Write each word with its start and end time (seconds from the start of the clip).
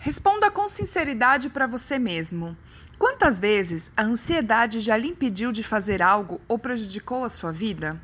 Responda 0.00 0.48
com 0.48 0.68
sinceridade 0.68 1.50
para 1.50 1.66
você 1.66 1.98
mesmo. 1.98 2.56
Quantas 2.96 3.38
vezes 3.38 3.90
a 3.96 4.04
ansiedade 4.04 4.78
já 4.78 4.96
lhe 4.96 5.08
impediu 5.08 5.50
de 5.50 5.64
fazer 5.64 6.00
algo 6.00 6.40
ou 6.46 6.56
prejudicou 6.56 7.24
a 7.24 7.28
sua 7.28 7.50
vida? 7.50 8.00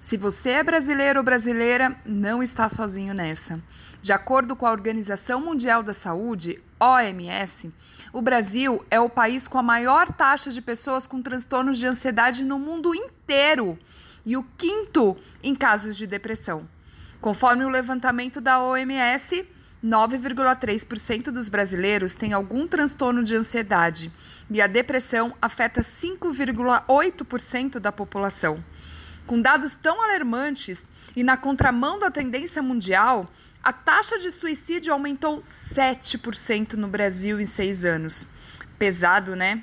Se 0.00 0.16
você 0.16 0.50
é 0.50 0.64
brasileiro 0.64 1.18
ou 1.18 1.24
brasileira, 1.24 1.94
não 2.06 2.42
está 2.42 2.70
sozinho 2.70 3.12
nessa. 3.12 3.62
De 4.00 4.12
acordo 4.12 4.56
com 4.56 4.66
a 4.66 4.70
Organização 4.70 5.40
Mundial 5.40 5.82
da 5.82 5.92
Saúde, 5.92 6.62
OMS, 6.80 7.70
o 8.12 8.22
Brasil 8.22 8.82
é 8.90 8.98
o 8.98 9.10
país 9.10 9.46
com 9.46 9.58
a 9.58 9.62
maior 9.62 10.12
taxa 10.12 10.50
de 10.50 10.62
pessoas 10.62 11.06
com 11.06 11.20
transtornos 11.20 11.76
de 11.78 11.86
ansiedade 11.86 12.44
no 12.44 12.58
mundo 12.58 12.94
inteiro 12.94 13.78
e 14.24 14.36
o 14.38 14.44
quinto 14.56 15.16
em 15.42 15.54
casos 15.54 15.96
de 15.96 16.06
depressão. 16.06 16.66
Conforme 17.20 17.64
o 17.64 17.68
levantamento 17.68 18.40
da 18.40 18.62
OMS, 18.62 19.46
9,3% 19.86 21.30
dos 21.30 21.48
brasileiros 21.48 22.16
têm 22.16 22.32
algum 22.32 22.66
transtorno 22.66 23.22
de 23.22 23.36
ansiedade 23.36 24.10
e 24.50 24.60
a 24.60 24.66
depressão 24.66 25.32
afeta 25.40 25.80
5,8% 25.80 27.78
da 27.78 27.92
população. 27.92 28.58
Com 29.26 29.40
dados 29.40 29.76
tão 29.76 30.02
alarmantes 30.02 30.88
e 31.14 31.22
na 31.22 31.36
contramão 31.36 32.00
da 32.00 32.10
tendência 32.10 32.60
mundial, 32.60 33.30
a 33.62 33.72
taxa 33.72 34.18
de 34.18 34.30
suicídio 34.30 34.92
aumentou 34.92 35.38
7% 35.38 36.74
no 36.74 36.88
Brasil 36.88 37.40
em 37.40 37.46
seis 37.46 37.84
anos. 37.84 38.26
Pesado, 38.78 39.36
né? 39.36 39.62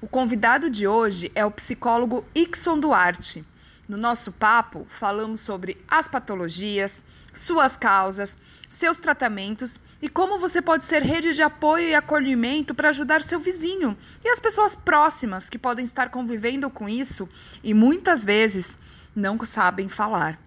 O 0.00 0.06
convidado 0.06 0.68
de 0.68 0.86
hoje 0.86 1.32
é 1.34 1.44
o 1.44 1.50
psicólogo 1.50 2.24
Ixon 2.34 2.78
Duarte. 2.78 3.44
No 3.88 3.96
nosso 3.96 4.32
papo, 4.32 4.86
falamos 4.88 5.40
sobre 5.40 5.78
as 5.88 6.08
patologias, 6.08 7.02
suas 7.36 7.76
causas, 7.76 8.36
seus 8.68 8.98
tratamentos 8.98 9.78
e 10.00 10.08
como 10.08 10.38
você 10.38 10.60
pode 10.60 10.84
ser 10.84 11.02
rede 11.02 11.32
de 11.32 11.42
apoio 11.42 11.88
e 11.88 11.94
acolhimento 11.94 12.74
para 12.74 12.88
ajudar 12.90 13.22
seu 13.22 13.38
vizinho 13.38 13.96
e 14.24 14.28
as 14.28 14.40
pessoas 14.40 14.74
próximas 14.74 15.48
que 15.48 15.58
podem 15.58 15.84
estar 15.84 16.10
convivendo 16.10 16.68
com 16.70 16.88
isso 16.88 17.28
e 17.62 17.72
muitas 17.72 18.24
vezes 18.24 18.76
não 19.14 19.38
sabem 19.44 19.88
falar. 19.88 20.38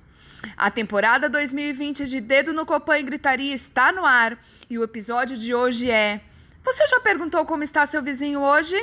A 0.56 0.72
temporada 0.72 1.30
2020 1.30 2.06
de 2.06 2.22
Dedo 2.22 2.54
no 2.54 2.66
Copan 2.66 3.00
e 3.00 3.04
Gritaria 3.04 3.54
está 3.54 3.92
no 3.92 4.06
ar 4.06 4.38
e 4.70 4.78
o 4.78 4.84
episódio 4.84 5.38
de 5.38 5.54
hoje 5.54 5.92
é: 5.92 6.22
Você 6.64 6.88
já 6.88 7.00
perguntou 7.00 7.46
como 7.46 7.64
está 7.64 7.86
seu 7.86 8.02
vizinho 8.02 8.40
hoje? 8.40 8.76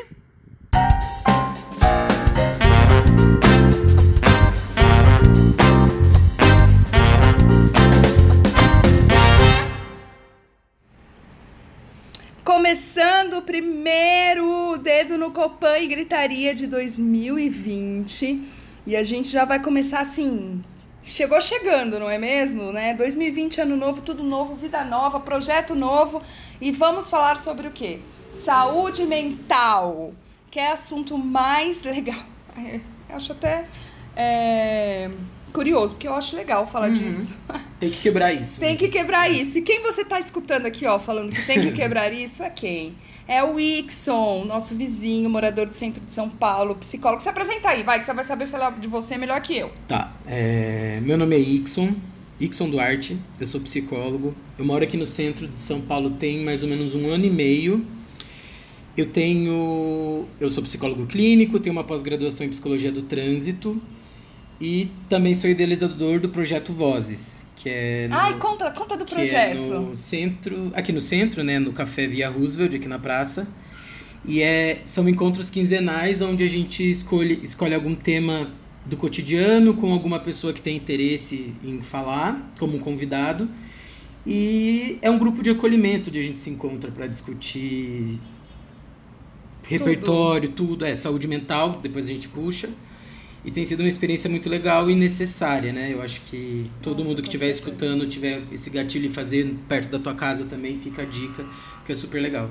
Começando 12.66 13.34
o 13.34 13.42
primeiro 13.42 14.76
Dedo 14.78 15.16
no 15.16 15.30
Copan 15.30 15.78
e 15.78 15.86
Gritaria 15.86 16.52
de 16.52 16.66
2020. 16.66 18.42
E 18.84 18.96
a 18.96 19.04
gente 19.04 19.28
já 19.28 19.44
vai 19.44 19.62
começar 19.62 20.00
assim. 20.00 20.64
Chegou 21.00 21.40
chegando, 21.40 22.00
não 22.00 22.10
é 22.10 22.18
mesmo? 22.18 22.72
Né? 22.72 22.92
2020, 22.94 23.60
ano 23.60 23.76
novo, 23.76 24.02
tudo 24.02 24.24
novo, 24.24 24.56
vida 24.56 24.82
nova, 24.84 25.20
projeto 25.20 25.76
novo. 25.76 26.20
E 26.60 26.72
vamos 26.72 27.08
falar 27.08 27.36
sobre 27.36 27.68
o 27.68 27.70
quê? 27.70 28.00
Saúde 28.32 29.04
mental, 29.04 30.12
que 30.50 30.58
é 30.58 30.72
assunto 30.72 31.16
mais 31.16 31.84
legal. 31.86 32.18
Eu 33.08 33.14
acho 33.14 33.30
até. 33.30 33.68
É 34.16 35.08
curioso, 35.56 35.94
porque 35.94 36.06
eu 36.06 36.12
acho 36.12 36.36
legal 36.36 36.66
falar 36.66 36.88
uhum. 36.88 36.92
disso. 36.92 37.34
Tem 37.80 37.90
que 37.90 38.00
quebrar 38.00 38.32
isso. 38.32 38.58
tem 38.58 38.74
que 38.74 38.88
quebrar 38.88 39.30
isso. 39.30 39.58
E 39.58 39.62
quem 39.62 39.82
você 39.82 40.02
tá 40.02 40.18
escutando 40.18 40.64
aqui, 40.64 40.86
ó, 40.86 40.98
falando 40.98 41.30
que 41.30 41.44
tem 41.44 41.60
que 41.60 41.72
quebrar 41.72 42.10
isso 42.10 42.42
é 42.42 42.48
quem? 42.48 42.94
É 43.28 43.44
o 43.44 43.60
Ixon, 43.60 44.46
nosso 44.46 44.74
vizinho, 44.74 45.28
morador 45.28 45.66
do 45.66 45.74
centro 45.74 46.02
de 46.02 46.10
São 46.10 46.26
Paulo, 46.26 46.74
psicólogo. 46.76 47.22
Se 47.22 47.28
apresenta 47.28 47.68
aí, 47.68 47.82
vai, 47.82 47.98
que 47.98 48.04
você 48.06 48.14
vai 48.14 48.24
saber 48.24 48.46
falar 48.46 48.70
de 48.80 48.88
você 48.88 49.18
melhor 49.18 49.42
que 49.42 49.54
eu. 49.54 49.70
Tá. 49.86 50.10
É... 50.26 51.00
Meu 51.02 51.18
nome 51.18 51.36
é 51.36 51.38
Ixon, 51.38 51.94
Ixon 52.40 52.70
Duarte, 52.70 53.18
eu 53.38 53.46
sou 53.46 53.60
psicólogo. 53.60 54.34
Eu 54.58 54.64
moro 54.64 54.82
aqui 54.82 54.96
no 54.96 55.06
centro 55.06 55.46
de 55.46 55.60
São 55.60 55.82
Paulo 55.82 56.12
tem 56.12 56.42
mais 56.42 56.62
ou 56.62 56.70
menos 56.70 56.94
um 56.94 57.10
ano 57.10 57.26
e 57.26 57.30
meio. 57.30 57.84
Eu 58.96 59.04
tenho. 59.04 60.24
Eu 60.40 60.50
sou 60.50 60.62
psicólogo 60.62 61.04
clínico, 61.04 61.60
tenho 61.60 61.74
uma 61.74 61.84
pós-graduação 61.84 62.46
em 62.46 62.48
psicologia 62.48 62.90
do 62.90 63.02
trânsito 63.02 63.78
e 64.60 64.90
também 65.08 65.34
sou 65.34 65.50
idealizador 65.50 66.18
do 66.18 66.28
projeto 66.28 66.72
Vozes, 66.72 67.46
que 67.56 67.68
é. 67.68 68.08
No, 68.08 68.16
Ai, 68.16 68.38
conta, 68.38 68.70
conta 68.70 68.96
do 68.96 69.04
projeto. 69.04 69.72
É 69.72 69.78
no 69.78 69.94
centro, 69.94 70.70
aqui 70.74 70.92
no 70.92 71.00
centro, 71.00 71.44
né, 71.44 71.58
no 71.58 71.72
Café 71.72 72.06
Via 72.06 72.28
Roosevelt, 72.28 72.74
aqui 72.74 72.88
na 72.88 72.98
praça. 72.98 73.46
E 74.24 74.42
é, 74.42 74.80
são 74.84 75.08
encontros 75.08 75.50
quinzenais 75.50 76.20
onde 76.20 76.42
a 76.42 76.48
gente 76.48 76.90
escolhe, 76.90 77.40
escolhe 77.42 77.74
algum 77.74 77.94
tema 77.94 78.50
do 78.84 78.96
cotidiano 78.96 79.74
com 79.74 79.92
alguma 79.92 80.18
pessoa 80.18 80.52
que 80.52 80.60
tem 80.60 80.76
interesse 80.76 81.54
em 81.62 81.82
falar, 81.82 82.52
como 82.58 82.76
um 82.76 82.80
convidado. 82.80 83.48
E 84.26 84.98
é 85.02 85.10
um 85.10 85.18
grupo 85.18 85.42
de 85.42 85.50
acolhimento 85.50 86.10
onde 86.10 86.18
a 86.18 86.22
gente 86.22 86.40
se 86.40 86.50
encontra 86.50 86.90
para 86.90 87.06
discutir 87.06 88.18
repertório, 89.62 90.48
tudo. 90.48 90.68
tudo, 90.70 90.84
é 90.84 90.96
saúde 90.96 91.28
mental, 91.28 91.78
depois 91.82 92.06
a 92.06 92.08
gente 92.08 92.28
puxa. 92.28 92.70
E 93.46 93.50
tem 93.52 93.64
sido 93.64 93.80
uma 93.80 93.88
experiência 93.88 94.28
muito 94.28 94.48
legal 94.48 94.90
e 94.90 94.96
necessária, 94.96 95.72
né? 95.72 95.92
Eu 95.92 96.02
acho 96.02 96.20
que 96.22 96.68
todo 96.82 96.96
Nossa, 96.96 97.08
mundo 97.08 97.22
que 97.22 97.28
estiver 97.28 97.48
escutando, 97.48 98.04
tiver 98.08 98.42
esse 98.50 98.68
gatilho 98.68 99.06
e 99.06 99.08
fazer 99.08 99.54
perto 99.68 99.88
da 99.88 100.00
tua 100.00 100.14
casa 100.14 100.44
também, 100.46 100.76
fica 100.80 101.02
a 101.02 101.04
dica, 101.04 101.46
que 101.84 101.92
é 101.92 101.94
super 101.94 102.20
legal. 102.20 102.50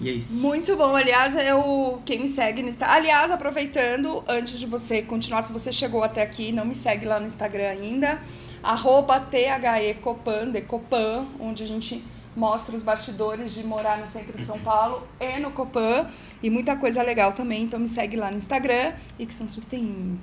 E 0.00 0.08
é 0.08 0.12
isso. 0.12 0.34
Muito 0.34 0.76
bom. 0.76 0.96
Aliás, 0.96 1.36
eu 1.36 2.02
quem 2.04 2.20
me 2.20 2.28
segue 2.28 2.62
no 2.62 2.68
Instagram. 2.68 2.96
Aliás, 2.96 3.30
aproveitando, 3.30 4.24
antes 4.26 4.58
de 4.58 4.66
você 4.66 5.02
continuar, 5.02 5.42
se 5.42 5.52
você 5.52 5.70
chegou 5.70 6.02
até 6.02 6.22
aqui, 6.22 6.50
não 6.50 6.64
me 6.64 6.74
segue 6.74 7.06
lá 7.06 7.20
no 7.20 7.26
Instagram 7.26 7.68
ainda. 7.68 8.20
Arroba 8.60 9.20
THECopan, 9.20 10.48
Decopan, 10.48 11.26
onde 11.38 11.62
a 11.62 11.66
gente 11.66 12.02
mostra 12.36 12.74
os 12.74 12.82
bastidores 12.82 13.54
de 13.54 13.64
morar 13.64 13.98
no 13.98 14.06
centro 14.06 14.36
de 14.36 14.44
São 14.44 14.58
Paulo 14.58 15.06
e 15.20 15.38
no 15.38 15.50
Copan. 15.50 16.06
E 16.42 16.50
muita 16.50 16.76
coisa 16.76 17.02
legal 17.02 17.32
também. 17.32 17.62
Então 17.62 17.78
me 17.78 17.88
segue 17.88 18.16
lá 18.16 18.30
no 18.30 18.36
Instagram. 18.36 18.92
E 19.18 19.26
que 19.26 19.34
são 19.34 19.46
tem. 19.68 20.18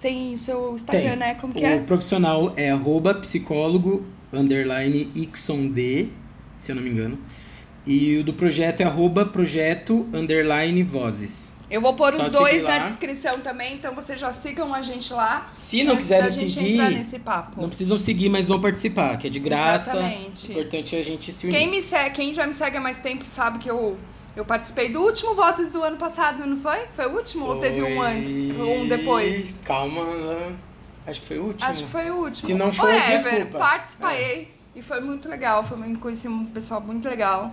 Tem 0.00 0.34
o 0.34 0.38
seu 0.38 0.74
Instagram, 0.74 1.10
tem. 1.10 1.16
né? 1.16 1.34
Como 1.34 1.52
que 1.54 1.60
o 1.60 1.66
é? 1.66 1.76
O 1.76 1.84
profissional 1.84 2.52
é 2.56 2.70
arroba 2.70 3.14
psicólogo 3.14 4.04
underline 4.32 5.12
Ixond, 5.14 6.10
se 6.60 6.72
eu 6.72 6.76
não 6.76 6.82
me 6.82 6.90
engano. 6.90 7.18
E 7.86 8.16
o 8.18 8.24
do 8.24 8.32
projeto 8.32 8.80
é 8.80 8.84
arroba 8.84 9.26
projeto 9.26 10.08
underline 10.12 10.82
vozes. 10.82 11.52
Eu 11.72 11.80
vou 11.80 11.94
pôr 11.94 12.12
Só 12.12 12.20
os 12.20 12.28
dois 12.28 12.62
na 12.62 12.80
descrição 12.80 13.40
também, 13.40 13.76
então 13.76 13.94
vocês 13.94 14.20
já 14.20 14.30
sigam 14.30 14.74
a 14.74 14.82
gente 14.82 15.10
lá. 15.10 15.50
Se 15.56 15.82
não 15.82 15.96
quiserem 15.96 16.30
seguir, 16.30 16.76
não 17.56 17.68
precisam 17.68 17.98
seguir, 17.98 18.28
mas 18.28 18.46
vão 18.46 18.60
participar, 18.60 19.16
que 19.16 19.26
é 19.26 19.30
de 19.30 19.38
graça. 19.38 19.96
Exatamente. 19.96 20.48
O 20.48 20.52
importante 20.52 20.94
é 20.94 21.00
a 21.00 21.02
gente 21.02 21.32
se 21.32 21.46
unir. 21.46 21.56
Quem, 21.56 21.70
me 21.70 21.80
segue, 21.80 22.10
quem 22.10 22.34
já 22.34 22.46
me 22.46 22.52
segue 22.52 22.76
há 22.76 22.80
mais 22.80 22.98
tempo 22.98 23.24
sabe 23.24 23.58
que 23.58 23.70
eu, 23.70 23.96
eu 24.36 24.44
participei 24.44 24.90
do 24.90 25.00
último 25.00 25.34
Vozes 25.34 25.72
do 25.72 25.82
ano 25.82 25.96
passado, 25.96 26.44
não 26.44 26.58
foi? 26.58 26.80
Foi 26.92 27.06
o 27.06 27.16
último 27.16 27.46
foi... 27.46 27.54
ou 27.54 27.58
teve 27.58 27.82
um 27.82 28.02
antes? 28.02 28.60
Ou 28.60 28.80
um 28.80 28.86
depois? 28.86 29.54
Calma, 29.64 30.54
acho 31.06 31.22
que 31.22 31.26
foi 31.26 31.38
o 31.38 31.44
último. 31.44 31.70
Acho 31.70 31.84
que 31.84 31.90
foi 31.90 32.10
o 32.10 32.16
último. 32.16 32.46
Se 32.48 32.52
não 32.52 32.70
foi, 32.70 32.90
Forever, 32.90 33.32
desculpa. 33.32 33.58
Participei 33.58 34.42
é. 34.42 34.48
e 34.78 34.82
foi 34.82 35.00
muito 35.00 35.26
legal, 35.26 35.64
foi, 35.64 35.78
conheci 35.94 36.28
um 36.28 36.44
pessoal 36.44 36.82
muito 36.82 37.08
legal. 37.08 37.50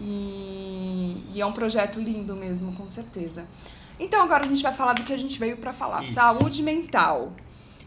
E, 0.00 1.22
e, 1.34 1.40
é 1.40 1.46
um 1.46 1.52
projeto 1.52 2.00
lindo 2.00 2.34
mesmo, 2.34 2.72
com 2.72 2.86
certeza. 2.86 3.46
Então 3.98 4.22
agora 4.22 4.44
a 4.44 4.48
gente 4.48 4.62
vai 4.62 4.72
falar 4.72 4.94
do 4.94 5.04
que 5.04 5.12
a 5.12 5.18
gente 5.18 5.38
veio 5.38 5.58
para 5.58 5.72
falar, 5.72 6.00
Isso. 6.00 6.14
saúde 6.14 6.62
mental. 6.62 7.32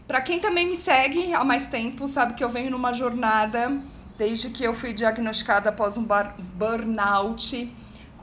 Para 0.06 0.20
quem 0.20 0.38
também 0.38 0.68
me 0.68 0.76
segue 0.76 1.34
há 1.34 1.42
mais 1.42 1.66
tempo, 1.66 2.06
sabe 2.06 2.34
que 2.34 2.44
eu 2.44 2.48
venho 2.48 2.70
numa 2.70 2.92
jornada 2.92 3.80
desde 4.16 4.50
que 4.50 4.62
eu 4.62 4.72
fui 4.72 4.92
diagnosticada 4.92 5.70
após 5.70 5.96
um 5.96 6.06
burnout 6.54 7.72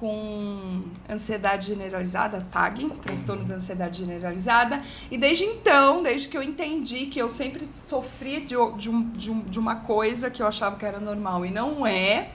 com 0.01 0.83
ansiedade 1.07 1.67
generalizada, 1.67 2.41
TAG, 2.51 2.89
transtorno 3.01 3.45
da 3.45 3.55
ansiedade 3.55 3.99
generalizada. 3.99 4.81
E 5.11 5.17
desde 5.17 5.43
então, 5.43 6.01
desde 6.01 6.27
que 6.27 6.35
eu 6.35 6.41
entendi 6.41 7.05
que 7.05 7.19
eu 7.19 7.29
sempre 7.29 7.71
sofri 7.71 8.39
de, 8.41 8.55
de, 8.77 8.89
um, 8.89 9.09
de, 9.11 9.29
um, 9.29 9.41
de 9.41 9.59
uma 9.59 9.75
coisa 9.75 10.31
que 10.31 10.41
eu 10.41 10.47
achava 10.47 10.75
que 10.75 10.83
era 10.83 10.99
normal 10.99 11.45
e 11.45 11.51
não 11.51 11.85
é, 11.85 12.31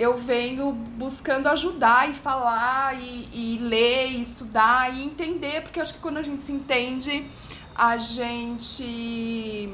eu 0.00 0.16
venho 0.16 0.72
buscando 0.72 1.46
ajudar 1.48 2.08
e 2.08 2.14
falar 2.14 2.98
e, 2.98 3.28
e 3.34 3.58
ler 3.58 4.06
e 4.06 4.18
estudar 4.18 4.96
e 4.96 5.04
entender, 5.04 5.60
porque 5.60 5.78
acho 5.78 5.92
que 5.92 6.00
quando 6.00 6.16
a 6.16 6.22
gente 6.22 6.42
se 6.42 6.50
entende, 6.52 7.26
a 7.74 7.98
gente 7.98 9.68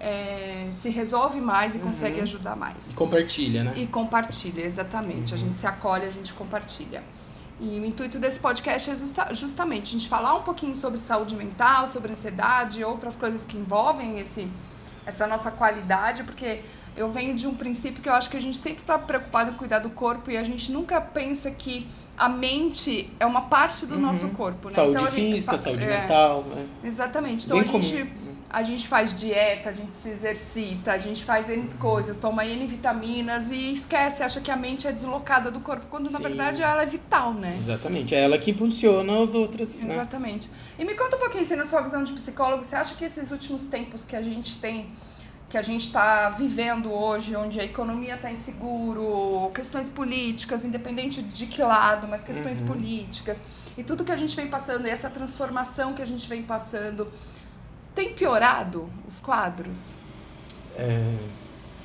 é, 0.00 0.66
se 0.72 0.88
resolve 0.88 1.40
mais 1.40 1.76
e 1.76 1.78
uhum. 1.78 1.84
consegue 1.84 2.20
ajudar 2.20 2.56
mais. 2.56 2.94
E 2.94 2.96
compartilha, 2.96 3.62
né? 3.62 3.74
E 3.76 3.86
compartilha, 3.86 4.62
exatamente. 4.62 5.32
Uhum. 5.32 5.38
A 5.38 5.38
gente 5.38 5.56
se 5.56 5.66
acolhe, 5.68 6.04
a 6.04 6.10
gente 6.10 6.32
compartilha. 6.32 7.04
E 7.60 7.78
o 7.78 7.84
intuito 7.84 8.18
desse 8.18 8.40
podcast 8.40 8.90
é 8.90 8.96
justa, 8.96 9.32
justamente 9.32 9.82
a 9.84 9.92
gente 9.92 10.08
falar 10.08 10.34
um 10.34 10.42
pouquinho 10.42 10.74
sobre 10.74 10.98
saúde 10.98 11.36
mental, 11.36 11.86
sobre 11.86 12.10
ansiedade, 12.10 12.82
outras 12.82 13.14
coisas 13.14 13.46
que 13.46 13.56
envolvem 13.56 14.18
esse 14.18 14.50
essa 15.06 15.26
nossa 15.26 15.50
qualidade, 15.50 16.24
porque 16.24 16.62
eu 16.96 17.10
venho 17.10 17.34
de 17.34 17.46
um 17.46 17.54
princípio 17.54 18.02
que 18.02 18.08
eu 18.08 18.12
acho 18.12 18.30
que 18.30 18.36
a 18.36 18.40
gente 18.40 18.56
sempre 18.56 18.80
está 18.80 18.98
preocupado 18.98 19.50
em 19.50 19.54
cuidar 19.54 19.80
do 19.80 19.90
corpo 19.90 20.30
e 20.30 20.36
a 20.36 20.42
gente 20.42 20.70
nunca 20.70 21.00
pensa 21.00 21.50
que 21.50 21.86
a 22.16 22.28
mente 22.28 23.10
é 23.18 23.26
uma 23.26 23.42
parte 23.42 23.86
do 23.86 23.96
uhum. 23.96 24.00
nosso 24.00 24.28
corpo, 24.28 24.68
né? 24.68 24.74
Saúde 24.74 24.98
então, 24.98 25.06
física, 25.10 25.52
gente, 25.52 25.64
saúde 25.64 25.84
é, 25.84 26.00
mental. 26.00 26.44
Né? 26.44 26.66
Exatamente. 26.84 27.46
Então 27.46 27.58
Bem 27.58 27.68
a 27.68 27.80
gente, 27.80 28.12
a 28.48 28.62
gente 28.62 28.86
faz 28.86 29.18
dieta, 29.18 29.68
a 29.68 29.72
gente 29.72 29.96
se 29.96 30.08
exercita, 30.10 30.92
a 30.92 30.98
gente 30.98 31.24
faz 31.24 31.48
N 31.48 31.68
coisas, 31.80 32.16
toma 32.16 32.46
N 32.46 32.64
vitaminas 32.68 33.50
e 33.50 33.72
esquece, 33.72 34.22
acha 34.22 34.40
que 34.40 34.50
a 34.50 34.56
mente 34.56 34.86
é 34.86 34.92
deslocada 34.92 35.50
do 35.50 35.58
corpo, 35.58 35.86
quando 35.90 36.06
Sim. 36.06 36.12
na 36.12 36.18
verdade 36.20 36.62
ela 36.62 36.82
é 36.82 36.86
vital, 36.86 37.34
né? 37.34 37.56
Exatamente. 37.58 38.14
É 38.14 38.20
ela 38.20 38.38
que 38.38 38.52
impulsiona 38.52 39.20
as 39.20 39.34
outras. 39.34 39.80
Né? 39.80 39.94
Exatamente. 39.94 40.48
Né? 40.48 40.54
E 40.78 40.84
me 40.84 40.94
conta 40.94 41.16
um 41.16 41.18
pouquinho, 41.18 41.42
assim, 41.42 41.56
na 41.56 41.64
sua 41.64 41.80
visão 41.80 42.04
de 42.04 42.12
psicólogo, 42.12 42.62
você 42.62 42.76
acha 42.76 42.94
que 42.94 43.04
esses 43.04 43.32
últimos 43.32 43.64
tempos 43.64 44.04
que 44.04 44.14
a 44.14 44.22
gente 44.22 44.58
tem 44.58 44.86
que 45.54 45.58
a 45.58 45.62
gente 45.62 45.84
está 45.84 46.30
vivendo 46.30 46.92
hoje, 46.92 47.36
onde 47.36 47.60
a 47.60 47.64
economia 47.64 48.16
está 48.16 48.28
inseguro, 48.28 49.52
questões 49.54 49.88
políticas, 49.88 50.64
independente 50.64 51.22
de 51.22 51.46
que 51.46 51.62
lado, 51.62 52.08
mas 52.08 52.24
questões 52.24 52.60
uhum. 52.60 52.66
políticas, 52.66 53.40
e 53.78 53.84
tudo 53.84 54.04
que 54.04 54.10
a 54.10 54.16
gente 54.16 54.34
vem 54.34 54.48
passando, 54.48 54.88
e 54.88 54.90
essa 54.90 55.08
transformação 55.08 55.92
que 55.92 56.02
a 56.02 56.04
gente 56.04 56.28
vem 56.28 56.42
passando, 56.42 57.06
tem 57.94 58.12
piorado 58.14 58.90
os 59.06 59.20
quadros? 59.20 59.96
É, 60.74 61.18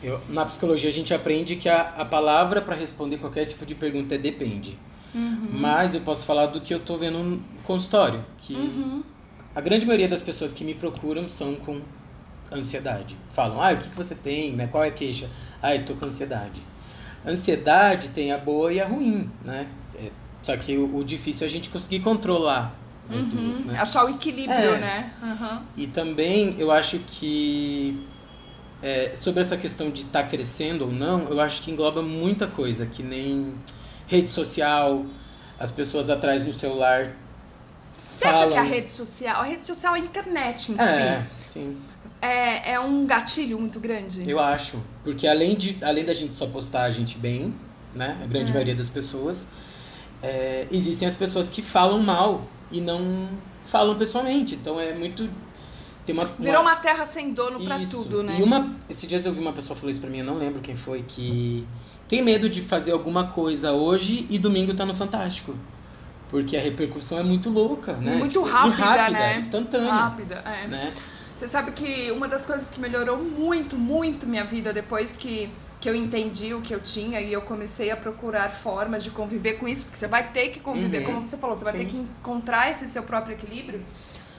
eu, 0.02 0.20
na 0.28 0.48
psicologia 0.48 0.90
a 0.90 0.94
gente 0.94 1.14
aprende 1.14 1.56
que 1.56 1.70
a, 1.70 1.94
a 1.96 2.06
palavra 2.06 2.64
para 2.64 2.76
responder 2.76 3.20
qualquer 3.20 3.46
tipo 3.46 3.68
de 3.68 3.76
pergunta 3.76 4.16
é 4.16 4.18
depende. 4.18 4.80
Uhum. 5.14 5.48
Mas 5.52 5.94
eu 5.94 6.02
posso 6.02 6.26
falar 6.26 6.48
do 6.48 6.60
que 6.60 6.74
eu 6.74 6.80
estou 6.80 6.98
vendo 6.98 7.20
no 7.20 7.44
consultório, 7.66 8.26
que 8.40 8.56
uhum. 8.56 9.04
a 9.54 9.62
grande 9.62 9.86
maioria 9.86 10.10
das 10.10 10.24
pessoas 10.24 10.56
que 10.56 10.64
me 10.64 10.74
procuram 10.74 11.30
são 11.30 11.54
com 11.54 11.80
ansiedade. 12.52 13.16
Falam, 13.32 13.62
ah, 13.62 13.74
o 13.74 13.78
que, 13.78 13.90
que 13.90 13.96
você 13.96 14.16
tem, 14.16 14.54
né? 14.54 14.68
Qual 14.68 14.84
é 14.84 14.88
a 14.88 14.92
queixa? 14.92 15.30
Ah, 15.62 15.76
eu 15.76 15.86
tô 15.86 15.94
com 15.96 16.06
ansiedade. 16.06 16.62
Ansiedade 17.26 18.10
tem 18.10 18.32
a 18.32 18.38
boa 18.38 18.72
e 18.72 18.80
a 18.80 18.88
ruim, 18.88 19.30
né? 19.44 19.68
É, 19.96 20.10
só 20.42 20.56
que 20.56 20.78
o, 20.78 20.98
o, 20.98 21.04
difícil 21.04 21.46
é 21.46 21.50
a 21.50 21.52
gente 21.52 21.70
conseguir 21.70 22.00
controlar 22.00 22.76
as 23.10 23.18
uhum. 23.18 23.30
duas, 23.30 23.66
né? 23.66 23.80
Achar 23.80 24.06
o 24.06 24.10
equilíbrio, 24.10 24.76
é. 24.76 24.78
né? 24.78 25.14
Uhum. 25.22 25.62
E 25.76 25.88
também 25.88 26.56
eu 26.58 26.72
acho 26.72 27.00
que 27.00 28.08
é, 28.82 29.14
sobre 29.16 29.42
essa 29.42 29.58
questão 29.58 29.90
de 29.92 30.04
estar 30.04 30.24
tá 30.24 30.30
crescendo 30.30 30.86
ou 30.86 30.92
não, 30.92 31.28
eu 31.30 31.42
acho 31.42 31.62
que 31.62 31.72
engloba 31.72 32.02
muita 32.02 32.48
coisa, 32.48 32.86
que 32.86 33.04
nem 33.04 33.54
rede 34.08 34.30
social, 34.30 35.06
as 35.60 35.72
pessoas 35.72 36.10
atrás 36.10 36.46
do 36.46 36.54
celular. 36.54 37.12
Você 38.10 38.26
falam... 38.26 38.42
acha 38.42 38.52
que 38.52 38.58
a 38.58 38.62
rede 38.62 38.92
social, 38.92 39.42
a 39.42 39.44
rede 39.44 39.66
social 39.66 39.96
é 39.96 40.00
a 40.00 40.02
internet 40.02 40.72
em 40.72 40.80
é, 40.80 41.26
si, 41.46 41.54
sim 41.54 41.89
é, 42.22 42.74
é 42.74 42.80
um 42.80 43.06
gatilho 43.06 43.60
muito 43.60 43.80
grande? 43.80 44.30
Eu 44.30 44.40
acho. 44.40 44.82
Porque 45.04 45.28
além, 45.28 45.56
de, 45.56 45.78
além 45.82 46.06
da 46.06 46.14
gente 46.14 46.36
só 46.36 46.48
postar 46.48 46.84
a 46.84 46.92
gente 46.92 47.18
bem, 47.18 47.54
né? 47.96 48.18
A 48.24 48.28
grande 48.28 48.52
é. 48.52 48.54
maioria 48.54 48.76
das 48.76 48.90
pessoas, 48.90 49.46
é, 50.22 50.68
existem 50.72 51.08
as 51.08 51.16
pessoas 51.16 51.50
que 51.50 51.62
falam 51.62 52.00
mal 52.00 52.48
e 52.72 52.82
não 52.82 53.30
falam 53.66 53.98
pessoalmente. 53.98 54.56
Então 54.56 54.80
é 54.80 54.94
muito. 54.94 55.30
Tem 56.06 56.16
uma, 56.16 56.26
Virou 56.26 56.62
uma, 56.62 56.72
uma 56.72 56.76
terra 56.76 57.06
sem 57.06 57.34
dono 57.34 57.64
para 57.64 57.80
tudo, 57.86 58.24
né? 58.24 58.38
E 58.40 58.44
uma. 58.44 58.76
Esses 58.90 59.08
dias 59.08 59.26
eu 59.26 59.34
vi 59.34 59.40
uma 59.40 59.54
pessoa 59.54 59.76
falou 59.76 59.92
isso 59.92 60.02
pra 60.02 60.10
mim, 60.10 60.20
eu 60.20 60.26
não 60.26 60.38
lembro 60.38 60.60
quem 60.60 60.76
foi, 60.76 61.04
que 61.08 61.66
tem 62.08 62.22
medo 62.22 62.50
de 62.50 62.62
fazer 62.62 62.92
alguma 62.92 63.28
coisa 63.28 63.72
hoje 63.72 64.26
e 64.30 64.40
domingo 64.40 64.74
tá 64.74 64.86
no 64.86 64.96
Fantástico. 64.96 65.56
Porque 66.30 66.56
a 66.56 66.62
repercussão 66.62 67.18
é 67.18 67.24
muito 67.24 67.50
louca, 67.50 67.94
né? 67.94 68.16
Muito 68.16 68.34
tipo, 68.34 68.46
rápida, 68.46 68.86
rápida, 68.86 69.20
né? 69.20 69.40
Instantânea. 69.40 69.92
Rápida, 69.92 70.36
é. 70.46 70.68
Né? 70.68 70.94
Você 71.40 71.48
sabe 71.48 71.72
que 71.72 72.12
uma 72.12 72.28
das 72.28 72.46
coisas 72.46 72.70
que 72.70 72.82
melhorou 72.82 73.18
muito, 73.18 73.78
muito 73.78 74.28
minha 74.28 74.44
vida 74.44 74.74
depois 74.74 75.16
que, 75.16 75.50
que 75.80 75.90
eu 75.90 75.96
entendi 75.96 76.54
o 76.54 76.60
que 76.60 76.76
eu 76.76 76.82
tinha 76.82 77.22
e 77.22 77.32
eu 77.32 77.42
comecei 77.42 77.90
a 77.92 77.96
procurar 77.96 78.50
formas 78.50 79.06
de 79.06 79.10
conviver 79.10 79.54
com 79.54 79.66
isso, 79.66 79.86
porque 79.86 79.98
você 79.98 80.06
vai 80.06 80.34
ter 80.34 80.50
que 80.50 80.60
conviver, 80.60 80.98
uhum. 81.00 81.06
como 81.06 81.24
você 81.24 81.38
falou, 81.38 81.56
você 81.56 81.64
vai 81.64 81.72
Sim. 81.72 81.80
ter 81.80 81.86
que 81.86 81.96
encontrar 81.96 82.70
esse 82.70 82.86
seu 82.88 83.04
próprio 83.04 83.36
equilíbrio, 83.36 83.86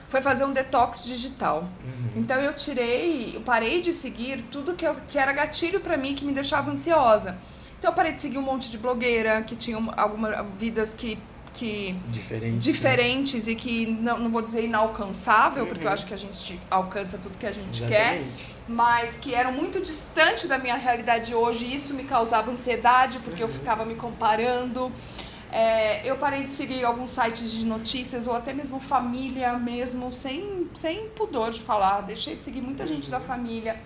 foi 0.09 0.21
fazer 0.21 0.45
um 0.45 0.53
detox 0.53 1.03
digital. 1.03 1.61
Uhum. 1.83 2.21
Então 2.21 2.39
eu 2.39 2.53
tirei, 2.53 3.35
eu 3.35 3.41
parei 3.41 3.81
de 3.81 3.91
seguir 3.91 4.43
tudo 4.43 4.75
que, 4.75 4.85
eu, 4.85 4.91
que 5.07 5.17
era 5.17 5.33
gatilho 5.33 5.79
para 5.79 5.97
mim, 5.97 6.13
que 6.13 6.23
me 6.23 6.33
deixava 6.33 6.69
ansiosa. 6.69 7.35
Então 7.79 7.89
eu 7.89 7.95
parei 7.95 8.11
de 8.11 8.21
seguir 8.21 8.37
um 8.37 8.43
monte 8.43 8.69
de 8.69 8.77
blogueira 8.77 9.41
que 9.41 9.55
tinham 9.55 9.91
algumas 9.97 10.35
vidas 10.55 10.93
que 10.93 11.17
que 11.53 11.95
Diferente, 12.09 12.59
diferentes 12.59 13.47
né? 13.47 13.53
e 13.53 13.55
que 13.55 13.85
não, 13.85 14.19
não 14.19 14.31
vou 14.31 14.41
dizer 14.41 14.63
inalcançável, 14.63 15.63
uhum. 15.63 15.69
porque 15.69 15.83
eu 15.83 15.87
uhum. 15.87 15.93
acho 15.93 16.05
que 16.05 16.13
a 16.13 16.17
gente 16.17 16.59
alcança 16.69 17.17
tudo 17.17 17.37
que 17.37 17.45
a 17.45 17.51
gente 17.51 17.83
Exatamente. 17.83 18.29
quer, 18.29 18.47
mas 18.67 19.17
que 19.17 19.35
eram 19.35 19.51
muito 19.51 19.81
distante 19.81 20.47
da 20.47 20.57
minha 20.57 20.75
realidade 20.75 21.35
hoje 21.35 21.65
e 21.65 21.75
isso 21.75 21.93
me 21.93 22.03
causava 22.03 22.51
ansiedade 22.51 23.19
porque 23.19 23.43
uhum. 23.43 23.49
eu 23.49 23.53
ficava 23.53 23.85
me 23.85 23.95
comparando. 23.95 24.91
É, 25.51 26.09
eu 26.09 26.15
parei 26.15 26.45
de 26.45 26.51
seguir 26.51 26.85
alguns 26.85 27.09
sites 27.09 27.51
de 27.51 27.65
notícias 27.65 28.25
ou 28.25 28.33
até 28.33 28.53
mesmo 28.53 28.79
família 28.79 29.57
mesmo, 29.57 30.09
sem, 30.09 30.69
sem 30.73 31.09
pudor 31.09 31.51
de 31.51 31.59
falar. 31.59 32.01
Deixei 32.01 32.37
de 32.37 32.43
seguir 32.43 32.61
muita 32.61 32.87
gente 32.87 33.11
da 33.11 33.17
uhum. 33.17 33.23
família, 33.23 33.77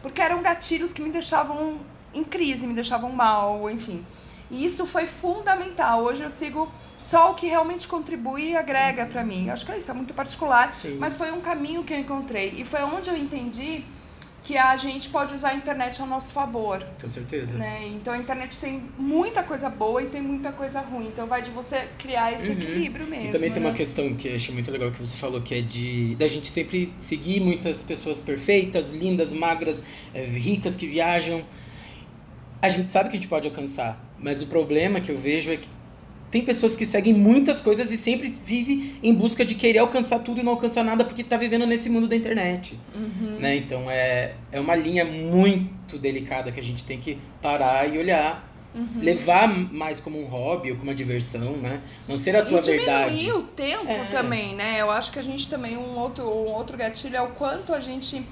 porque 0.00 0.20
eram 0.22 0.40
gatilhos 0.40 0.92
que 0.92 1.02
me 1.02 1.10
deixavam 1.10 1.78
em 2.14 2.22
crise, 2.22 2.66
me 2.66 2.74
deixavam 2.74 3.10
mal, 3.10 3.68
enfim. 3.68 4.04
E 4.50 4.64
isso 4.64 4.86
foi 4.86 5.06
fundamental. 5.06 6.02
Hoje 6.04 6.22
eu 6.22 6.30
sigo 6.30 6.70
só 6.96 7.32
o 7.32 7.34
que 7.34 7.46
realmente 7.46 7.86
contribui 7.86 8.50
e 8.50 8.56
agrega 8.56 9.06
para 9.06 9.22
mim. 9.22 9.50
Acho 9.50 9.66
que 9.66 9.72
é 9.72 9.78
isso, 9.78 9.90
é 9.90 9.94
muito 9.94 10.14
particular, 10.14 10.74
Sim. 10.74 10.96
mas 10.98 11.16
foi 11.16 11.30
um 11.30 11.40
caminho 11.40 11.84
que 11.84 11.92
eu 11.92 11.98
encontrei. 11.98 12.54
E 12.56 12.64
foi 12.64 12.82
onde 12.82 13.10
eu 13.10 13.16
entendi 13.16 13.84
que 14.48 14.56
a 14.56 14.74
gente 14.78 15.10
pode 15.10 15.34
usar 15.34 15.50
a 15.50 15.54
internet 15.54 16.00
ao 16.00 16.06
nosso 16.06 16.32
favor. 16.32 16.82
Com 16.98 17.10
certeza. 17.10 17.52
Né? 17.52 17.86
Então 17.88 18.14
a 18.14 18.16
internet 18.16 18.58
tem 18.58 18.82
muita 18.96 19.42
coisa 19.42 19.68
boa 19.68 20.02
e 20.02 20.06
tem 20.06 20.22
muita 20.22 20.52
coisa 20.52 20.80
ruim. 20.80 21.08
Então 21.08 21.26
vai 21.26 21.42
de 21.42 21.50
você 21.50 21.86
criar 21.98 22.32
esse 22.32 22.50
uhum. 22.50 22.56
equilíbrio 22.56 23.06
mesmo. 23.06 23.26
E 23.26 23.30
também 23.30 23.50
tem 23.50 23.62
né? 23.62 23.68
uma 23.68 23.76
questão 23.76 24.14
que 24.14 24.28
eu 24.28 24.36
achei 24.36 24.54
muito 24.54 24.70
legal 24.70 24.90
que 24.90 24.98
você 24.98 25.18
falou, 25.18 25.42
que 25.42 25.54
é 25.54 25.60
de 25.60 26.14
da 26.14 26.26
gente 26.26 26.50
sempre 26.50 26.90
seguir 26.98 27.40
muitas 27.40 27.82
pessoas 27.82 28.20
perfeitas, 28.20 28.90
lindas, 28.90 29.30
magras, 29.30 29.84
é, 30.14 30.24
ricas 30.24 30.78
que 30.78 30.86
viajam. 30.86 31.44
A 32.62 32.70
gente 32.70 32.90
sabe 32.90 33.10
que 33.10 33.18
a 33.18 33.20
gente 33.20 33.28
pode 33.28 33.46
alcançar, 33.46 34.00
mas 34.18 34.42
o 34.42 34.46
problema 34.46 35.00
que 35.00 35.10
eu 35.10 35.16
vejo 35.16 35.50
é 35.50 35.56
que 35.56 35.68
tem 36.30 36.42
pessoas 36.44 36.76
que 36.76 36.84
seguem 36.84 37.14
muitas 37.14 37.60
coisas 37.60 37.90
e 37.90 37.96
sempre 37.96 38.28
vive 38.28 38.98
em 39.02 39.14
busca 39.14 39.44
de 39.44 39.54
querer 39.54 39.78
alcançar 39.78 40.18
tudo 40.18 40.40
e 40.40 40.44
não 40.44 40.52
alcançar 40.52 40.84
nada 40.84 41.04
porque 41.04 41.22
está 41.22 41.36
vivendo 41.36 41.66
nesse 41.66 41.88
mundo 41.88 42.06
da 42.06 42.14
internet. 42.14 42.78
Uhum. 42.94 43.38
Né? 43.38 43.56
Então 43.56 43.90
é, 43.90 44.34
é 44.52 44.60
uma 44.60 44.74
linha 44.74 45.04
muito 45.04 45.98
delicada 45.98 46.52
que 46.52 46.60
a 46.60 46.62
gente 46.62 46.84
tem 46.84 46.98
que 46.98 47.18
parar 47.40 47.88
e 47.92 47.98
olhar. 47.98 48.46
Uhum. 48.74 49.00
Levar 49.00 49.48
mais 49.48 49.98
como 49.98 50.20
um 50.20 50.26
hobby 50.26 50.70
ou 50.70 50.76
como 50.76 50.90
uma 50.90 50.94
diversão, 50.94 51.56
né? 51.56 51.80
Não 52.06 52.18
ser 52.18 52.36
a 52.36 52.44
tua 52.44 52.58
e 52.58 52.62
verdade. 52.62 53.24
E 53.24 53.32
o 53.32 53.42
tempo 53.42 53.90
é. 53.90 54.04
também, 54.04 54.54
né? 54.54 54.78
Eu 54.78 54.90
acho 54.90 55.10
que 55.10 55.18
a 55.18 55.22
gente 55.22 55.48
também, 55.48 55.76
um 55.76 55.96
outro, 55.96 56.24
um 56.24 56.52
outro 56.52 56.76
gatilho 56.76 57.16
é 57.16 57.22
o 57.22 57.28
quanto 57.28 57.72
a 57.72 57.80
gente 57.80 58.22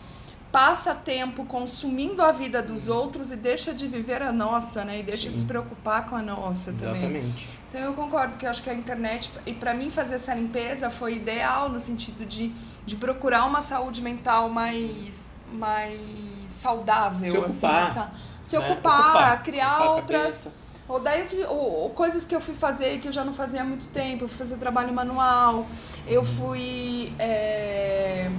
passa 0.50 0.94
tempo 0.94 1.44
consumindo 1.44 2.22
a 2.22 2.32
vida 2.32 2.62
dos 2.62 2.88
outros 2.88 3.30
e 3.30 3.36
deixa 3.36 3.74
de 3.74 3.86
viver 3.86 4.22
a 4.22 4.32
nossa, 4.32 4.84
né? 4.84 5.00
E 5.00 5.02
deixa 5.02 5.28
Sim. 5.28 5.32
de 5.32 5.38
se 5.40 5.44
preocupar 5.44 6.08
com 6.08 6.16
a 6.16 6.22
nossa 6.22 6.72
também. 6.72 7.02
Exatamente. 7.02 7.48
Então 7.68 7.80
eu 7.80 7.92
concordo 7.94 8.38
que 8.38 8.46
eu 8.46 8.50
acho 8.50 8.62
que 8.62 8.70
a 8.70 8.74
internet, 8.74 9.30
e 9.44 9.52
para 9.52 9.74
mim 9.74 9.90
fazer 9.90 10.14
essa 10.14 10.32
limpeza 10.34 10.88
foi 10.88 11.16
ideal 11.16 11.68
no 11.68 11.80
sentido 11.80 12.24
de, 12.24 12.52
de 12.86 12.96
procurar 12.96 13.44
uma 13.44 13.60
saúde 13.60 14.00
mental 14.00 14.48
mais, 14.48 15.26
mais 15.52 16.00
saudável. 16.48 17.30
Se 17.30 17.38
ocupar. 17.38 17.82
Assim, 17.82 18.10
se 18.40 18.58
né? 18.58 18.70
ocupar, 18.70 19.10
ocupar, 19.10 19.42
criar 19.42 19.76
ocupar 19.80 19.96
outras. 19.96 20.48
Ou 20.88 21.00
daí 21.00 21.26
que, 21.26 21.44
ou, 21.44 21.82
ou, 21.82 21.90
coisas 21.90 22.24
que 22.24 22.34
eu 22.34 22.40
fui 22.40 22.54
fazer 22.54 22.98
que 23.00 23.08
eu 23.08 23.12
já 23.12 23.24
não 23.24 23.34
fazia 23.34 23.60
há 23.60 23.64
muito 23.64 23.88
tempo, 23.88 24.24
eu 24.24 24.28
fui 24.28 24.38
fazer 24.38 24.56
trabalho 24.56 24.94
manual, 24.94 25.66
eu 26.06 26.20
uhum. 26.20 26.26
fui. 26.26 27.12
É 27.18 28.30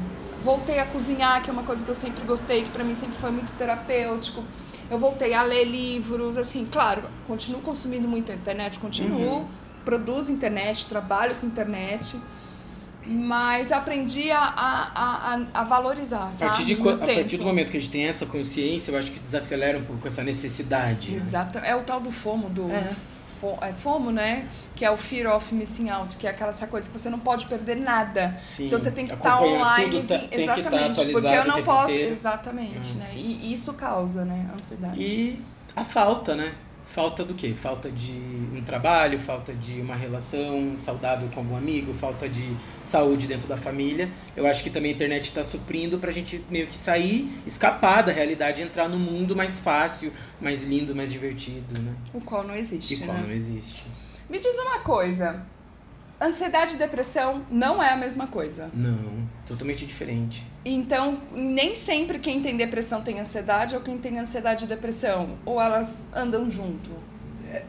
voltei 0.47 0.79
a 0.79 0.85
cozinhar, 0.85 1.43
que 1.43 1.49
é 1.49 1.53
uma 1.53 1.63
coisa 1.63 1.83
que 1.83 1.91
eu 1.91 1.95
sempre 1.95 2.23
gostei, 2.25 2.63
que 2.63 2.69
para 2.69 2.81
mim 2.81 2.95
sempre 2.95 3.17
foi 3.17 3.31
muito 3.31 3.51
terapêutico. 3.53 4.41
Eu 4.89 4.97
voltei 4.97 5.33
a 5.33 5.43
ler 5.43 5.65
livros, 5.65 6.37
assim, 6.37 6.65
claro, 6.71 7.03
continuo 7.27 7.59
consumindo 7.59 8.07
muita 8.07 8.31
internet, 8.31 8.79
continuo, 8.79 9.39
uhum. 9.39 9.47
produzo 9.83 10.31
internet, 10.31 10.87
trabalho 10.87 11.35
com 11.35 11.45
internet, 11.45 12.15
mas 13.05 13.73
aprendi 13.73 14.31
a, 14.31 14.39
a, 14.39 15.33
a, 15.35 15.45
a 15.53 15.63
valorizar, 15.65 16.31
sabe? 16.31 16.43
A 16.45 16.47
partir, 16.47 16.63
de, 16.63 16.73
a 16.81 17.15
partir 17.21 17.37
do 17.37 17.43
momento 17.43 17.69
que 17.69 17.77
a 17.77 17.81
gente 17.81 17.91
tem 17.91 18.05
essa 18.05 18.25
consciência, 18.25 18.91
eu 18.91 18.97
acho 18.97 19.11
que 19.11 19.19
desacelera 19.19 19.77
um 19.77 19.83
pouco 19.83 20.07
essa 20.07 20.23
necessidade. 20.23 21.13
Exato, 21.13 21.57
é 21.57 21.75
o 21.75 21.81
tal 21.81 21.99
do 21.99 22.09
FOMO, 22.09 22.49
do 22.49 22.71
é. 22.71 22.89
É, 23.61 23.73
FOMO, 23.73 24.11
né? 24.11 24.47
Que 24.75 24.85
é 24.85 24.91
o 24.91 24.97
Fear 24.97 25.35
of 25.35 25.53
Missing 25.53 25.89
Out, 25.89 26.17
que 26.17 26.27
é 26.27 26.29
aquela 26.29 26.49
essa 26.49 26.67
coisa 26.67 26.89
que 26.89 26.97
você 26.97 27.09
não 27.09 27.19
pode 27.19 27.45
perder 27.45 27.75
nada. 27.75 28.35
Sim, 28.45 28.67
então 28.67 28.79
você 28.79 28.91
tem 28.91 29.05
que 29.05 29.13
estar 29.13 29.37
tá 29.37 29.41
online. 29.41 29.91
Tudo 29.91 30.07
tá, 30.07 30.19
tem 30.19 30.27
tá 30.27 30.35
exatamente. 30.35 31.05
Que 31.05 31.11
porque 31.11 31.27
eu 31.27 31.45
não 31.45 31.63
posso. 31.63 31.93
Inteiro. 31.93 32.11
Exatamente, 32.11 32.89
uhum. 32.89 32.95
né? 32.95 33.11
E 33.15 33.53
isso 33.53 33.73
causa, 33.73 34.25
né? 34.25 34.49
Ansiedade. 34.53 35.01
E 35.01 35.41
a 35.75 35.83
falta, 35.83 36.35
né? 36.35 36.53
Falta 36.87 37.23
do 37.23 37.33
quê? 37.33 37.53
Falta 37.53 37.91
de 37.91 38.11
um 38.11 38.61
trabalho, 38.65 39.19
falta 39.19 39.53
de 39.53 39.79
uma 39.81 39.95
relação 39.95 40.77
saudável 40.81 41.29
com 41.33 41.41
algum 41.41 41.55
amigo, 41.55 41.93
falta 41.93 42.27
de 42.27 42.55
saúde 42.83 43.27
dentro 43.27 43.47
da 43.47 43.57
família. 43.57 44.09
Eu 44.35 44.47
acho 44.47 44.63
que 44.63 44.69
também 44.69 44.91
a 44.91 44.93
internet 44.95 45.25
está 45.25 45.43
suprindo 45.43 45.99
para 45.99 46.09
a 46.09 46.13
gente 46.13 46.43
meio 46.49 46.67
que 46.67 46.77
sair, 46.77 47.29
escapar 47.45 48.01
da 48.03 48.11
realidade, 48.11 48.61
entrar 48.61 48.87
no 48.87 48.97
mundo 48.97 49.35
mais 49.35 49.59
fácil, 49.59 50.11
mais 50.41 50.63
lindo, 50.63 50.95
mais 50.95 51.11
divertido, 51.11 51.79
né? 51.81 51.93
O 52.13 52.21
qual 52.21 52.43
não 52.43 52.55
existe, 52.55 52.95
E 52.95 52.97
qual 52.97 53.17
né? 53.17 53.23
não 53.27 53.31
existe. 53.31 53.85
Me 54.29 54.39
diz 54.39 54.57
uma 54.57 54.79
coisa. 54.79 55.45
Ansiedade 56.19 56.75
e 56.75 56.77
depressão 56.77 57.45
não 57.49 57.81
é 57.81 57.91
a 57.91 57.97
mesma 57.97 58.25
coisa. 58.25 58.71
Não, 58.73 59.27
totalmente 59.45 59.85
diferente. 59.85 60.43
Então, 60.65 61.19
nem 61.31 61.75
sempre 61.75 62.17
quem 62.17 62.41
tem 62.41 62.57
depressão 62.57 63.01
tem 63.01 63.19
ansiedade 63.19 63.75
ou 63.75 63.81
quem 63.81 63.99
tem 63.99 64.17
ansiedade 64.17 64.65
e 64.65 64.67
depressão. 64.67 65.37
Ou 65.45 65.61
elas 65.61 66.07
andam 66.11 66.49
junto. 66.49 66.89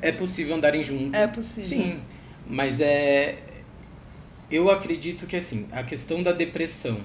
É 0.00 0.11
possível 0.11 0.57
andarem 0.57 0.83
juntos. 0.83 1.12
É 1.12 1.26
possível. 1.26 1.69
Sim, 1.69 2.00
mas 2.47 2.81
é. 2.81 3.38
Eu 4.50 4.71
acredito 4.71 5.26
que 5.26 5.37
assim, 5.37 5.67
a 5.71 5.83
questão 5.83 6.23
da 6.23 6.33
depressão 6.33 7.02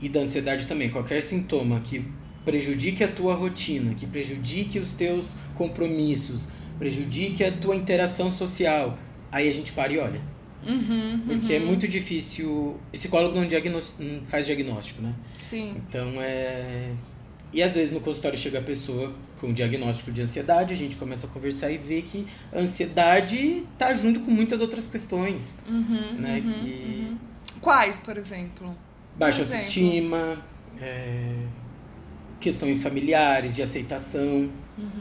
e 0.00 0.08
da 0.08 0.20
ansiedade 0.20 0.66
também, 0.66 0.90
qualquer 0.90 1.22
sintoma 1.22 1.80
que 1.80 2.04
prejudique 2.44 3.04
a 3.04 3.08
tua 3.08 3.34
rotina, 3.34 3.94
que 3.94 4.06
prejudique 4.06 4.80
os 4.80 4.92
teus 4.92 5.34
compromissos, 5.54 6.48
prejudique 6.80 7.44
a 7.44 7.52
tua 7.52 7.76
interação 7.76 8.28
social, 8.28 8.98
aí 9.30 9.48
a 9.48 9.52
gente 9.52 9.70
para 9.70 9.92
e 9.92 9.98
olha. 9.98 10.20
Uhum, 10.66 11.20
Porque 11.26 11.56
uhum. 11.56 11.62
é 11.62 11.64
muito 11.64 11.88
difícil. 11.88 12.78
Psicólogo 12.92 13.34
não, 13.34 13.46
não 13.98 14.20
faz 14.26 14.46
diagnóstico, 14.46 15.02
né? 15.02 15.14
Sim. 15.38 15.74
Então 15.88 16.14
é. 16.20 16.90
E 17.52 17.62
às 17.62 17.74
vezes 17.74 17.92
no 17.92 18.00
consultório 18.00 18.38
chega 18.38 18.58
a 18.60 18.62
pessoa 18.62 19.12
com 19.40 19.52
diagnóstico 19.52 20.12
de 20.12 20.22
ansiedade, 20.22 20.72
a 20.74 20.76
gente 20.76 20.96
começa 20.96 21.26
a 21.26 21.30
conversar 21.30 21.70
e 21.70 21.78
vê 21.78 22.02
que 22.02 22.26
a 22.52 22.58
ansiedade 22.58 23.66
tá 23.78 23.92
junto 23.94 24.20
com 24.20 24.30
muitas 24.30 24.60
outras 24.60 24.86
questões, 24.86 25.56
Uhum, 25.66 26.12
né? 26.18 26.42
uhum, 26.44 26.52
que 26.52 27.06
uhum. 27.08 27.18
Quais, 27.60 27.98
por 27.98 28.16
exemplo? 28.16 28.76
baixa 29.16 29.40
exemplo. 29.40 29.56
autoestima, 29.56 30.44
é, 30.80 31.34
questões 32.38 32.82
familiares, 32.82 33.54
de 33.56 33.62
aceitação, 33.62 34.48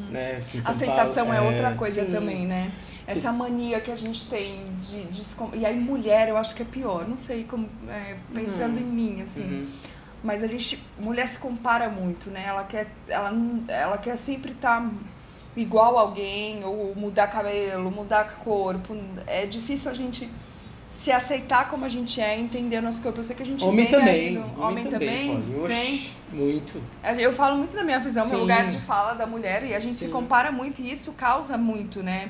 né? 0.10 0.42
em 0.54 0.62
São 0.62 0.72
Aceitação 0.72 1.28
Paulo, 1.28 1.42
é 1.42 1.51
outra 1.51 1.74
coisa 1.75 2.06
sim. 2.06 2.12
também, 2.12 2.46
né? 2.48 2.72
Essa 3.12 3.32
mania 3.32 3.80
que 3.82 3.92
a 3.92 3.96
gente 3.96 4.28
tem 4.30 4.62
de, 4.80 5.04
de 5.06 5.24
se 5.25 5.36
E 5.54 5.66
aí, 5.66 5.80
mulher, 5.80 6.30
eu 6.30 6.38
acho 6.38 6.54
que 6.56 6.62
é 6.62 6.66
pior. 6.66 7.08
Não 7.08 7.18
sei 7.18 7.44
como. 7.44 7.68
é, 7.88 8.16
pensando 8.34 8.75
Uhum. 8.75 8.82
em 8.82 8.84
mim, 8.86 9.22
assim. 9.22 9.44
Uhum. 9.44 9.68
Mas 10.24 10.44
a 10.44 10.48
gente. 10.48 10.78
Mulher 11.00 11.28
se 11.28 11.39
compara 11.39 11.89
muito, 11.89 12.30
né? 12.30 12.44
Ela 12.48 12.63
quer, 12.66 12.88
ela, 13.08 13.32
ela 13.68 13.98
quer 13.98 14.16
sempre 14.16 14.51
estar 14.51 14.89
igual 15.58 15.98
a 15.98 16.01
alguém, 16.01 16.63
ou 16.63 16.94
mudar 16.96 17.28
cabelo, 17.28 17.89
mudar 17.89 18.36
corpo. 18.44 18.96
É 19.25 19.46
difícil 19.46 19.89
a 19.89 19.94
gente 19.94 20.30
se 20.92 21.12
aceitar 21.12 21.70
como 21.70 21.86
a 21.86 21.88
gente 21.89 22.20
é, 22.20 22.38
entender 22.38 22.82
nosso 22.82 23.01
corpo. 23.01 23.20
Eu 23.20 23.24
sei 23.24 23.36
que 23.36 23.44
a 23.44 23.46
gente 23.46 23.63
Homem 23.66 23.88
também. 23.88 24.32
no- 24.34 24.62
Homem, 24.62 24.86
também. 24.88 25.38
Oxi, 25.63 26.12
muito. 26.32 26.82
Eu 27.18 27.34
falo 27.34 27.58
muito 27.58 27.75
da 27.75 27.84
minha 27.84 28.00
visão, 28.00 28.25
meu 28.25 28.36
Sim. 28.36 28.42
lugar 28.42 28.66
de 28.66 28.78
fala 28.80 29.13
da 29.13 29.25
mulher, 29.25 29.63
e 29.66 29.74
a 29.74 29.80
gente 29.80 29.98
se 29.98 30.06
Sim. 30.06 30.12
compara 30.12 30.51
muito, 30.51 30.82
e 30.82 30.92
isso 30.92 31.13
causa 31.13 31.58
muito, 31.58 32.04
né? 32.04 32.30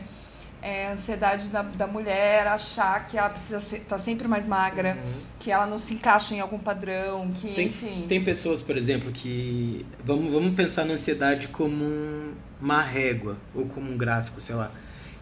É, 0.61 0.87
a 0.87 0.91
ansiedade 0.91 1.49
da, 1.49 1.61
da 1.61 1.87
mulher 1.87 2.45
achar 2.47 3.05
que 3.05 3.17
ela 3.17 3.29
precisa 3.29 3.77
estar 3.77 3.97
sempre 3.97 4.27
mais 4.27 4.45
magra, 4.45 4.97
que 5.39 5.49
ela 5.49 5.65
não 5.65 5.79
se 5.79 5.93
encaixa 5.93 6.35
em 6.35 6.41
algum 6.41 6.59
padrão, 6.59 7.31
que, 7.31 7.53
Tem, 7.53 7.67
enfim. 7.67 8.05
tem 8.09 8.21
pessoas, 8.23 8.61
por 8.61 8.75
exemplo, 8.75 9.09
que. 9.11 9.85
Vamos, 10.03 10.31
vamos 10.33 10.53
pensar 10.55 10.83
na 10.85 10.93
ansiedade 10.95 11.47
como 11.47 11.85
um- 11.85 12.33
uma 12.61 12.81
régua, 12.81 13.37
ou 13.55 13.65
como 13.67 13.89
um 13.89 13.97
gráfico, 13.97 14.41
sei 14.41 14.53
lá. 14.55 14.69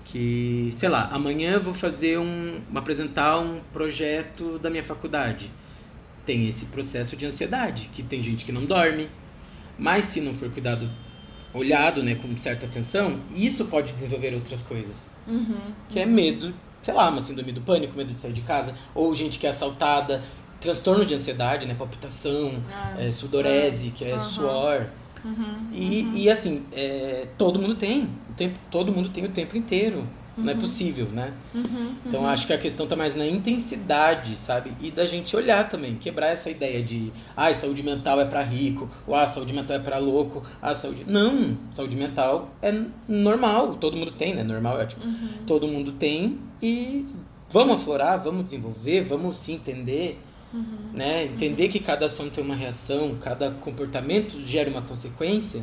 Que, 0.05 0.69
sei 0.73 0.89
lá, 0.89 1.09
amanhã 1.11 1.51
eu 1.53 1.61
vou 1.61 1.73
fazer 1.73 2.17
um. 2.17 2.59
apresentar 2.73 3.37
um 3.39 3.59
projeto 3.73 4.57
da 4.57 4.69
minha 4.71 4.83
faculdade. 4.83 5.51
Tem 6.25 6.47
esse 6.47 6.67
processo 6.67 7.15
de 7.15 7.25
ansiedade, 7.25 7.89
que 7.93 8.01
tem 8.01 8.23
gente 8.23 8.43
que 8.43 8.51
não 8.51 8.65
dorme. 8.65 9.07
Mas 9.77 10.05
se 10.05 10.19
não 10.19 10.33
for 10.33 10.49
cuidado, 10.49 10.89
olhado, 11.57 12.03
né, 12.03 12.15
com 12.15 12.35
certa 12.37 12.65
atenção, 12.65 13.19
isso 13.35 13.65
pode 13.65 13.91
desenvolver 13.93 14.33
outras 14.33 14.61
coisas. 14.61 15.09
Uhum. 15.27 15.57
Que 15.89 15.99
é 15.99 16.05
medo, 16.05 16.53
sei 16.83 16.93
lá, 16.93 17.09
uma 17.09 17.21
síndrome 17.21 17.51
do 17.51 17.61
pânico, 17.61 17.95
medo 17.97 18.13
de 18.13 18.19
sair 18.19 18.33
de 18.33 18.41
casa, 18.41 18.75
ou 18.95 19.13
gente 19.13 19.39
que 19.39 19.45
é 19.45 19.49
assaltada, 19.49 20.23
transtorno 20.59 21.05
de 21.05 21.13
ansiedade, 21.13 21.67
né, 21.67 21.75
palpitação, 21.77 22.61
Ah, 22.71 22.95
é, 22.97 23.11
sudorese, 23.11 23.91
que 23.91 24.05
é 24.05 24.11
Aham. 24.11 24.19
suor. 24.19 24.87
uhum, 25.25 25.69
E, 25.73 26.23
e 26.23 26.29
assim, 26.29 26.65
é, 26.71 27.27
todo 27.37 27.59
mundo 27.59 27.75
tem, 27.75 28.03
o 28.29 28.33
tempo, 28.35 28.57
todo 28.71 28.91
mundo 28.91 29.09
tem 29.09 29.25
o 29.25 29.29
tempo 29.29 29.57
inteiro. 29.57 30.07
Não 30.37 30.49
é 30.51 30.55
possível, 30.55 31.07
né? 31.07 31.33
uhum, 31.55 31.95
Então 32.05 32.25
acho 32.27 32.45
que 32.45 32.53
a 32.53 32.57
questão 32.57 32.85
tá 32.85 32.95
mais 32.95 33.15
na 33.15 33.25
intensidade, 33.25 34.35
sabe? 34.37 34.71
E 34.79 34.91
da 34.91 35.05
gente 35.05 35.35
olhar 35.35 35.67
também, 35.67 35.95
quebrar 35.95 36.27
essa 36.27 36.49
ideia 36.49 36.81
de, 36.83 37.11
ah, 37.35 37.53
saúde 37.55 37.81
mental 37.81 38.21
é 38.21 38.25
pra 38.25 38.41
rico, 38.43 38.89
ou 39.07 39.15
ah, 39.15 39.25
saúde 39.25 39.51
mental 39.53 39.77
é 39.77 39.79
pra 39.79 39.97
louco, 39.97 40.43
ah, 40.61 40.75
saúde. 40.75 41.03
Não, 41.07 41.57
saúde 41.71 41.95
mental 41.95 42.53
é 42.61 42.73
normal, 43.07 43.75
todo 43.75 43.97
mundo 43.97 44.11
tem, 44.11 44.35
né? 44.35 44.43
Normal 44.43 44.79
é 44.79 44.83
ótimo. 44.83 45.03
uhum. 45.03 45.29
Todo 45.47 45.67
mundo 45.67 45.93
tem 45.93 46.37
e 46.61 47.05
vamos 47.49 47.77
aflorar, 47.77 48.21
vamos 48.23 48.43
desenvolver, 48.45 49.03
vamos 49.05 49.39
se 49.39 49.51
entender, 49.53 50.19
Uhum. 50.53 50.91
né? 50.93 51.25
Entender 51.25 51.67
que 51.67 51.79
cada 51.79 52.05
ação 52.05 52.29
tem 52.29 52.41
uma 52.43 52.55
reação, 52.55 53.17
cada 53.21 53.51
comportamento 53.51 54.39
gera 54.45 54.69
uma 54.69 54.81
consequência. 54.81 55.61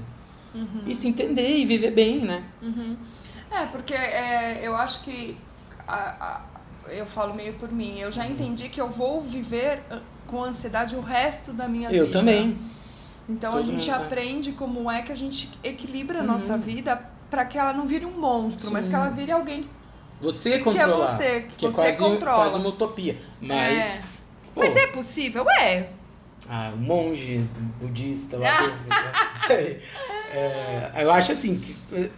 Uhum. 0.54 0.82
E 0.86 0.94
se 0.94 1.08
entender 1.08 1.56
e 1.56 1.64
viver 1.64 1.90
bem, 1.90 2.18
né? 2.20 2.44
É, 3.54 3.66
porque 3.66 3.94
é, 3.94 4.60
eu 4.62 4.74
acho 4.76 5.00
que 5.02 5.36
a- 5.86 6.42
a- 6.86 6.90
eu 6.90 7.06
falo 7.06 7.34
meio 7.34 7.54
por 7.54 7.70
mim. 7.70 7.98
Eu 7.98 8.10
já 8.10 8.26
entendi 8.26 8.68
que 8.68 8.80
eu 8.80 8.88
vou 8.90 9.20
viver 9.20 9.82
ah, 9.90 10.00
com 10.26 10.42
ansiedade 10.42 10.96
o 10.96 11.00
resto 11.00 11.52
da 11.52 11.68
minha 11.68 11.88
vida. 11.88 12.02
Eu 12.04 12.10
também. 12.10 12.56
Então 13.28 13.50
a 13.52 13.56
Todo 13.56 13.66
gente 13.66 13.90
mundo, 13.90 14.02
aprende 14.02 14.52
como 14.52 14.90
é 14.90 15.00
que 15.02 15.12
a 15.12 15.14
gente 15.14 15.48
equilibra 15.62 16.18
a 16.18 16.20
Uhum. 16.22 16.26
nossa 16.26 16.58
vida 16.58 17.10
para 17.30 17.44
que 17.44 17.56
ela 17.58 17.72
não 17.72 17.86
vire 17.86 18.04
um 18.04 18.18
monstro, 18.20 18.70
mas 18.70 18.84
Sim. 18.84 18.90
que 18.90 18.96
ela 18.96 19.08
vire 19.08 19.32
alguém. 19.32 19.64
Você 20.20 20.58
controlar. 20.60 21.06
você, 21.06 21.40
que 21.42 21.56
que 21.56 21.66
é 21.66 21.70
você 21.70 21.80
quase, 21.92 21.98
controla. 21.98 22.44
quase 22.44 22.56
uma 22.58 22.68
utopia. 22.68 23.18
Mas. 23.40 24.28
pô, 24.54 24.60
Mas 24.60 24.76
é 24.76 24.86
possível? 24.88 25.44
É. 25.60 25.88
Ah, 26.48 26.72
um 26.74 26.78
monge 26.78 27.38
budista 27.80 28.36
lá. 28.38 28.50
Ah. 28.90 29.54
É, 30.36 30.90
eu 31.04 31.12
acho 31.12 31.32
assim, 31.32 31.58
que, 31.58 31.76
é, 31.92 32.10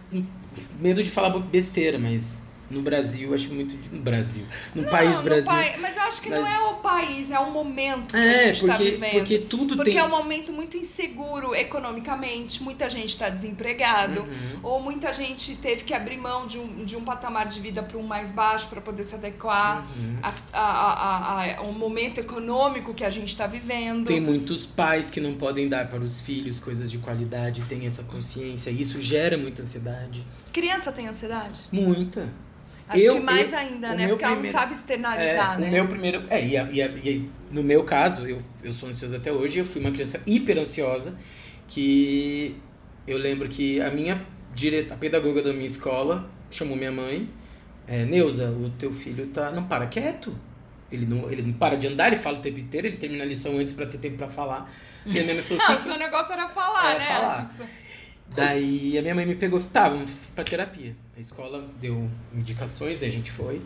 medo 0.79 1.03
de 1.03 1.09
falar 1.09 1.29
besteira, 1.39 1.97
mas 1.97 2.41
no 2.69 2.81
Brasil, 2.81 3.33
acho 3.33 3.53
muito. 3.53 3.75
No 3.93 4.01
Brasil. 4.01 4.43
No 4.75 4.83
país 4.85 5.09
Não, 5.11 5.17
no 5.17 5.23
Brasil. 5.23 5.45
pai- 5.45 5.75
mas 5.79 5.95
eu 5.95 6.03
acho 6.03 6.21
que 6.21 6.29
não 6.29 6.41
Mas- 6.41 6.53
é 6.53 6.59
o 6.59 6.73
país, 6.75 7.31
é 7.31 7.39
o 7.39 7.51
momento 7.51 8.11
que 8.11 8.17
a 8.17 8.25
É, 8.25 8.45
gente 8.53 8.63
está 8.65 8.77
vivendo. 8.77 9.11
porque 9.11 9.39
tudo 9.39 9.75
Porque 9.75 9.91
tem. 9.91 9.99
é 9.99 10.03
um 10.03 10.09
momento 10.09 10.51
muito 10.51 10.75
inseguro 10.77 11.55
economicamente, 11.55 12.61
muita 12.61 12.89
gente 12.89 13.09
está 13.09 13.29
desempregado, 13.29 14.21
Uhum. 14.21 14.59
ou 14.63 14.81
muita 14.81 15.11
gente 15.13 15.55
teve 15.55 15.83
que 15.83 15.93
abrir 15.93 16.17
mão 16.17 16.45
de 16.47 16.57
um, 16.59 16.83
de 16.85 16.95
um 16.95 17.01
patamar 17.03 17.45
de 17.47 17.59
vida 17.59 17.81
para 17.83 17.97
um 17.97 18.03
mais 18.03 18.31
baixo 18.31 18.67
para 18.67 18.81
poder 18.81 19.03
se 19.03 19.15
adequar 19.15 19.85
Uhum. 19.97 20.17
a, 20.21 20.29
a, 20.53 20.61
a, 20.61 21.43
a- 21.43 21.57
ao 21.59 21.71
momento 21.71 22.19
econômico 22.19 22.93
que 22.93 23.03
a 23.03 23.09
gente 23.09 23.29
está 23.29 23.47
vivendo. 23.47 24.07
Tem 24.07 24.19
muitos 24.21 24.65
pais 24.65 25.09
que 25.09 25.19
não 25.21 25.33
podem 25.35 25.67
dar 25.69 25.87
para 25.89 25.99
os 26.03 26.19
filhos 26.21 26.59
coisas 26.59 26.91
de 26.91 26.97
qualidade, 26.97 27.61
tem 27.63 27.85
essa 27.85 28.03
consciência, 28.03 28.69
e 28.69 28.81
isso 28.81 28.99
gera 29.01 29.37
muita 29.37 29.61
ansiedade. 29.61 30.25
Criança 30.51 30.91
tem 30.91 31.07
ansiedade? 31.07 31.61
Muita. 31.71 32.27
Acho 32.89 33.03
Eu- 33.03 33.15
que 33.15 33.19
mais 33.21 33.51
eu- 33.51 33.57
ainda, 33.59 33.93
né? 33.93 34.07
Porque 34.07 34.23
ela 34.23 34.35
não 34.35 34.41
primeiro- 34.41 34.57
sabe 34.59 34.73
externalizar, 34.73 35.57
É, 35.57 35.61
né? 35.61 35.67
O 35.67 35.71
meu 35.71 35.87
primeiro. 35.87 36.23
É, 36.29 36.41
e, 36.45 36.55
e, 36.55 36.81
e 37.09 37.29
no 37.51 37.61
meu 37.63 37.83
caso, 37.83 38.25
eu, 38.27 38.41
eu 38.63 38.71
sou 38.71 38.87
ansioso 38.87 39.15
até 39.15 39.31
hoje, 39.31 39.59
eu 39.59 39.65
fui 39.65 39.81
uma 39.81 39.91
criança 39.91 40.21
hiper 40.25 40.57
ansiosa, 40.57 41.17
que 41.67 42.55
eu 43.05 43.17
lembro 43.17 43.47
que 43.47 43.81
a 43.81 43.89
minha 43.91 44.25
direta, 44.55 44.93
a 44.93 44.97
pedagoga 44.97 45.41
da 45.41 45.53
minha 45.53 45.67
escola 45.67 46.29
chamou 46.49 46.75
minha 46.77 46.91
mãe, 46.91 47.29
é, 47.87 48.05
Neuza, 48.05 48.49
o 48.49 48.69
teu 48.71 48.93
filho 48.93 49.27
tá. 49.27 49.51
não 49.51 49.63
para 49.67 49.85
quieto. 49.87 50.35
Ele 50.89 51.05
não, 51.05 51.29
ele 51.29 51.41
não 51.41 51.51
para 51.51 51.75
de 51.75 51.85
andar, 51.87 52.07
ele 52.07 52.15
fala 52.15 52.39
o 52.39 52.41
tempo 52.41 52.59
inteiro, 52.59 52.87
ele 52.87 52.95
termina 52.95 53.21
a 53.25 53.27
lição 53.27 53.57
antes 53.57 53.73
pra 53.73 53.85
ter 53.85 53.97
tempo 53.97 54.15
pra 54.17 54.29
falar. 54.29 54.71
E 55.05 55.19
a 55.19 55.23
minha 55.23 55.35
mãe 55.35 55.43
falou, 55.43 55.61
Ah, 55.67 55.75
"Que 55.75 55.81
o 55.81 55.83
seu 55.83 55.97
negócio 55.97 56.31
era 56.31 56.47
falar, 56.47 56.95
É, 56.95 56.99
né? 56.99 57.05
falar. 57.05 57.51
Daí 58.35 58.97
a 58.97 59.01
minha 59.01 59.15
mãe 59.15 59.25
me 59.25 59.35
pegou, 59.35 59.61
tá, 59.61 59.89
vamos 59.89 60.11
pra 60.35 60.43
terapia. 60.43 60.95
A 61.15 61.19
escola 61.19 61.67
deu 61.81 62.09
indicações, 62.33 62.99
daí 62.99 63.09
a 63.09 63.11
gente 63.11 63.31
foi. 63.31 63.61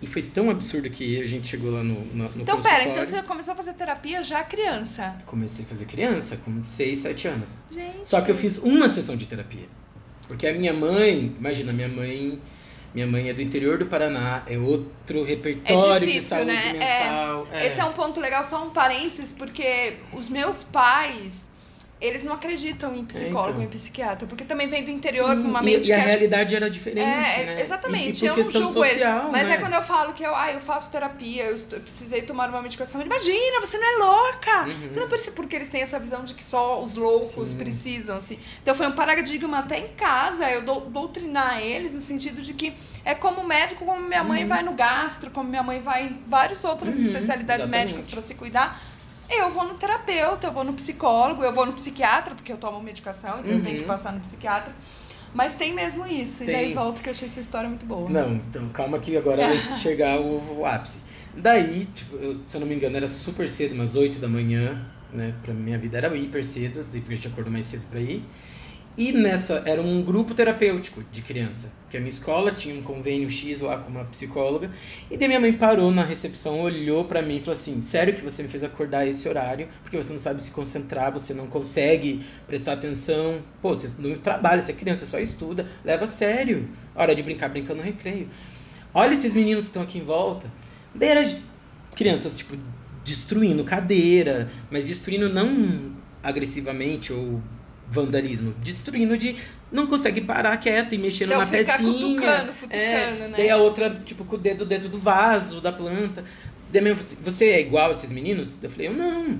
E 0.00 0.06
foi 0.06 0.22
tão 0.22 0.48
absurdo 0.48 0.88
que 0.88 1.20
a 1.20 1.26
gente 1.26 1.48
chegou 1.48 1.72
lá 1.72 1.82
no, 1.82 2.04
no, 2.04 2.28
no 2.28 2.42
Então, 2.42 2.62
pera, 2.62 2.84
então 2.84 3.04
você 3.04 3.20
começou 3.22 3.54
a 3.54 3.56
fazer 3.56 3.72
terapia 3.72 4.22
já 4.22 4.44
criança. 4.44 5.16
Comecei 5.26 5.64
a 5.64 5.68
fazer 5.68 5.86
criança, 5.86 6.36
com 6.36 6.62
6, 6.64 6.98
7 7.00 7.28
anos. 7.28 7.58
Gente. 7.70 8.06
Só 8.06 8.20
que 8.20 8.30
eu 8.30 8.36
fiz 8.36 8.58
uma 8.58 8.88
sessão 8.88 9.16
de 9.16 9.26
terapia. 9.26 9.66
Porque 10.28 10.46
a 10.46 10.52
minha 10.52 10.72
mãe, 10.72 11.34
imagina, 11.38 11.72
minha 11.72 11.88
mãe... 11.88 12.40
Minha 12.94 13.06
mãe 13.06 13.28
é 13.28 13.34
do 13.34 13.42
interior 13.42 13.78
do 13.78 13.84
Paraná, 13.84 14.42
é 14.46 14.56
outro 14.56 15.22
repertório 15.22 16.00
de 16.00 16.06
difícil, 16.06 16.38
saúde 16.38 16.52
né? 16.52 16.72
mental. 16.72 17.46
Esse 17.62 17.80
é 17.80 17.84
um 17.84 17.92
ponto 17.92 18.18
legal, 18.18 18.42
só 18.42 18.66
um 18.66 18.70
parênteses, 18.70 19.30
porque 19.30 19.98
os 20.10 20.30
meus 20.30 20.62
pais 20.62 21.47
eles 22.00 22.22
não 22.22 22.34
acreditam 22.34 22.94
em 22.94 23.04
psicólogo, 23.04 23.48
É, 23.48 23.52
então. 23.52 23.64
em 23.64 23.68
psiquiatra, 23.68 24.26
porque 24.28 24.44
também 24.44 24.68
vem 24.68 24.84
do 24.84 24.90
interior, 24.90 25.34
Sim, 25.34 25.42
de 25.42 25.46
uma 25.48 25.60
e- 25.60 25.64
mente 25.64 25.88
e, 25.88 25.92
a 25.92 25.96
que 25.96 26.00
acha- 26.02 26.10
realidade 26.10 26.54
era 26.54 26.70
diferente, 26.70 27.00
é, 27.40 27.44
né? 27.46 27.60
exatamente, 27.60 28.20
E, 28.22 28.24
e 28.24 28.28
eu 28.28 28.36
não 28.36 28.42
questão 28.44 28.62
julgo 28.62 28.84
social, 28.86 29.18
eles. 29.20 29.32
Mas 29.32 29.48
né? 29.48 29.54
é 29.54 29.58
quando 29.58 29.72
eu 29.74 29.82
falo 29.82 30.12
que 30.12 30.22
eu, 30.22 30.34
ah, 30.36 30.52
eu 30.52 30.60
faço 30.60 30.90
terapia, 30.92 31.44
eu, 31.46 31.56
eu 31.72 31.80
precisei 31.80 32.22
tomar 32.22 32.48
uma 32.50 32.62
medicação. 32.62 33.00
ele, 33.00 33.08
Imagina, 33.10 33.60
você 33.60 33.78
não 33.78 33.86
é 33.86 33.96
louca! 34.04 34.62
Uhum. 34.68 34.92
Você 34.92 35.00
não 35.00 35.08
precisa, 35.08 35.32
porque 35.32 35.56
eles 35.56 35.68
têm 35.68 35.82
essa 35.82 35.98
visão 35.98 36.22
de 36.22 36.34
que 36.34 36.42
só 36.44 36.80
os 36.80 36.94
loucos 36.94 37.48
Sim. 37.48 37.56
precisam, 37.56 38.16
assim. 38.16 38.38
Então 38.62 38.74
foi 38.74 38.86
um 38.86 38.92
paradigma 38.92 39.58
até 39.58 39.78
em 39.80 39.88
casa, 39.88 40.48
eu 40.50 40.62
dou- 40.62 40.82
doutrinar 40.82 41.60
eles 41.60 41.94
no 41.94 42.00
sentido 42.00 42.40
de 42.40 42.54
que 42.54 42.74
é 43.04 43.14
como 43.14 43.42
médico, 43.42 43.84
como 43.84 44.00
minha 44.00 44.22
mãe 44.22 44.46
vai 44.46 44.62
no 44.62 44.72
gastro, 44.74 45.30
como 45.30 45.48
minha 45.48 45.62
mãe 45.62 45.80
vai 45.80 46.04
em 46.06 46.22
várias 46.26 46.62
outras 46.64 46.96
Uhum, 46.96 47.06
especialidades 47.06 47.62
exatamente. 47.62 47.92
médicas 47.94 48.06
para 48.06 48.20
se 48.20 48.34
cuidar. 48.34 48.80
Eu 49.30 49.50
vou 49.50 49.64
no 49.68 49.74
terapeuta, 49.74 50.46
eu 50.46 50.52
vou 50.52 50.64
no 50.64 50.72
psicólogo, 50.72 51.42
eu 51.44 51.52
vou 51.52 51.66
no 51.66 51.72
psiquiatra, 51.72 52.34
porque 52.34 52.52
eu 52.52 52.56
tomo 52.56 52.80
medicação, 52.82 53.40
então 53.40 53.52
eu 53.56 53.62
tenho 53.62 53.76
Uhum. 53.76 53.82
que 53.82 53.88
passar 53.88 54.12
no 54.12 54.20
psiquiatra. 54.20 54.72
Mas 55.34 55.52
tem 55.52 55.74
mesmo 55.74 56.06
isso. 56.06 56.42
E 56.42 56.46
Tem. 56.46 56.54
daí 56.54 56.72
volta 56.74 57.02
que 57.02 57.08
eu 57.08 57.10
achei 57.10 57.26
essa 57.26 57.38
história 57.38 57.68
muito 57.68 57.84
boa. 57.84 58.08
Não, 58.08 58.34
então 58.34 58.66
calma 58.70 58.98
que 58.98 59.16
agora 59.16 59.46
vai 59.46 59.58
chegar 59.78 60.18
o, 60.18 60.60
o 60.60 60.66
ápice. 60.66 61.00
Daí, 61.36 61.86
tipo, 61.94 62.16
eu, 62.16 62.40
se 62.46 62.56
eu 62.56 62.60
não 62.60 62.66
me 62.66 62.74
engano, 62.74 62.96
era 62.96 63.08
super 63.08 63.48
cedo, 63.48 63.74
umas 63.74 63.94
8 63.94 64.18
da 64.18 64.26
manhã, 64.28 64.82
né? 65.12 65.34
Pra 65.42 65.52
minha 65.52 65.78
vida 65.78 65.98
era 65.98 66.16
hiper 66.16 66.42
cedo, 66.42 66.82
depois 66.90 67.16
eu 67.16 67.18
tinha 67.22 67.30
acordado 67.32 67.52
mais 67.52 67.66
cedo 67.66 67.84
pra 67.90 68.00
ir. 68.00 68.24
E 68.98 69.12
nessa, 69.12 69.62
era 69.64 69.80
um 69.80 70.02
grupo 70.02 70.34
terapêutico 70.34 71.04
de 71.12 71.22
criança. 71.22 71.70
Que 71.88 71.96
a 71.96 72.00
minha 72.00 72.10
escola 72.10 72.50
tinha 72.50 72.74
um 72.74 72.82
convênio 72.82 73.30
X 73.30 73.60
lá 73.60 73.78
com 73.78 73.88
uma 73.88 74.04
psicóloga. 74.06 74.72
E 75.08 75.16
daí 75.16 75.28
minha 75.28 75.38
mãe 75.38 75.52
parou 75.52 75.92
na 75.92 76.02
recepção, 76.02 76.58
olhou 76.58 77.04
pra 77.04 77.22
mim 77.22 77.36
e 77.36 77.38
falou 77.38 77.52
assim: 77.52 77.80
Sério 77.80 78.12
que 78.12 78.22
você 78.22 78.42
me 78.42 78.48
fez 78.48 78.64
acordar 78.64 79.06
esse 79.06 79.28
horário? 79.28 79.68
Porque 79.84 79.96
você 79.96 80.12
não 80.12 80.20
sabe 80.20 80.42
se 80.42 80.50
concentrar, 80.50 81.12
você 81.12 81.32
não 81.32 81.46
consegue 81.46 82.26
prestar 82.48 82.72
atenção. 82.72 83.40
Pô, 83.62 83.68
você 83.68 83.88
não 84.00 84.16
trabalha, 84.16 84.60
você 84.60 84.72
é 84.72 84.74
criança, 84.74 85.06
só 85.06 85.20
estuda. 85.20 85.68
Leva 85.84 86.06
a 86.06 86.08
sério. 86.08 86.68
Hora 86.92 87.14
de 87.14 87.22
brincar, 87.22 87.50
brincando 87.50 87.78
no 87.78 87.84
recreio. 87.84 88.28
Olha 88.92 89.14
esses 89.14 89.32
meninos 89.32 89.66
que 89.66 89.70
estão 89.70 89.82
aqui 89.82 89.98
em 89.98 90.04
volta. 90.04 90.50
Daí 90.92 91.10
era 91.10 91.38
crianças, 91.94 92.36
tipo, 92.36 92.56
destruindo 93.04 93.62
cadeira, 93.62 94.50
mas 94.72 94.88
destruindo 94.88 95.28
não 95.28 95.92
agressivamente 96.20 97.12
ou 97.12 97.40
vandalismo, 97.90 98.54
destruindo 98.62 99.16
de 99.16 99.36
não 99.70 99.86
consegue 99.86 100.20
parar 100.20 100.56
quieta 100.58 100.94
e 100.94 100.98
mexendo 100.98 101.28
Então 101.28 101.40
na 101.40 101.46
pecinha. 101.46 101.78
cutucando, 101.78 102.52
futucando, 102.52 102.82
é, 102.82 103.28
né? 103.28 103.34
Daí 103.36 103.50
a 103.50 103.56
outra, 103.56 103.90
tipo, 104.04 104.24
com 104.24 104.36
o 104.36 104.38
dedo 104.38 104.64
dentro 104.64 104.88
do 104.88 104.98
vaso, 104.98 105.60
da 105.60 105.72
planta. 105.72 106.24
Daí 106.72 106.86
assim, 106.90 107.16
você 107.22 107.46
é 107.46 107.60
igual 107.60 107.88
a 107.88 107.92
esses 107.92 108.12
meninos? 108.12 108.50
Eu 108.62 108.70
falei, 108.70 108.88
eu 108.88 108.94
não. 108.94 109.38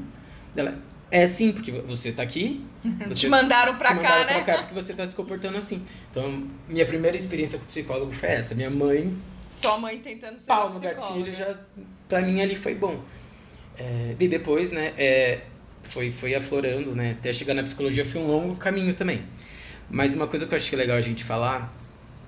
Ela, 0.56 0.78
é 1.10 1.26
sim, 1.26 1.52
porque 1.52 1.70
você 1.72 2.12
tá 2.12 2.22
aqui. 2.22 2.64
Você 3.08 3.22
Te 3.22 3.28
mandaram 3.28 3.76
pra 3.76 3.88
te 3.88 4.00
cá, 4.00 4.02
mandaram 4.02 4.26
né? 4.26 4.42
pra 4.44 4.54
cá 4.54 4.58
porque 4.62 4.74
você 4.74 4.94
tá 4.94 5.04
se 5.04 5.14
comportando 5.14 5.58
assim. 5.58 5.84
Então, 6.10 6.44
minha 6.68 6.86
primeira 6.86 7.16
experiência 7.16 7.58
com 7.58 7.64
psicólogo 7.66 8.12
foi 8.12 8.28
essa. 8.28 8.54
Minha 8.54 8.70
mãe 8.70 9.12
Sua 9.50 9.78
mãe 9.78 9.98
tentando 9.98 10.38
ser 10.38 10.46
pau 10.46 10.72
no 10.72 10.78
gatilho 10.78 11.34
já 11.34 11.58
pra 12.08 12.20
mim 12.20 12.40
ali 12.40 12.54
foi 12.54 12.74
bom 12.74 13.02
é, 13.76 14.14
e 14.18 14.28
depois 14.28 14.70
né 14.72 14.92
é, 14.96 15.40
foi 15.82 16.10
foi 16.10 16.34
aflorando 16.34 16.94
né 16.94 17.16
até 17.18 17.32
chegar 17.32 17.54
na 17.54 17.62
psicologia 17.62 18.04
foi 18.04 18.20
um 18.20 18.26
longo 18.26 18.56
caminho 18.56 18.94
também 18.94 19.22
mas 19.90 20.14
uma 20.14 20.26
coisa 20.26 20.46
que 20.46 20.52
eu 20.54 20.56
acho 20.58 20.68
que 20.68 20.74
é 20.74 20.78
legal 20.78 20.96
a 20.96 21.00
gente 21.00 21.24
falar 21.24 21.72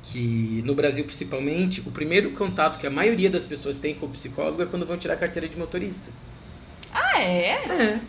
que 0.02 0.62
no 0.64 0.74
Brasil 0.74 1.04
principalmente 1.04 1.80
o 1.80 1.90
primeiro 1.90 2.30
contato 2.30 2.78
que 2.80 2.86
a 2.86 2.90
maioria 2.90 3.28
das 3.28 3.44
pessoas 3.44 3.78
tem 3.78 3.94
com 3.94 4.06
o 4.06 4.08
psicólogo 4.08 4.62
é 4.62 4.66
quando 4.66 4.86
vão 4.86 4.96
tirar 4.96 5.14
a 5.14 5.16
carteira 5.18 5.46
de 5.48 5.58
motorista 5.58 6.10
Ah, 6.92 7.20
é? 7.22 7.50
é 7.50 8.00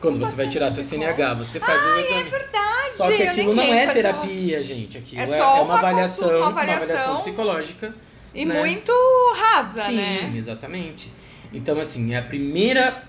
quando 0.00 0.18
você 0.20 0.36
vai 0.36 0.46
tirar 0.48 0.70
psicólogo? 0.72 1.04
CNH 1.16 1.34
você 1.34 1.58
faz 1.58 1.82
o 1.82 1.88
É 1.88 2.00
exame 2.02 2.30
verdade. 2.30 2.92
só 2.96 3.06
que 3.08 3.22
aquilo 3.22 3.54
não 3.54 3.62
é 3.62 3.80
faz 3.80 3.92
terapia, 3.94 4.62
gente. 4.62 4.98
Aquilo 4.98 5.20
É 5.20 5.24
é, 5.24 5.26
só 5.26 5.56
é 5.56 5.60
uma 5.60 5.62
uma 5.64 5.78
avaliação, 5.78 6.24
consulta, 6.24 6.36
uma 6.36 6.38
uma 6.38 6.48
avaliação 6.62 6.84
avaliação. 6.86 7.16
psicológica. 7.22 7.94
E 8.34 8.44
né? 8.44 8.54
muito 8.58 8.92
rasa, 9.34 9.82
Sim, 9.82 9.96
né? 9.96 10.34
exatamente. 10.36 11.10
Então, 11.52 11.80
assim, 11.80 12.12
é 12.14 12.18
a 12.18 12.22
primeira 12.22 13.02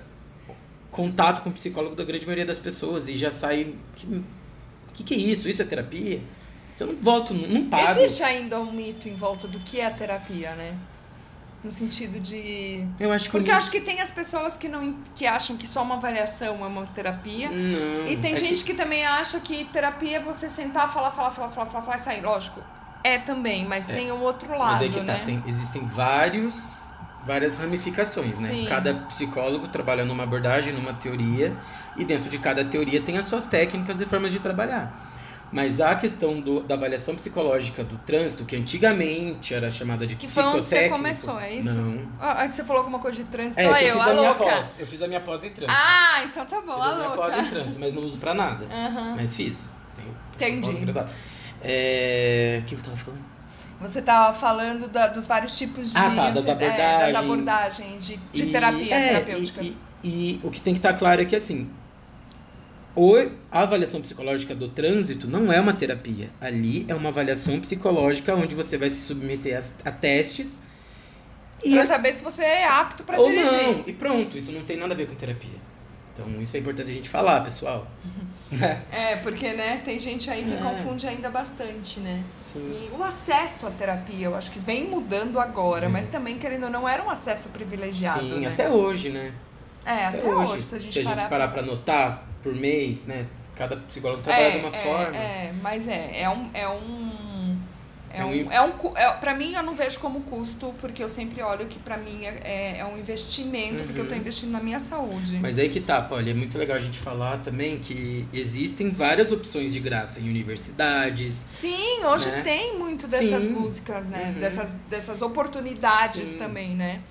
contato 0.97 1.43
com 1.43 1.49
o 1.49 1.53
psicólogo 1.53 1.95
da 1.95 2.03
grande 2.03 2.25
maioria 2.25 2.45
das 2.45 2.59
pessoas 2.59 3.07
e 3.07 3.17
já 3.17 3.29
sai. 3.31 3.75
Que, 3.95 4.23
que, 4.95 5.03
que 5.03 5.13
é 5.13 5.17
isso? 5.17 5.47
Isso 5.47 5.61
é 5.61 5.65
terapia? 5.65 6.21
Se 6.71 6.83
eu 6.83 6.87
não 6.87 6.95
volto, 6.95 7.33
não, 7.33 7.47
não 7.47 7.69
pago. 7.69 7.99
Existe 7.99 8.23
ainda 8.23 8.59
um 8.59 8.71
mito 8.71 9.07
em 9.07 9.15
volta 9.15 9.47
do 9.47 9.59
que 9.59 9.79
é 9.79 9.89
terapia, 9.89 10.55
né? 10.55 10.75
No 11.63 11.71
sentido 11.71 12.19
de. 12.19 12.85
Eu 12.99 13.11
acho 13.11 13.25
que 13.25 13.31
Porque 13.31 13.51
eu 13.51 13.55
acho 13.55 13.71
que 13.71 13.81
tem 13.81 13.99
as 14.01 14.11
pessoas 14.11 14.55
que, 14.55 14.67
não, 14.67 14.95
que 15.15 15.25
acham 15.25 15.57
que 15.57 15.67
só 15.67 15.81
uma 15.83 15.95
avaliação 15.95 16.63
é 16.63 16.67
uma 16.67 16.85
terapia. 16.87 17.49
Não, 17.49 18.07
E 18.07 18.17
tem 18.17 18.33
é 18.33 18.35
gente 18.35 18.63
que... 18.63 18.73
também 18.73 19.05
acha 19.05 19.39
que 19.39 19.65
terapia 19.65 20.17
é 20.17 20.19
você 20.19 20.49
sentar, 20.49 20.91
falar, 20.93 21.11
falar, 21.11 21.31
falar, 21.31 21.49
falar, 21.49 21.67
falar, 21.67 21.83
falar 21.83 21.95
e 21.97 21.99
sair. 21.99 22.21
Lógico. 22.21 22.61
É 23.03 23.17
também, 23.19 23.65
mas 23.65 23.87
É. 23.89 23.93
tem 23.93 24.11
o 24.11 24.19
outro 24.19 24.49
Mas 24.49 24.59
lado, 24.59 24.83
aí 24.83 24.89
que 24.89 24.99
né? 24.99 25.19
tá, 25.19 25.25
tem, 25.25 25.43
existem 25.47 25.85
vários, 25.87 26.53
várias 27.27 27.59
ramificações, 27.59 28.39
né? 28.39 28.49
Sim. 28.49 28.65
Cada 28.67 28.93
psicólogo 28.95 29.67
trabalha 29.67 30.05
numa 30.05 30.23
abordagem, 30.23 30.73
numa 30.73 30.93
teoria, 30.93 31.53
e 31.97 32.05
dentro 32.05 32.29
de 32.29 32.39
cada 32.39 32.63
teoria 32.63 33.01
tem 33.01 33.17
as 33.17 33.25
suas 33.25 33.45
técnicas 33.45 33.99
e 34.01 34.05
formas 34.05 34.31
de 34.31 34.39
trabalhar. 34.39 35.03
Mas 35.51 35.79
a 35.79 35.95
questão 35.95 36.41
do, 36.41 36.61
da 36.61 36.75
avaliação 36.75 37.15
psicológica 37.15 37.81
do 37.83 37.97
trânsito, 37.99 38.43
que 38.43 38.55
antigamente 38.55 39.53
era 39.53 39.71
chamada 39.71 40.05
de 40.05 40.15
Que 40.15 40.27
foi 40.27 40.43
onde 40.43 40.57
você 40.57 40.75
psicotécnico... 40.75 40.95
começou, 40.97 41.39
é 41.39 41.53
isso? 41.53 41.79
Não. 41.79 42.07
Ah, 42.19 42.43
ah, 42.43 42.47
que 42.49 42.55
você 42.55 42.65
falou 42.65 42.81
alguma 42.81 42.99
coisa 42.99 43.17
de 43.17 43.29
trânsito. 43.29 43.59
É, 43.59 43.67
Olha 43.67 43.81
eu 43.81 43.87
eu, 43.87 43.97
fiz 43.97 44.07
a 44.07 44.11
a 44.11 44.13
minha 44.13 44.29
louca. 44.29 44.43
pós. 44.43 44.75
Eu 44.79 44.87
fiz 44.87 45.01
a 45.01 45.07
minha 45.07 45.21
pós 45.21 45.43
em 45.45 45.49
trânsito. 45.51 45.79
Ah, 45.81 46.23
então 46.25 46.45
tá 46.45 46.59
bom, 46.59 46.73
fiz 46.73 46.83
a 46.83 46.89
a 46.89 46.95
minha 46.97 47.09
pós 47.11 47.37
em 47.37 47.49
trânsito, 47.49 47.79
mas 47.79 47.93
não 47.93 48.01
uso 48.01 48.17
pra 48.17 48.33
nada. 48.33 48.65
Aham. 48.65 49.15
Mas 49.15 49.35
fiz. 49.35 49.71
Tenho 50.37 50.59
Entendi. 50.59 50.93
É... 51.61 52.59
O 52.61 52.65
que 52.65 52.75
eu 52.75 52.79
tava 52.79 52.97
falando? 52.97 53.36
Você 53.79 54.01
tava 54.01 54.33
falando 54.37 54.87
da- 54.87 55.07
dos 55.07 55.27
vários 55.27 55.57
tipos 55.57 55.91
de 55.91 55.97
Ah, 55.97 56.09
tá, 56.15 56.29
das 56.31 56.47
é, 56.47 56.51
abordagens. 56.51 56.99
das 57.13 57.15
abordagens 57.15 58.05
de, 58.07 58.17
de 58.33 58.43
E- 58.43 58.51
terapia 58.51 58.95
é, 58.95 59.07
terapêuticas. 59.09 59.67
E, 60.03 60.07
e- 60.07 60.09
e 60.35 60.39
o 60.43 60.49
que 60.49 60.59
tem 60.59 60.73
que 60.73 60.79
estar 60.79 60.93
claro 60.93 61.21
é 61.21 61.25
que 61.25 61.35
assim, 61.35 61.69
a 63.51 63.61
avaliação 63.61 64.01
psicológica 64.01 64.55
do 64.55 64.69
trânsito 64.69 65.27
não 65.27 65.53
é 65.53 65.59
uma 65.61 65.73
terapia. 65.73 66.29
Ali 66.41 66.85
é 66.87 66.95
uma 66.95 67.09
avaliação 67.09 67.59
psicológica 67.59 68.33
onde 68.35 68.55
você 68.55 68.77
vai 68.77 68.89
se 68.89 69.01
submeter 69.01 69.57
a, 69.85 69.89
a 69.89 69.91
testes 69.91 70.63
e 71.63 71.71
Pra 71.73 71.83
saber 71.83 72.13
se 72.13 72.23
você 72.23 72.43
é 72.43 72.67
apto 72.67 73.03
ou 73.15 73.29
dirigir. 73.29 73.51
não. 73.61 73.83
E 73.85 73.93
pronto, 73.93 74.37
isso 74.37 74.51
não 74.51 74.61
tem 74.63 74.77
nada 74.77 74.93
a 74.93 74.97
ver 74.97 75.07
com 75.07 75.15
terapia. 75.15 75.59
Então 76.17 76.41
isso 76.41 76.57
é 76.57 76.59
importante 76.59 76.89
a 76.89 76.93
gente 76.93 77.09
falar, 77.09 77.41
pessoal. 77.43 77.85
É, 78.91 79.17
porque, 79.17 79.53
né, 79.53 79.81
tem 79.83 79.99
gente 79.99 80.29
aí 80.29 80.43
que 80.43 80.53
É. 80.53 80.57
confunde 80.57 81.05
ainda 81.05 81.29
bastante, 81.29 81.99
né? 81.99 82.23
Sim. 82.41 82.89
E 82.91 82.95
o 82.97 83.03
acesso 83.03 83.67
à 83.67 83.71
terapia, 83.71 84.25
eu 84.25 84.35
acho 84.35 84.49
que 84.51 84.59
vem 84.59 84.89
mudando 84.89 85.39
agora, 85.39 85.87
mas 85.87 86.07
também, 86.07 86.37
querendo 86.39 86.63
ou 86.63 86.69
não, 86.69 86.87
era 86.87 87.03
um 87.03 87.09
acesso 87.09 87.49
privilegiado, 87.49 88.29
Sim, 88.29 88.39
né? 88.39 88.53
até 88.53 88.69
hoje, 88.69 89.09
né? 89.09 89.33
É, 89.85 90.05
até, 90.05 90.23
hoje, 90.23 90.61
se 90.63 90.75
a 90.75 90.79
gente 90.79 91.03
parar, 91.03 91.29
parar 91.29 91.47
pra 91.49 91.61
notar 91.61 92.25
por 92.41 92.55
mês, 92.55 93.05
né? 93.05 93.25
Cada 93.55 93.75
psicólogo 93.77 94.21
trabalha 94.21 94.51
de 94.51 94.57
uma 94.59 94.69
é, 94.69 94.71
forma. 94.71 95.17
É, 95.17 95.53
mas 95.61 95.87
é, 95.87 96.21
é 96.21 96.29
um. 96.29 96.49
É 96.53 96.67
um 96.67 97.26
é 98.17 98.25
um 98.25 98.51
é 98.51 98.61
um, 98.61 98.97
é, 98.97 99.11
pra 99.17 99.33
mim, 99.35 99.53
eu 99.53 99.63
não 99.63 99.75
vejo 99.75 99.99
como 99.99 100.21
custo, 100.21 100.73
porque 100.79 101.03
eu 101.03 101.09
sempre 101.09 101.41
olho 101.41 101.65
que 101.67 101.79
pra 101.79 101.97
mim 101.97 102.25
é, 102.25 102.41
é, 102.43 102.77
é 102.79 102.85
um 102.85 102.97
investimento, 102.97 103.83
porque 103.83 103.99
eu 104.01 104.07
tô 104.07 104.13
Uhum. 104.13 104.21
investindo 104.21 104.51
na 104.51 104.59
minha 104.59 104.79
saúde. 104.79 105.39
Mas 105.41 105.57
aí 105.57 105.69
que 105.69 105.79
tá, 105.79 106.01
Polly, 106.01 106.31
é 106.31 106.33
muito 106.33 106.57
legal 106.57 106.77
a 106.77 106.79
gente 106.79 106.97
falar 106.97 107.37
também 107.39 107.79
que 107.79 108.25
existem 108.33 108.89
várias 108.89 109.31
opções 109.31 109.71
de 109.73 109.79
graça 109.79 110.19
em 110.19 110.29
universidades. 110.29 111.33
Sim, 111.35 112.03
hoje 112.05 112.29
né? 112.29 112.41
tem 112.41 112.77
muito 112.77 113.07
dessas 113.07 113.43
Sim. 113.43 113.49
músicas, 113.51 114.07
né? 114.07 114.31
Uhum. 114.33 114.39
Dessas, 114.41 114.73
dessas 114.89 115.21
oportunidades 115.21 116.29
Sim. 116.29 116.37
também, 116.37 116.75
né? 116.75 117.01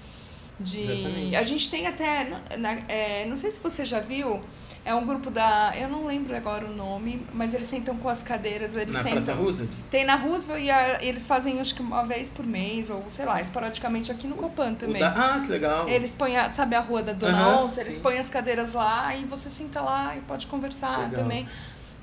De... 0.58 0.80
Exatamente. 0.80 1.36
A 1.36 1.42
gente 1.42 1.70
tem 1.70 1.86
até. 1.86 2.24
na- 2.24 2.56
na- 2.56 2.80
é, 2.88 3.26
não 3.26 3.36
sei 3.36 3.50
se 3.50 3.60
você 3.60 3.84
já 3.84 4.00
viu. 4.00 4.40
É 4.86 4.94
um 4.94 5.04
grupo 5.04 5.30
da. 5.32 5.72
Eu 5.76 5.88
não 5.88 6.06
lembro 6.06 6.34
agora 6.36 6.64
o 6.64 6.72
nome, 6.72 7.20
mas 7.34 7.52
eles 7.52 7.66
sentam 7.66 7.96
com 7.96 8.08
as 8.08 8.22
cadeiras. 8.22 8.76
Eles 8.76 8.94
na 8.94 9.02
sentam. 9.02 9.16
Praça 9.16 9.34
Roosevelt? 9.34 9.70
Tem 9.90 10.04
na 10.04 10.14
Roosevelt 10.14 10.62
e 10.62 10.70
a- 10.70 11.02
eles 11.02 11.26
fazem 11.26 11.58
acho 11.60 11.74
que 11.74 11.82
uma 11.82 12.04
vez 12.04 12.28
por 12.28 12.46
mês, 12.46 12.88
ou 12.88 13.04
sei 13.08 13.24
lá, 13.24 13.40
esporadicamente 13.40 14.12
aqui 14.12 14.28
no 14.28 14.36
Copan 14.36 14.74
também. 14.74 15.00
da- 15.00 15.08
Ah, 15.10 15.40
que 15.40 15.48
legal. 15.50 15.88
Eles 15.88 16.14
põem, 16.14 16.36
a, 16.36 16.52
sabe 16.52 16.76
a 16.76 16.80
rua 16.80 17.02
da 17.02 17.12
Dona 17.12 17.36
Aham, 17.36 17.64
Onça? 17.64 17.80
Eles 17.80 17.94
sim. 17.94 18.00
põem 18.00 18.16
as 18.18 18.30
cadeiras 18.30 18.72
lá 18.74 19.12
e 19.16 19.24
você 19.24 19.50
senta 19.50 19.80
lá 19.80 20.16
e 20.16 20.20
pode 20.20 20.46
conversar 20.46 20.98
Legal. 21.00 21.22
também. 21.22 21.48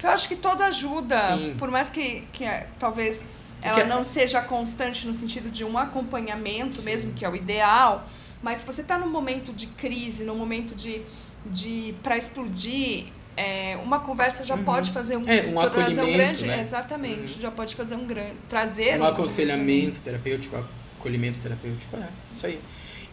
Eu 0.04 0.10
acho 0.10 0.28
que 0.28 0.36
toda 0.36 0.65
ajuda, 0.65 1.17
Sim. 1.17 1.56
por 1.58 1.72
mais 1.72 1.89
que, 1.89 2.28
que 2.34 2.43
é, 2.43 2.67
talvez 2.78 3.24
É 3.62 3.69
ela 3.69 3.80
que- 3.80 3.88
não 3.88 4.04
seja 4.04 4.41
constante 4.41 5.08
no 5.08 5.13
sentido 5.13 5.50
de 5.50 5.63
um 5.63 5.78
acompanhamento 5.78 6.76
Sim. 6.80 6.84
mesmo, 6.84 7.13
que 7.13 7.24
é 7.24 7.30
o 7.30 7.34
ideal, 7.38 8.04
mas 8.41 8.58
se 8.58 8.65
você 8.65 8.82
está 8.82 8.98
num 8.98 9.08
momento 9.10 9.54
de 9.54 9.67
crise, 9.67 10.26
num 10.26 10.36
momento 10.36 10.76
de, 10.76 11.02
de 11.45 11.93
para 12.03 12.17
explodir, 12.17 13.06
é, 13.36 13.77
uma 13.84 13.99
conversa 13.99 14.43
já 14.45 14.56
Uhum. 14.56 14.63
pode 14.63 14.91
fazer 14.91 15.17
um, 15.17 15.27
É, 15.27 15.45
um 15.47 15.69
trazer 15.69 16.03
um 16.03 16.13
grande, 16.13 16.45
né? 16.45 16.60
exatamente, 16.60 17.36
Uhum. 17.36 17.41
já 17.41 17.51
pode 17.51 17.75
fazer 17.75 17.95
um 17.95 18.06
grande, 18.06 18.34
trazer 18.49 18.99
Um 18.99 19.03
aconselhamento 19.06 19.99
terapêutico, 19.99 20.56
acolhimento 20.99 21.39
terapêutico, 21.39 21.95
é, 21.97 22.08
isso 22.32 22.45
aí. 22.45 22.60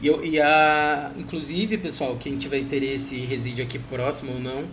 E, 0.00 0.06
eu, 0.06 0.24
e 0.24 0.40
a, 0.40 1.10
inclusive, 1.16 1.76
pessoal, 1.78 2.16
quem 2.16 2.38
tiver 2.38 2.58
interesse 2.58 3.14
e 3.16 3.20
reside 3.20 3.60
aqui 3.60 3.78
próximo 3.78 4.32
ou 4.32 4.40
não, 4.40 4.64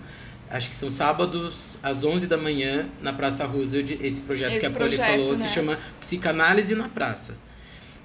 acho 0.49 0.69
que 0.69 0.75
são 0.75 0.89
sábados 0.89 1.77
às 1.83 2.03
11 2.05 2.27
da 2.27 2.37
manhã 2.37 2.87
na 3.01 3.11
Praça 3.11 3.45
Roosevelt. 3.45 3.99
Esse 4.01 4.21
projeto 4.21 4.51
Esse 4.51 4.59
que 4.61 4.65
a 4.67 4.69
Poli 4.71 4.95
projeto, 4.95 5.05
falou 5.27 5.37
né? 5.37 5.47
se 5.47 5.53
chama 5.53 5.77
Psicanálise 5.99 6.73
na 6.75 6.87
Praça. 6.87 7.35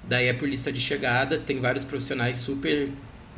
Daí 0.03 0.27
é 0.27 0.33
por 0.33 0.49
lista 0.49 0.69
de 0.73 0.81
chegada, 0.81 1.37
tem 1.37 1.61
vários 1.61 1.85
profissionais 1.85 2.37
super 2.39 2.89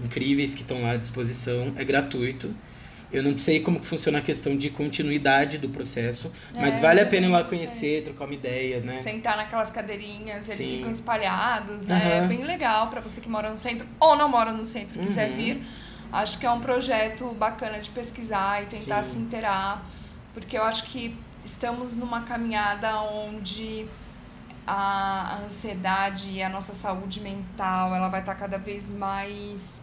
incríveis 0.04 0.54
que 0.56 0.62
estão 0.62 0.82
lá 0.84 0.92
à 0.92 0.98
disposição, 0.98 1.74
é 1.78 1.84
gratuito. 1.84 2.54
Eu 3.12 3.24
não 3.24 3.38
sei 3.40 3.60
como 3.62 3.82
funciona 3.84 4.18
a 4.18 4.22
questão 4.22 4.58
de 4.58 4.70
continuidade 4.70 5.58
do 5.58 5.70
processo, 5.70 6.32
mas 6.60 6.78
É, 6.78 6.82
vale 6.82 7.00
a 7.02 7.06
pena 7.06 7.28
ir 7.28 7.30
lá 7.30 7.44
conhecer, 7.44 8.04
trocar 8.04 8.26
uma 8.26 8.34
ideia, 8.34 8.82
né? 8.82 8.94
Sentar 8.94 9.38
naquelas 9.38 9.72
cadeirinhas, 9.72 10.50
eles 10.50 10.66
Sim. 10.66 10.78
ficam 10.78 10.92
espalhados, 10.92 11.86
né? 11.86 11.96
Aham. 11.96 12.26
É 12.26 12.28
bem 12.28 12.44
legal 12.44 12.90
pra 12.90 13.00
você 13.00 13.22
que 13.22 13.30
mora 13.30 13.50
no 13.50 13.58
centro 13.58 13.88
ou 14.00 14.18
não 14.18 14.28
mora 14.28 14.52
no 14.52 14.66
centro 14.66 14.98
e 14.98 15.02
quiser 15.02 15.30
Uhum. 15.30 15.36
vir. 15.38 15.64
Acho 16.12 16.40
que 16.40 16.46
é 16.46 16.52
um 16.52 16.60
projeto 16.60 17.34
bacana 17.36 17.80
de 17.80 17.90
pesquisar 17.90 18.64
e 18.64 18.66
tentar 18.66 19.04
Sim. 19.04 19.12
se 19.12 19.18
inteirar, 19.18 19.86
porque 20.34 20.58
eu 20.58 20.64
acho 20.64 20.84
que 20.86 21.16
estamos 21.46 21.94
numa 21.94 22.22
caminhada 22.24 23.00
onde 23.02 23.86
a 24.68 25.40
ansiedade 25.44 26.32
e 26.32 26.42
a 26.42 26.50
nossa 26.50 26.74
saúde 26.74 27.20
mental 27.22 27.94
ela 27.94 28.08
vai 28.08 28.22
estar 28.22 28.36
cada 28.36 28.58
vez 28.58 28.90
mais 28.90 29.82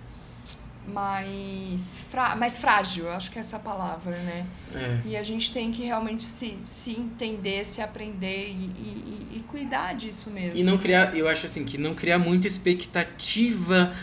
mais, 0.89 2.05
frá 2.11 2.35
mais 2.37 2.57
frágil, 2.59 3.05
eu 3.07 3.13
acho 3.13 3.31
que 3.31 3.39
é 3.39 3.41
essa 3.41 3.57
a 3.57 3.61
palavra, 3.61 4.13
né? 4.19 4.47
É. 4.75 4.99
E 5.07 5.17
a 5.17 5.23
gente 5.23 5.53
tem 5.53 5.71
que 5.71 5.83
realmente 5.85 6.23
se, 6.25 6.57
se 6.65 6.91
entender, 6.93 7.65
se 7.65 7.81
aprender 7.81 8.49
e, 8.49 8.53
e, 8.77 9.27
e- 9.37 9.43
cuidar 9.53 9.95
disso 9.95 10.31
mesmo. 10.31 10.59
E 10.59 10.63
não 10.65 10.79
criar, 10.79 11.15
eu 11.15 11.29
acho 11.29 11.45
assim, 11.47 11.63
que 11.65 11.77
não 11.77 11.95
criar 11.95 12.19
muita 12.19 12.49
expectativa 12.49 13.95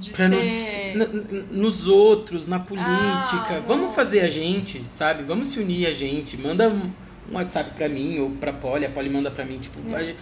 de 0.00 0.08
nos, 0.08 0.46
ser. 0.46 0.96
n- 0.96 1.04
n- 1.04 1.44
nos 1.50 1.86
outros, 1.86 2.46
na 2.48 2.58
política. 2.58 3.58
Ah, 3.58 3.62
Vamos 3.66 3.94
fazer 3.94 4.20
a 4.20 4.28
gente, 4.30 4.82
sabe? 4.90 5.22
Vamos 5.24 5.48
se 5.48 5.60
unir 5.60 5.86
a 5.86 5.92
gente. 5.92 6.38
Manda 6.38 6.70
um, 6.70 6.90
WhatsApp 7.30 7.72
pra 7.74 7.86
mim 7.88 8.18
ou 8.18 8.30
pra 8.30 8.52
Polly, 8.52 8.86
a 8.86 8.90
Polly 8.90 9.10
manda 9.10 9.30
pra 9.30 9.44
mim, 9.44 9.58
tipo, 9.58 9.78
É. 9.94 10.14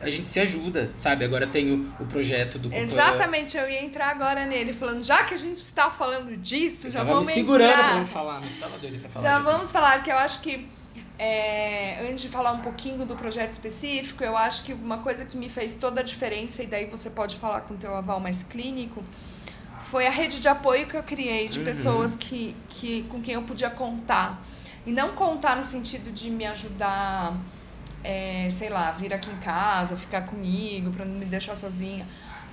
a, 0.00 0.04
gen- 0.06 0.14
a 0.14 0.16
gente 0.16 0.30
se 0.30 0.40
ajuda, 0.40 0.90
sabe? 0.96 1.24
Agora 1.24 1.46
tem 1.46 1.70
o, 1.72 1.92
o 2.00 2.06
projeto 2.06 2.58
do 2.58 2.72
Exatamente, 2.74 3.56
eu 3.56 3.68
ia 3.68 3.82
entrar 3.84 4.08
agora 4.10 4.44
nele, 4.46 4.72
falando, 4.72 5.02
já 5.04 5.24
que 5.24 5.34
a 5.34 5.38
gente 5.38 5.58
está 5.58 5.90
falando 5.90 6.36
disso, 6.36 6.86
Eu 6.86 6.90
já 6.90 7.04
vamos 7.04 7.26
me 7.26 7.34
segurando 7.34 7.70
entrar. 7.70 7.84
pra 7.88 7.96
não 8.00 8.06
falar, 8.06 8.40
mas 8.40 8.56
tava 8.58 8.78
doido 8.78 9.00
pra 9.00 9.10
falar. 9.10 9.24
Já 9.28 9.38
vamos 9.40 9.70
falar 9.72 10.02
que 10.02 10.10
eu 10.10 10.16
acho 10.18 10.40
que 10.40 10.66
é, 11.18 12.06
antes 12.08 12.20
de 12.22 12.28
falar 12.28 12.52
um 12.52 12.60
pouquinho 12.60 13.04
do 13.04 13.16
projeto 13.16 13.50
específico, 13.52 14.22
eu 14.22 14.36
acho 14.36 14.62
que 14.64 14.72
uma 14.72 14.98
coisa 14.98 15.24
que 15.24 15.36
me 15.36 15.48
fez 15.48 15.74
toda 15.74 16.00
a 16.00 16.04
diferença, 16.04 16.62
e 16.62 16.66
daí 16.66 16.86
você 16.86 17.10
pode 17.10 17.36
falar 17.36 17.62
com 17.62 17.74
o 17.74 17.76
teu 17.76 17.94
aval 17.94 18.20
mais 18.20 18.42
clínico, 18.44 19.02
foi 19.84 20.06
a 20.06 20.10
rede 20.10 20.38
de 20.38 20.46
apoio 20.48 20.86
que 20.86 20.96
eu 20.96 21.02
criei 21.02 21.48
de 21.48 21.58
Uhum. 21.58 21.64
pessoas 21.64 22.14
que, 22.16 22.54
que, 22.68 23.02
com 23.04 23.20
quem 23.20 23.34
eu 23.34 23.42
podia 23.42 23.70
contar. 23.70 24.40
E 24.86 24.92
não 24.92 25.10
contar 25.14 25.56
no 25.56 25.64
sentido 25.64 26.10
de 26.12 26.30
me 26.30 26.46
ajudar, 26.46 27.34
é, 28.04 28.48
sei 28.50 28.68
lá, 28.68 28.90
vir 28.92 29.12
aqui 29.12 29.30
em 29.30 29.36
casa, 29.38 29.96
ficar 29.96 30.22
comigo, 30.22 30.90
pra 30.90 31.04
não 31.04 31.14
me 31.14 31.24
deixar 31.24 31.56
sozinha. 31.56 32.06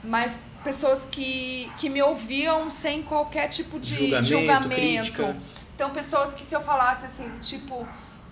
Mas 0.04 0.38
pessoas 0.64 1.08
que, 1.12 1.72
que 1.78 1.90
me 1.90 2.02
ouviam 2.02 2.70
sem 2.70 3.02
qualquer 3.02 3.48
tipo 3.50 3.80
de 3.80 3.96
Julgamento, 3.96 4.26
julgamento. 4.28 5.36
Então, 5.76 5.90
pessoas 5.92 6.34
que 6.34 6.44
se 6.44 6.56
eu 6.56 6.62
falasse 6.62 7.06
assim, 7.06 7.30
tipo, 7.42 7.88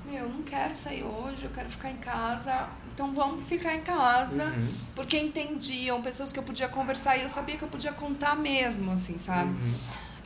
meu, 0.06 0.24
eu 0.24 0.30
não 0.30 0.44
quero 0.44 0.76
sair 0.76 1.04
hoje, 1.04 1.44
eu 1.44 1.50
quero 1.50 1.70
ficar 1.70 1.90
em 1.90 1.98
casa, 1.98 2.68
então 2.94 3.12
vamos 3.14 3.44
ficar 3.46 3.74
em 3.76 3.82
casa. 3.82 4.46
Uhum, 4.46 4.68
Porque 4.96 5.18
entendiam, 5.18 6.02
pessoas 6.02 6.32
que 6.32 6.38
eu 6.40 6.44
podia 6.44 6.68
conversar 6.68 7.18
e 7.18 7.24
eu 7.24 7.30
sabia 7.30 7.58
que 7.58 7.64
eu 7.64 7.68
podia 7.68 7.92
contar 7.92 8.36
mesmo, 8.36 8.92
assim, 8.92 9.18
sabe? 9.18 9.50
uhum. 9.50 9.74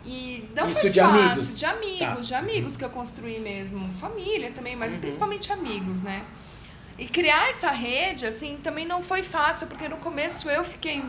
E 0.05 0.49
não 0.55 0.69
Isso 0.69 0.79
foi 0.81 0.89
de 0.89 0.99
fácil, 1.01 1.21
amigos? 1.21 1.59
de 1.59 1.65
amigos, 1.65 1.99
Tá. 1.99 2.21
de 2.21 2.33
amigos 2.35 2.77
que 2.77 2.85
eu 2.85 2.89
construí 2.89 3.39
mesmo. 3.39 3.89
Família 3.95 4.51
também, 4.51 4.75
mas 4.75 4.93
Uhum. 4.93 4.99
principalmente 4.99 5.51
amigos, 5.51 6.01
né? 6.01 6.23
E 6.97 7.07
criar 7.07 7.49
essa 7.49 7.69
rede, 7.69 8.25
assim, 8.25 8.57
também 8.63 8.85
não 8.85 9.03
foi 9.03 9.21
fácil, 9.21 9.67
porque 9.67 9.87
no 9.87 9.97
começo 9.97 10.49
eu 10.49 10.63
fiquei. 10.63 11.03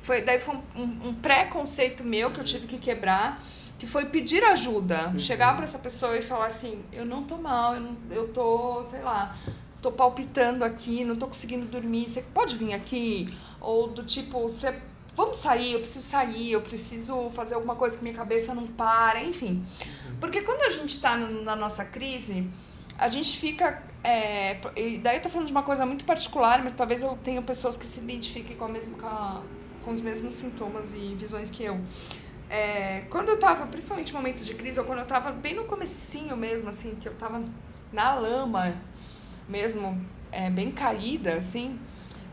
Foi, 0.00 0.22
daí 0.22 0.38
foi 0.38 0.54
um, 0.74 1.08
um, 1.08 1.14
preconceito 1.14 2.02
meu 2.02 2.30
que 2.30 2.40
eu 2.40 2.44
tive 2.44 2.66
que 2.66 2.78
quebrar, 2.78 3.42
que 3.78 3.86
foi 3.86 4.06
pedir 4.06 4.42
ajuda. 4.42 5.08
Uhum. 5.08 5.18
Chegar 5.18 5.54
pra 5.54 5.64
essa 5.64 5.78
pessoa 5.78 6.16
e 6.16 6.22
falar 6.22 6.46
assim: 6.46 6.82
eu 6.92 7.04
não 7.04 7.24
tô 7.24 7.36
mal, 7.36 7.74
eu, 7.74 7.80
não, 7.80 7.96
eu 8.10 8.28
tô, 8.28 8.82
sei 8.82 9.02
lá, 9.02 9.36
tô 9.82 9.92
palpitando 9.92 10.64
aqui, 10.64 11.04
não 11.04 11.16
tô 11.16 11.26
conseguindo 11.26 11.66
dormir, 11.66 12.08
você 12.08 12.22
pode 12.22 12.56
vir 12.56 12.72
aqui? 12.72 13.32
Ou 13.60 13.88
do 13.88 14.02
tipo, 14.02 14.40
você, 14.40 14.74
vamos 15.14 15.36
sair, 15.36 15.72
eu 15.72 15.80
preciso 15.80 16.06
sair, 16.06 16.52
eu 16.52 16.62
preciso 16.62 17.28
fazer 17.30 17.54
alguma 17.54 17.74
coisa 17.74 17.98
que 17.98 18.02
minha 18.02 18.16
cabeça 18.16 18.54
não 18.54 18.66
para, 18.66 19.22
enfim. 19.22 19.62
Porque 20.18 20.40
quando 20.40 20.62
a 20.62 20.70
gente 20.70 20.98
tá 20.98 21.14
no- 21.16 21.42
na 21.42 21.54
nossa 21.54 21.84
crise, 21.84 22.48
a 23.00 23.08
gente 23.08 23.36
fica. 23.38 23.82
É, 24.04 24.58
e 24.76 24.98
daí 24.98 25.16
eu 25.16 25.22
tô 25.22 25.28
falando 25.30 25.46
de 25.46 25.52
uma 25.52 25.62
coisa 25.62 25.84
muito 25.86 26.04
particular, 26.04 26.62
mas 26.62 26.72
talvez 26.74 27.02
eu 27.02 27.16
tenha 27.24 27.42
pessoas 27.42 27.76
que 27.76 27.86
se 27.86 28.00
identifiquem 28.00 28.56
com, 28.56 28.64
a 28.66 28.68
com, 28.68 29.06
a- 29.06 29.42
com 29.84 29.90
os 29.90 30.00
mesmos 30.00 30.34
sintomas 30.34 30.94
e 30.94 31.14
visões 31.16 31.50
que 31.50 31.64
eu. 31.64 31.80
É, 32.48 33.02
quando 33.10 33.28
eu 33.30 33.38
tava, 33.38 33.66
principalmente 33.66 34.12
no 34.12 34.18
momento 34.18 34.44
de 34.44 34.54
crise, 34.54 34.78
ou 34.80 34.86
quando 34.86 34.98
eu 35.00 35.06
tava 35.06 35.30
bem 35.32 35.54
no 35.54 35.64
comecinho 35.64 36.36
mesmo, 36.36 36.68
assim, 36.68 36.94
que 36.96 37.08
eu 37.08 37.14
tava 37.14 37.42
na 37.92 38.14
lama 38.14 38.74
mesmo, 39.48 40.00
é, 40.32 40.50
bem 40.50 40.70
caída, 40.70 41.34
assim, 41.34 41.78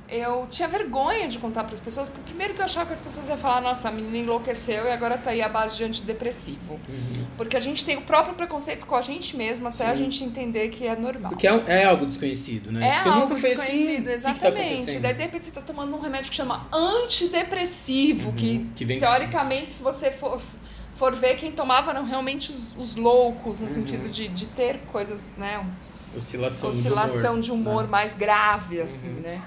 eu 0.09 0.47
tinha 0.49 0.67
vergonha 0.67 1.27
de 1.27 1.37
contar 1.37 1.63
para 1.63 1.73
as 1.73 1.79
pessoas, 1.79 2.07
porque 2.07 2.23
primeiro 2.29 2.53
que 2.53 2.61
eu 2.61 2.65
achava 2.65 2.85
que 2.87 2.93
as 2.93 2.99
pessoas 3.01 3.27
iam 3.27 3.37
falar, 3.37 3.59
nossa, 3.61 3.89
a 3.89 3.91
menina 3.91 4.17
enlouqueceu 4.17 4.85
e 4.85 4.91
agora 4.91 5.17
tá 5.17 5.31
aí 5.31 5.41
à 5.41 5.49
base 5.49 5.75
de 5.77 5.83
antidepressivo. 5.83 6.73
Uhum. 6.87 7.25
Porque 7.35 7.57
a 7.57 7.59
gente 7.59 7.83
tem 7.83 7.97
o 7.97 8.01
próprio 8.01 8.33
preconceito 8.35 8.85
com 8.85 8.95
a 8.95 9.01
gente 9.01 9.35
mesmo 9.35 9.67
até 9.67 9.85
a 9.87 9.95
Sim. 9.95 10.03
gente 10.05 10.23
entender 10.23 10.69
que 10.69 10.87
é 10.87 10.95
normal. 10.95 11.31
Porque 11.31 11.47
é, 11.47 11.63
é 11.67 11.85
algo 11.85 12.05
desconhecido, 12.05 12.71
né? 12.71 12.87
É 12.87 12.99
Você 13.01 13.09
algo 13.09 13.33
assim, 13.33 13.41
desconhecido, 13.43 13.77
o 13.77 13.87
que 13.87 14.01
que 14.01 14.03
tá 14.05 14.11
exatamente. 14.13 14.99
Daí, 14.99 15.13
de 15.13 15.21
repente, 15.23 15.45
você 15.45 15.51
tá 15.51 15.61
tomando 15.61 15.95
um 15.95 15.99
remédio 15.99 16.29
que 16.29 16.35
chama 16.35 16.67
antidepressivo, 16.71 18.31
que, 18.33 18.47
Uhum. 18.57 18.69
Que 18.75 18.85
vem- 18.85 18.99
teoricamente, 18.99 19.71
se 19.71 19.83
você 19.83 20.11
for, 20.11 20.41
for 20.95 21.13
ver, 21.15 21.35
quem 21.35 21.51
tomava 21.51 21.91
eram 21.91 22.05
realmente 22.05 22.49
os, 22.51 22.75
os 22.77 22.95
loucos, 22.95 23.59
no 23.59 23.67
Uhum. 23.67 23.73
sentido 23.73 24.09
de, 24.09 24.27
de 24.27 24.45
ter 24.47 24.79
coisas, 24.91 25.29
né? 25.37 25.63
Oscilação, 26.17 26.69
oscilação 26.69 27.39
de 27.39 27.51
humor, 27.51 27.83
né? 27.83 27.89
mais 27.89 28.13
grave, 28.13 28.81
assim, 28.81 29.09
Uhum. 29.09 29.19
né? 29.21 29.41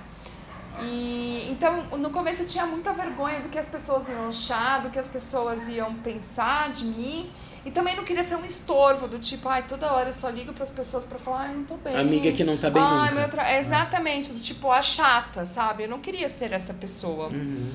E 0.82 1.48
então, 1.50 1.98
no 1.98 2.10
começo 2.10 2.42
eu 2.42 2.46
tinha 2.46 2.66
muita 2.66 2.92
vergonha 2.92 3.40
do 3.40 3.48
que 3.48 3.58
as 3.58 3.68
pessoas 3.68 4.08
iam 4.08 4.28
achar, 4.28 4.82
do 4.82 4.90
que 4.90 4.98
as 4.98 5.08
pessoas 5.08 5.68
iam 5.68 5.94
pensar 5.94 6.70
de 6.70 6.84
mim. 6.84 7.30
E 7.64 7.70
também 7.70 7.94
não 7.94 8.04
queria 8.04 8.22
ser 8.22 8.36
um 8.36 8.44
estorvo, 8.44 9.06
do 9.06 9.18
tipo, 9.18 9.48
ai, 9.48 9.64
toda 9.64 9.92
hora 9.92 10.08
eu 10.08 10.12
só 10.12 10.30
ligo 10.30 10.52
para 10.52 10.62
as 10.62 10.70
pessoas 10.70 11.04
para 11.04 11.18
falar, 11.18 11.40
ai, 11.42 11.54
não 11.54 11.64
tô 11.64 11.76
bem. 11.76 11.94
Amiga 11.94 12.32
que 12.32 12.42
não 12.42 12.56
tá 12.56 12.70
bem 12.70 12.82
ai, 12.82 13.10
nunca. 13.10 13.28
tra... 13.28 13.58
Exatamente, 13.58 14.32
do 14.32 14.40
tipo, 14.40 14.70
a 14.70 14.80
chata, 14.80 15.44
sabe? 15.44 15.84
Eu 15.84 15.88
não 15.88 15.98
queria 15.98 16.28
ser 16.28 16.52
essa 16.52 16.72
pessoa. 16.72 17.28
Uhum. 17.28 17.70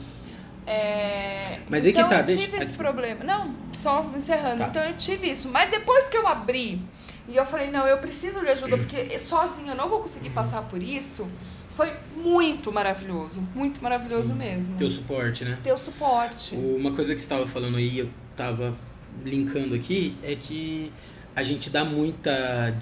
É, 0.68 1.60
Mas 1.70 1.86
aí 1.86 1.94
que 1.94 2.00
então 2.00 2.10
tá, 2.10 2.20
eu 2.20 2.24
deixa- 2.24 2.42
tive 2.42 2.58
esse 2.58 2.74
ah, 2.74 2.78
problema. 2.78 3.24
Não, 3.24 3.54
só 3.72 4.04
encerrando. 4.16 4.60
Tá. 4.60 4.68
Então 4.68 4.84
eu 4.84 4.98
tive 4.98 5.30
isso. 5.30 5.48
Mas 5.50 5.70
depois 5.70 6.10
que 6.10 6.18
eu 6.18 6.28
abri 6.28 6.82
e 7.28 7.36
eu 7.36 7.46
falei, 7.46 7.70
não, 7.70 7.86
eu 7.88 7.98
preciso 8.00 8.40
de 8.42 8.50
ajuda, 8.50 8.78
porque 8.80 9.18
sozinha 9.20 9.74
eu 9.74 9.76
não 9.76 9.90
vou 9.90 10.00
conseguir 10.00 10.32
passar 10.32 10.64
por 10.64 10.82
isso, 10.82 11.30
foi 11.76 11.92
muito 12.16 12.72
maravilhoso. 12.72 13.44
Muito 13.54 13.84
maravilhoso 13.84 14.32
Sim. 14.32 14.40
mesmo. 14.40 14.78
Teu 14.78 14.90
suporte, 14.90 15.44
né? 15.44 15.60
Ter 15.62 15.74
o 15.74 15.78
suporte. 15.78 16.56
Uma 16.56 16.94
coisa 16.94 17.14
que 17.14 17.20
você 17.20 17.26
estava 17.26 17.46
falando 17.46 17.78
aí, 17.78 18.00
eu 18.00 18.10
tava 18.36 18.76
linkando 19.24 19.76
aqui, 19.76 20.16
é 20.24 20.36
que 20.36 20.92
a 21.36 21.44
gente 21.44 21.70
dá 21.70 21.84
muita 21.84 22.74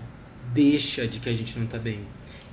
deixa 0.53 1.07
de 1.07 1.19
que 1.19 1.29
a 1.29 1.33
gente 1.33 1.57
não 1.57 1.65
tá 1.67 1.77
bem. 1.77 1.99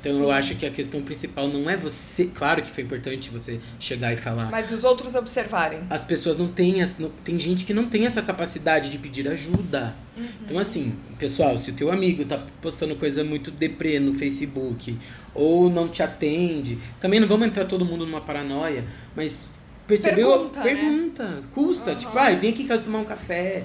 Então 0.01 0.13
eu 0.19 0.27
Sim. 0.29 0.33
acho 0.33 0.55
que 0.55 0.65
a 0.65 0.71
questão 0.71 1.03
principal 1.03 1.47
não 1.49 1.69
é 1.69 1.77
você. 1.77 2.25
Claro 2.35 2.63
que 2.63 2.71
foi 2.71 2.85
importante 2.85 3.29
você 3.29 3.61
chegar 3.79 4.11
e 4.15 4.17
falar. 4.17 4.51
Mas 4.51 4.71
os 4.71 4.83
outros 4.83 5.15
observarem. 5.15 5.81
As 5.91 6.05
pessoas 6.05 6.39
não 6.39 6.49
têm. 6.49 6.81
as- 6.81 6.99
não- 6.99 7.11
tem 7.23 7.39
gente 7.39 7.67
que 7.67 7.75
não 7.75 7.87
tem 7.87 8.07
essa 8.07 8.23
capacidade 8.23 8.89
de 8.89 8.97
pedir 8.97 9.29
ajuda. 9.29 9.95
Uhum. 10.17 10.27
Então, 10.47 10.59
assim, 10.59 10.95
pessoal, 11.19 11.59
se 11.59 11.71
o 11.71 11.75
teu 11.75 11.93
amigo 11.93 12.25
tá 12.25 12.39
postando 12.63 12.97
coisa 12.97 13.23
muito 13.23 13.51
deprê 13.51 14.01
no 14.01 14.15
Facebook 14.15 14.97
ou 15.35 15.69
não 15.69 15.87
te 15.87 16.03
atende, 16.03 16.79
também 16.99 17.21
não 17.21 17.29
vamos 17.29 17.49
entrar 17.49 17.67
todo 17.67 17.85
mundo 17.85 18.07
numa 18.07 18.23
paranoia, 18.23 18.87
mas 19.15 19.49
percebeu? 19.87 20.31
Pergunta, 20.31 20.61
né? 20.61 20.65
Pergunta. 20.65 21.43
Custa. 21.53 21.91
Aham. 21.91 21.99
Tipo, 21.99 22.19
ah, 22.19 22.31
vem 22.31 22.51
aqui 22.53 22.63
em 22.63 22.67
casa 22.67 22.85
tomar 22.85 23.01
um 23.01 23.05
café. 23.05 23.65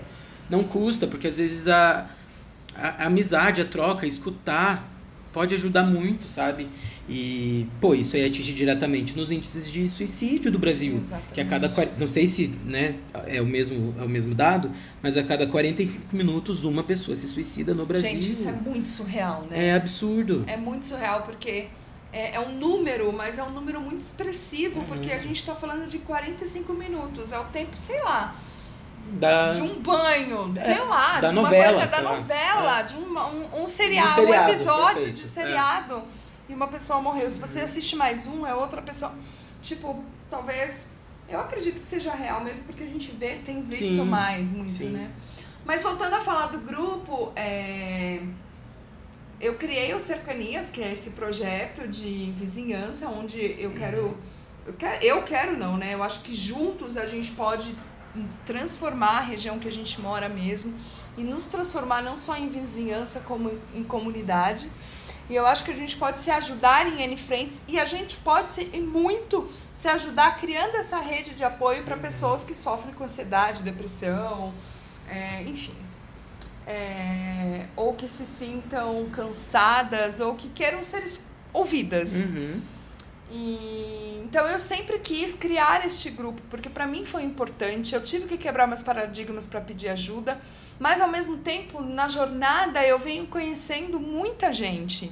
Não 0.49 0.65
custa, 0.65 1.07
porque 1.07 1.27
às 1.27 1.37
vezes 1.37 1.69
a, 1.69 2.09
a, 2.77 3.03
a 3.03 3.07
amizade, 3.07 3.61
a 3.61 3.65
troca, 3.65 4.05
escutar 4.05 4.91
pode 5.33 5.53
ajudar 5.53 5.83
muito, 5.83 6.27
sabe? 6.29 6.69
E, 7.09 7.67
pô, 7.81 7.93
isso 7.93 8.15
aí 8.15 8.25
atinge 8.25 8.53
diretamente 8.53 9.15
nos 9.15 9.29
índices 9.31 9.69
de 9.71 9.87
suicídio 9.89 10.49
do 10.51 10.57
Brasil. 10.57 10.95
Exatamente. 10.97 11.33
Que 11.33 11.41
a 11.41 11.45
cada. 11.45 11.71
Não 11.99 12.07
sei 12.07 12.25
se 12.25 12.47
né, 12.65 12.95
é, 13.27 13.41
o 13.41 13.45
mesmo, 13.45 13.93
é 13.99 14.03
o 14.03 14.09
mesmo 14.09 14.33
dado, 14.33 14.71
mas 15.03 15.15
a 15.17 15.23
cada 15.23 15.45
45 15.45 16.15
minutos 16.15 16.63
uma 16.63 16.83
pessoa 16.83 17.15
se 17.15 17.27
suicida 17.27 17.73
no 17.75 17.85
Brasil. 17.85 18.09
Gente, 18.09 18.31
isso 18.31 18.47
é 18.47 18.53
muito 18.53 18.89
surreal, 18.89 19.45
né? 19.49 19.67
É 19.67 19.73
absurdo. 19.75 20.45
É 20.47 20.57
muito 20.57 20.87
surreal, 20.87 21.23
porque 21.23 21.67
é, 22.13 22.35
é 22.35 22.39
um 22.39 22.57
número, 22.57 23.11
mas 23.13 23.37
é 23.37 23.43
um 23.43 23.51
número 23.51 23.79
muito 23.81 24.01
expressivo, 24.01 24.79
Uhum. 24.79 24.85
porque 24.85 25.11
a 25.11 25.19
gente 25.19 25.45
tá 25.45 25.53
falando 25.53 25.85
de 25.87 25.97
45 25.99 26.73
minutos. 26.73 27.31
É 27.31 27.37
o 27.37 27.43
tempo, 27.45 27.77
sei 27.77 28.01
lá, 28.01 28.35
da... 29.13 29.51
de 29.51 29.61
um 29.61 29.81
banho, 29.81 30.53
É, 30.57 30.61
sei 30.61 30.79
lá, 30.79 31.19
da 31.21 31.27
de 31.27 31.33
uma 31.33 31.41
novela, 31.43 31.73
coisa 31.73 31.87
da 31.87 32.01
novela, 32.01 32.79
É. 32.79 32.83
de 32.83 32.95
uma- 32.97 33.27
um, 33.27 33.63
um 33.63 33.67
seriado, 33.67 34.09
um, 34.11 34.13
seriado, 34.15 34.51
episódio 34.51 34.93
perfeito. 34.93 35.15
de 35.15 35.21
É. 35.23 35.25
seriado 35.27 36.03
e 36.49 36.53
uma 36.53 36.67
pessoa 36.67 37.01
morreu. 37.01 37.29
Se 37.29 37.39
você 37.39 37.59
assiste 37.61 37.95
mais 37.95 38.25
um, 38.27 38.45
é 38.45 38.53
outra 38.53 38.81
pessoa. 38.81 39.13
Tipo, 39.61 40.03
talvez. 40.29 40.85
Eu 41.27 41.39
acredito 41.39 41.81
que 41.81 41.87
seja 41.87 42.13
real 42.13 42.43
mesmo, 42.43 42.65
porque 42.65 42.83
a 42.83 42.87
gente 42.87 43.11
vê, 43.11 43.37
tem 43.37 43.63
visto 43.63 43.83
Sim, 43.95 44.03
mais 44.03 44.47
muito, 44.47 44.71
sim. 44.73 44.89
né? 44.89 45.09
Mas 45.65 45.81
voltando 45.81 46.13
a 46.13 46.19
falar 46.19 46.47
do 46.47 46.59
grupo, 46.59 47.31
é, 47.35 48.21
eu 49.41 49.55
criei 49.57 49.91
o 49.93 49.99
Cercanias, 49.99 50.69
que 50.69 50.83
é 50.83 50.91
esse 50.93 51.11
projeto 51.11 51.87
de 51.87 52.31
vizinhança, 52.37 53.07
onde 53.07 53.39
eu 53.59 53.71
quero. 53.73 54.15
Eu 54.65 54.73
quero, 54.73 55.03
eu 55.03 55.23
quero 55.23 55.57
não, 55.57 55.77
né? 55.77 55.93
Eu 55.95 56.03
acho 56.03 56.21
que 56.21 56.33
juntos 56.33 56.95
a 56.97 57.05
gente 57.07 57.31
pode 57.31 57.75
transformar 58.45 59.17
a 59.17 59.21
região 59.21 59.59
que 59.59 59.67
a 59.67 59.71
gente 59.71 59.99
mora 59.99 60.29
mesmo 60.29 60.75
e 61.17 61.23
nos 61.23 61.45
transformar 61.45 62.01
não 62.01 62.17
só 62.17 62.35
em 62.35 62.49
vizinhança 62.49 63.19
como 63.21 63.51
em, 63.73 63.83
comunidade. 63.83 64.69
E 65.29 65.35
eu 65.35 65.45
acho 65.45 65.65
que 65.65 65.71
a 65.71 65.75
gente 65.75 65.97
pode 65.97 66.19
se 66.19 66.29
ajudar 66.29 66.87
em 66.87 67.01
N 67.01 67.17
frentes 67.17 67.61
e 67.67 67.79
a 67.79 67.85
gente 67.85 68.17
pode 68.17 68.51
se, 68.51 68.69
e 68.71 68.79
muito 68.79 69.49
se 69.73 69.87
ajudar 69.87 70.37
criando 70.37 70.75
essa 70.75 70.99
rede 70.99 71.31
de 71.31 71.43
apoio 71.43 71.83
para 71.83 71.97
pessoas 71.97 72.43
que 72.43 72.53
sofrem 72.53 72.93
com 72.93 73.03
ansiedade, 73.03 73.63
depressão, 73.63 74.53
é, 75.09 75.41
enfim. 75.43 75.75
É, 76.67 77.65
ou 77.75 77.93
que 77.93 78.07
se 78.07 78.25
sintam 78.25 79.07
cansadas 79.11 80.19
ou 80.19 80.35
que 80.35 80.49
queiram 80.49 80.83
ser 80.83 81.03
ouvidas. 81.53 82.27
Uhum. 82.27 82.61
E 83.31 84.21
então 84.25 84.47
eu 84.47 84.59
sempre 84.59 84.99
quis 84.99 85.33
criar 85.33 85.85
este 85.85 86.09
grupo, 86.09 86.41
porque 86.49 86.69
para 86.69 86.85
mim 86.85 87.05
foi 87.05 87.23
importante. 87.23 87.95
Eu 87.95 88.01
tive 88.01 88.27
que 88.27 88.37
quebrar 88.37 88.67
meus 88.67 88.81
paradigmas 88.81 89.47
para 89.47 89.61
pedir 89.61 89.89
ajuda, 89.89 90.39
mas 90.79 90.99
ao 91.01 91.07
mesmo 91.09 91.37
tempo, 91.37 91.81
na 91.81 92.07
jornada, 92.07 92.85
eu 92.85 92.99
venho 92.99 93.25
conhecendo 93.27 93.99
muita 93.99 94.51
gente 94.51 95.11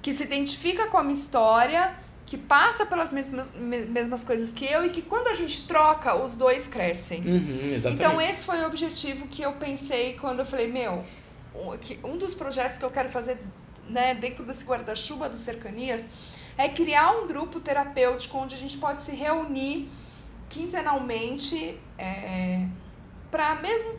que 0.00 0.12
se 0.12 0.22
identifica 0.22 0.86
com 0.86 0.96
a 0.96 1.02
minha 1.02 1.14
história, 1.14 1.94
que 2.24 2.36
passa 2.38 2.86
pelas 2.86 3.10
mesmas, 3.10 3.52
me- 3.54 3.86
mesmas 3.86 4.22
coisas 4.22 4.52
que 4.52 4.64
eu 4.64 4.86
e 4.86 4.90
que 4.90 5.02
quando 5.02 5.28
a 5.28 5.34
gente 5.34 5.66
troca, 5.66 6.14
os 6.22 6.34
dois 6.34 6.66
crescem. 6.68 7.20
Uhum. 7.20 7.80
Então 7.92 8.20
esse 8.20 8.44
foi 8.46 8.60
o 8.62 8.66
objetivo 8.66 9.26
que 9.28 9.42
eu 9.42 9.52
pensei 9.54 10.16
quando 10.20 10.40
eu 10.40 10.46
falei, 10.46 10.70
meu, 10.70 11.04
um 12.04 12.16
dos 12.16 12.34
projetos 12.34 12.78
que 12.78 12.84
eu 12.84 12.90
quero 12.90 13.08
fazer 13.08 13.38
né, 13.88 14.14
dentro 14.14 14.44
desse 14.44 14.64
guarda-chuva 14.64 15.28
do 15.28 15.36
Cercanias 15.36 16.06
é 16.58 16.68
criar 16.68 17.12
um 17.12 17.26
grupo 17.28 17.60
terapêutico 17.60 18.36
onde 18.36 18.54
a 18.56 18.58
gente 18.58 18.76
pode 18.76 19.00
se 19.02 19.12
reunir 19.12 19.88
quinzenalmente 20.50 21.78
é, 21.96 22.66
para 23.30 23.54
mesmo 23.56 23.98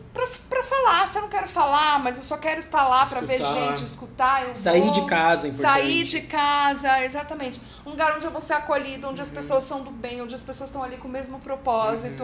para 0.50 0.64
falar. 0.64 1.08
Se 1.08 1.18
eu 1.18 1.22
não 1.22 1.30
quero 1.30 1.48
falar, 1.48 2.00
mas 2.00 2.18
eu 2.18 2.24
só 2.24 2.38
quero 2.38 2.62
estar 2.62 2.88
lá 2.88 3.06
para 3.06 3.22
ver 3.22 3.40
gente, 3.40 3.84
escutar. 3.84 4.48
Eu 4.48 4.56
Sair 4.56 4.82
vou, 4.82 4.92
de 4.92 5.06
casa 5.06 5.48
é 5.48 5.50
importante. 5.50 5.62
Sair 5.62 6.04
de 6.04 6.22
casa, 6.22 7.04
exatamente. 7.04 7.62
Um 7.86 7.92
lugar 7.92 8.16
onde 8.16 8.26
eu 8.26 8.32
vou 8.32 8.42
ser 8.42 8.54
acolhido, 8.54 9.08
onde 9.08 9.20
Uhum. 9.22 9.24
as 9.24 9.30
pessoas 9.30 9.64
são 9.64 9.82
do 9.82 9.92
bem, 9.92 10.22
onde 10.22 10.36
as 10.36 10.44
pessoas 10.44 10.70
estão 10.70 10.84
ali 10.84 10.98
com 10.98 11.08
o 11.08 11.12
mesmo 11.12 11.40
propósito. 11.40 12.24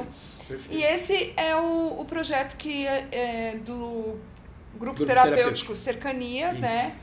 Uhum. 0.49 0.57
E 0.69 0.83
esse 0.83 1.33
é 1.37 1.55
o, 1.55 2.01
o 2.01 2.05
projeto 2.05 2.57
que 2.57 2.85
é, 2.85 3.07
é 3.11 3.55
do 3.57 4.19
Grupo, 4.73 4.97
Grupo 4.97 5.05
Terapêutico, 5.05 5.35
Terapêutico. 5.35 5.75
Cercanias, 5.75 6.53
Isso. 6.55 6.61
né? 6.61 6.95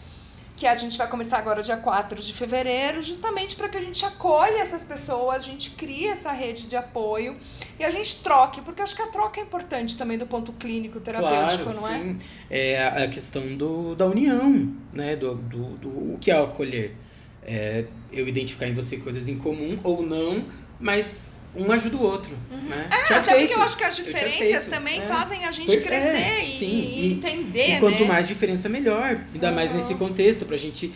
Que 0.62 0.66
a 0.68 0.77
gente 0.77 0.96
vai 0.96 1.09
começar 1.09 1.38
agora 1.38 1.61
dia 1.61 1.77
4 1.77 2.22
de 2.22 2.33
fevereiro, 2.33 3.03
justamente 3.03 3.57
para 3.57 3.68
que 3.68 3.77
a 3.77 3.81
gente 3.81 4.05
acolha 4.05 4.59
essas 4.59 4.85
pessoas, 4.85 5.42
a 5.42 5.46
gente 5.46 5.70
crie 5.70 6.07
essa 6.07 6.31
rede 6.31 6.68
de 6.68 6.77
apoio 6.77 7.35
e 7.81 7.83
a 7.83 7.90
gente 7.90 8.22
troque, 8.22 8.61
porque 8.61 8.81
acho 8.81 8.94
que 8.94 9.03
a 9.03 9.09
troca 9.09 9.40
é 9.40 9.42
importante 9.42 9.98
também 9.98 10.16
do 10.16 10.25
ponto 10.25 10.53
clínico 10.53 11.01
terapêutico, 11.01 11.64
claro, 11.64 11.81
não 11.81 11.88
é? 11.88 11.98
sim. 11.98 12.18
É 12.48 12.87
a 12.87 13.09
questão 13.09 13.57
do, 13.57 13.96
da 13.96 14.07
união, 14.07 14.72
né? 14.92 15.16
Do, 15.16 15.35
do, 15.35 15.64
do 15.79 15.88
o 15.88 16.18
que 16.20 16.31
é 16.31 16.40
acolher. 16.40 16.94
É 17.42 17.87
eu 18.12 18.29
identificar 18.29 18.68
em 18.68 18.72
você 18.72 18.98
coisas 18.98 19.27
em 19.27 19.37
comum 19.37 19.81
ou 19.83 20.07
não, 20.07 20.44
mas 20.79 21.40
um 21.55 21.71
ajuda 21.71 21.97
o 21.97 22.03
outro, 22.03 22.37
né? 22.51 22.88
É, 22.91 23.05
Te 23.05 23.12
até 23.15 23.38
porque 23.38 23.55
eu 23.55 23.62
acho 23.62 23.77
que 23.77 23.85
as 23.85 23.95
diferenças 23.97 24.67
também 24.67 25.01
é. 25.01 25.07
fazem 25.07 25.45
a 25.45 25.53
gente 25.53 25.67
Perfe- 25.69 25.87
crescer 25.87 26.17
é, 26.17 26.45
e, 26.45 26.53
sim, 26.59 26.67
e 26.67 27.07
e- 27.09 27.12
entender, 27.12 27.77
E 27.77 27.81
quanto 27.81 28.01
né? 28.01 28.09
mais 28.09 28.27
diferença, 28.29 28.69
melhor. 28.69 29.19
Ainda 29.35 29.53
mais 29.53 29.71
Uhum. 29.71 29.77
nesse 29.77 29.95
contexto, 29.97 30.47
pra 30.47 30.57
gente 30.57 30.93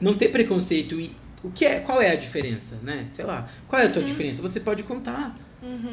não 0.00 0.14
ter 0.14 0.28
preconceito. 0.28 1.00
E 1.00 1.10
o 1.42 1.50
que 1.50 1.64
é, 1.64 1.80
qual 1.80 2.00
é 2.00 2.10
a 2.12 2.16
diferença, 2.16 2.78
né? 2.82 3.06
Sei 3.08 3.24
lá. 3.24 3.48
Qual 3.66 3.80
é 3.80 3.84
Uhum. 3.84 3.90
a 3.90 3.94
tua 3.94 4.02
diferença? 4.04 4.40
Você 4.42 4.60
pode 4.60 4.82
contar. 4.84 5.36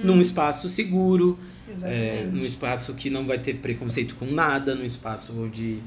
Num 0.04 0.22
espaço 0.22 0.70
seguro, 0.70 1.38
é, 1.84 2.26
num 2.32 2.46
espaço 2.46 2.94
que 2.94 3.10
não 3.10 3.26
vai 3.28 3.38
ter 3.38 3.56
preconceito 3.56 4.16
com 4.16 4.26
nada, 4.26 4.74
num 4.76 4.86
espaço 4.86 5.34
onde 5.44 5.80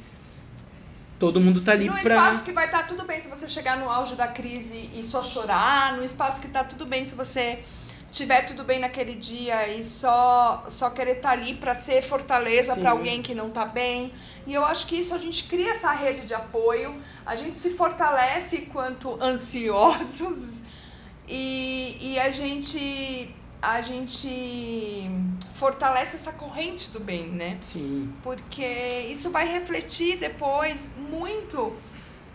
todo 1.18 1.40
mundo 1.40 1.61
tá 1.62 1.73
ali 1.73 1.87
Num 1.87 1.92
pra. 1.92 2.01
espaço 2.03 2.44
que 2.44 2.53
vai 2.53 2.66
estar 2.66 2.87
tudo 2.87 3.05
bem 3.05 3.20
se 3.23 3.29
você 3.29 3.46
chegar 3.49 3.79
no 3.79 3.88
auge 3.88 4.14
da 4.16 4.27
crise 4.29 4.90
e 4.94 5.03
só 5.03 5.23
chorar, 5.23 5.96
num 5.96 6.03
espaço 6.05 6.40
que 6.42 6.49
tá 6.49 6.62
tudo 6.64 6.85
bem 6.87 7.05
se 7.07 7.14
você 7.14 7.61
tiver 8.11 8.42
tudo 8.42 8.64
bem 8.64 8.79
naquele 8.79 9.14
dia 9.14 9.68
e 9.68 9.83
só 9.83 10.64
só 10.68 10.90
querer 10.90 11.16
estar 11.16 11.31
ali 11.31 11.55
para 11.55 11.73
ser 11.75 12.03
fortaleza 12.03 12.77
para 12.77 12.90
alguém 12.90 13.23
que 13.23 13.35
não 13.35 13.51
tá 13.51 13.64
bem. 13.64 14.12
E 14.46 14.55
eu 14.55 14.64
acho 14.64 14.87
que 14.87 14.96
isso 14.96 15.14
a 15.14 15.18
gente 15.18 15.44
cria 15.44 15.70
essa 15.70 15.92
rede 15.92 16.27
de 16.27 16.35
apoio, 16.35 16.94
a 17.25 17.37
gente 17.37 17.59
se 17.59 17.70
fortalece 17.70 18.57
enquanto 18.57 19.16
ansiosos 19.23 20.61
e, 21.29 21.96
e 22.01 22.18
a 22.18 22.31
gente 22.31 23.35
a 23.62 23.83
gente 23.83 25.11
fortalece 25.55 26.16
essa 26.16 26.33
corrente 26.33 26.90
do 26.90 26.99
bem, 26.99 27.29
né? 27.29 27.59
Sim. 27.61 28.11
porque 28.23 28.64
isso 29.11 29.31
vai 29.31 29.46
refletir 29.46 30.16
depois 30.16 30.92
muito 30.96 31.77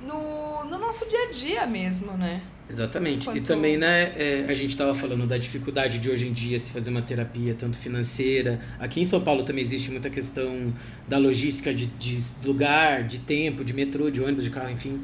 no, 0.01 0.63
no 0.65 0.77
nosso 0.77 1.07
dia 1.09 1.27
a 1.27 1.31
dia 1.31 1.65
mesmo, 1.65 2.11
né? 2.13 2.43
Exatamente. 2.69 3.23
E 3.23 3.31
Quanto- 3.33 3.43
também, 3.43 3.77
né, 3.77 4.11
é, 4.17 4.45
a 4.49 4.55
gente 4.55 4.71
estava 4.71 4.93
falando 4.95 5.27
da 5.27 5.37
dificuldade 5.37 5.99
de 5.99 6.09
hoje 6.09 6.27
em 6.27 6.33
dia 6.33 6.59
se 6.59 6.71
fazer 6.71 6.89
uma 6.89 7.01
terapia, 7.01 7.53
tanto 7.53 7.77
financeira. 7.77 8.59
Aqui 8.79 8.99
em 9.01 9.05
São 9.05 9.21
Paulo 9.21 9.43
também 9.43 9.61
existe 9.63 9.91
muita 9.91 10.09
questão 10.09 10.73
da 11.07 11.17
logística 11.19 11.73
de, 11.73 11.85
de 11.85 12.19
lugar, 12.43 13.03
de 13.03 13.19
tempo, 13.19 13.63
de 13.63 13.71
metrô, 13.73 14.09
de 14.09 14.19
ônibus, 14.21 14.43
de 14.43 14.49
carro, 14.49 14.71
enfim. 14.71 14.99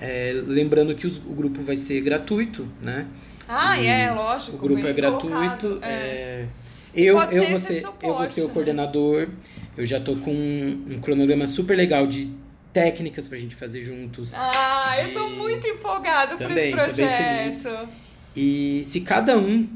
É, 0.00 0.32
lembrando 0.46 0.94
que 0.94 1.06
os- 1.06 1.16
o 1.18 1.34
grupo 1.34 1.62
vai 1.62 1.76
ser 1.76 2.00
gratuito, 2.02 2.68
né? 2.80 3.06
Ah, 3.48 3.78
E 3.80 3.86
é, 3.86 4.10
lógico. 4.12 4.56
O 4.56 4.60
grupo 4.60 4.86
é 4.86 4.92
gratuito. 4.92 5.78
é. 5.82 5.88
é, 5.88 6.46
Eu, 6.94 7.18
eu, 7.18 7.48
vou 7.48 7.56
ser, 7.58 7.74
suporte, 7.80 8.06
eu 8.06 8.14
vou 8.14 8.26
ser 8.26 8.42
o 8.42 8.48
né? 8.48 8.52
coordenador. 8.54 9.28
Eu 9.76 9.84
já 9.86 9.98
tô 9.98 10.14
com 10.16 10.30
um, 10.32 10.84
um 10.96 11.00
cronograma 11.00 11.46
super 11.46 11.76
legal 11.76 12.06
de 12.06 12.30
técnicas 12.72 13.28
pra 13.28 13.38
gente 13.38 13.54
fazer 13.54 13.82
juntos. 13.82 14.32
Ah, 14.34 14.94
eu 15.00 15.12
tô 15.12 15.28
de- 15.28 15.34
muito 15.34 15.66
empolgado 15.66 16.36
por 16.36 16.46
Também, 16.48 16.58
esse 16.58 16.70
tô 16.70 16.76
bem 16.76 16.84
projeto. 16.84 17.88
E 18.36 18.82
se 18.84 19.00
cada 19.02 19.36
um 19.36 19.68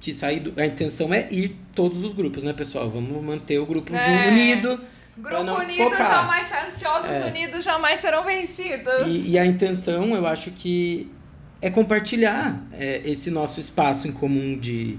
que 0.00 0.12
sair 0.12 0.40
do... 0.40 0.60
A 0.60 0.66
intenção 0.66 1.12
é 1.14 1.28
ir 1.30 1.56
todos 1.74 2.02
os 2.02 2.12
grupos, 2.12 2.42
né, 2.42 2.52
pessoal? 2.52 2.90
Vamos 2.90 3.22
manter 3.22 3.58
o 3.58 3.66
grupo 3.66 3.94
É. 3.94 4.28
unido. 4.28 4.80
Grupo 5.18 5.42
unido 5.42 5.66
desfocar. 5.66 6.02
jamais 6.04 6.46
ansiosos 6.66 7.10
É. 7.10 7.26
unidos 7.26 7.62
jamais 7.62 8.00
serão 8.00 8.24
vencidos. 8.24 9.06
E, 9.06 9.30
e 9.32 9.38
a 9.38 9.44
intenção, 9.44 10.14
eu 10.16 10.26
acho 10.26 10.50
que 10.50 11.08
é 11.60 11.68
compartilhar 11.70 12.58
é, 12.72 13.02
esse 13.04 13.30
nosso 13.30 13.60
espaço 13.60 14.08
em 14.08 14.12
comum 14.12 14.58
de 14.58 14.98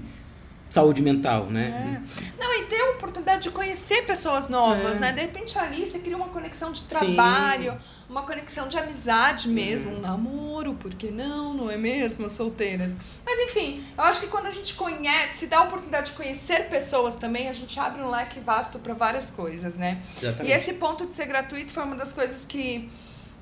saúde 0.72 1.02
mental, 1.02 1.46
né? 1.46 2.00
É. 2.18 2.42
Não, 2.42 2.54
e 2.54 2.64
ter 2.64 2.80
a 2.80 2.90
oportunidade 2.92 3.42
de 3.42 3.50
conhecer 3.50 4.06
pessoas 4.06 4.48
novas, 4.48 4.96
É. 4.96 4.98
né? 4.98 5.12
De 5.12 5.20
repente 5.20 5.58
ali 5.58 5.86
você 5.86 5.98
cria 5.98 6.16
uma 6.16 6.28
conexão 6.28 6.72
de 6.72 6.82
trabalho, 6.84 7.76
uma 8.08 8.22
conexão 8.22 8.66
de 8.68 8.78
amizade 8.78 9.48
mesmo, 9.48 9.90
Uhum. 9.90 9.98
um 9.98 10.00
namoro, 10.00 10.74
por 10.74 10.94
que 10.94 11.10
não, 11.10 11.52
não 11.54 11.70
é 11.70 11.76
mesmo? 11.76 12.28
Solteiras. 12.28 12.92
Mas 13.24 13.38
enfim, 13.40 13.84
eu 13.96 14.04
acho 14.04 14.20
que 14.20 14.26
quando 14.28 14.46
a 14.46 14.50
gente 14.50 14.74
conhece, 14.74 15.38
se 15.40 15.46
dá 15.46 15.58
a 15.58 15.62
oportunidade 15.64 16.10
de 16.10 16.16
conhecer 16.16 16.68
pessoas 16.68 17.14
também, 17.14 17.48
a 17.48 17.52
gente 17.52 17.78
abre 17.78 18.00
um 18.02 18.10
leque 18.10 18.40
vasto 18.40 18.78
para 18.78 18.94
várias 18.94 19.30
coisas, 19.30 19.76
né? 19.76 20.00
E 20.16 20.24
Exatamente. 20.26 20.52
esse 20.54 20.72
ponto 20.74 21.06
de 21.06 21.14
ser 21.14 21.26
gratuito 21.26 21.70
foi 21.72 21.82
uma 21.84 21.96
das 21.96 22.12
coisas 22.12 22.44
que, 22.46 22.88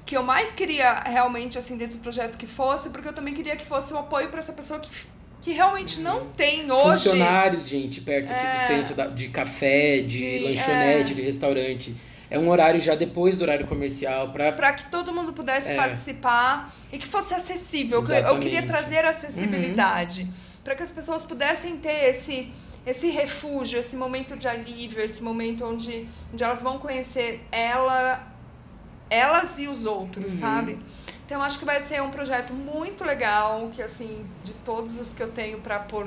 que 0.04 0.16
eu 0.16 0.22
mais 0.24 0.50
queria 0.52 0.94
realmente, 1.00 1.56
assim, 1.56 1.76
dentro 1.76 1.98
do 1.98 2.02
projeto 2.02 2.36
que 2.36 2.46
fosse, 2.46 2.90
porque 2.90 3.06
eu 3.08 3.12
também 3.12 3.34
queria 3.34 3.54
que 3.56 3.64
fosse 3.64 3.92
o 3.92 3.98
apoio 3.98 4.28
para 4.28 4.38
essa 4.40 4.52
pessoa 4.52 4.80
que, 4.80 4.88
que 5.40 5.52
realmente 5.52 6.00
não 6.00 6.26
tem 6.26 6.70
hoje. 6.70 7.02
Funcionários, 7.04 7.66
gente, 7.68 8.00
perto 8.00 8.30
aqui 8.30 8.46
É. 8.46 8.54
do 8.58 8.66
centro 8.66 8.94
da- 8.94 9.06
de 9.06 9.28
café, 9.28 9.98
de, 9.98 10.18
De- 10.18 10.44
lanchonete, 10.44 11.12
é. 11.12 11.14
de 11.14 11.22
restaurante. 11.22 11.96
É 12.30 12.38
um 12.38 12.48
horário 12.48 12.80
já 12.80 12.94
depois 12.94 13.36
do 13.38 13.42
horário 13.42 13.66
comercial 13.66 14.30
pra. 14.32 14.52
para 14.52 14.72
que 14.74 14.90
todo 14.90 15.12
mundo 15.12 15.32
pudesse 15.32 15.72
É. 15.72 15.76
participar 15.76 16.72
e 16.92 16.98
que 16.98 17.06
fosse 17.06 17.34
acessível. 17.34 18.00
Eu- 18.08 18.38
queria 18.38 18.62
trazer 18.62 19.04
acessibilidade 19.04 20.22
Uhum. 20.22 20.28
para 20.62 20.74
que 20.76 20.82
as 20.82 20.92
pessoas 20.92 21.24
pudessem 21.24 21.76
ter 21.78 22.08
esse 22.08 22.52
esse 22.86 23.10
refúgio, 23.10 23.78
esse 23.78 23.94
momento 23.94 24.34
de 24.38 24.48
alívio, 24.48 25.02
esse 25.02 25.22
momento 25.22 25.66
onde, 25.66 26.08
onde 26.32 26.42
elas 26.42 26.62
vão 26.62 26.78
conhecer 26.78 27.42
ela, 27.52 28.26
elas 29.10 29.58
e 29.58 29.68
os 29.68 29.84
outros, 29.84 30.34
Uhum. 30.34 30.40
sabe? 30.40 30.78
Então 31.30 31.40
acho 31.40 31.60
que 31.60 31.64
vai 31.64 31.78
ser 31.78 32.02
um 32.02 32.10
projeto 32.10 32.52
muito 32.52 33.04
legal, 33.04 33.70
que 33.72 33.80
assim, 33.80 34.26
de 34.44 34.52
todos 34.52 34.98
os 34.98 35.12
que 35.12 35.22
eu 35.22 35.30
tenho 35.30 35.60
para 35.60 35.78
pôr 35.78 36.04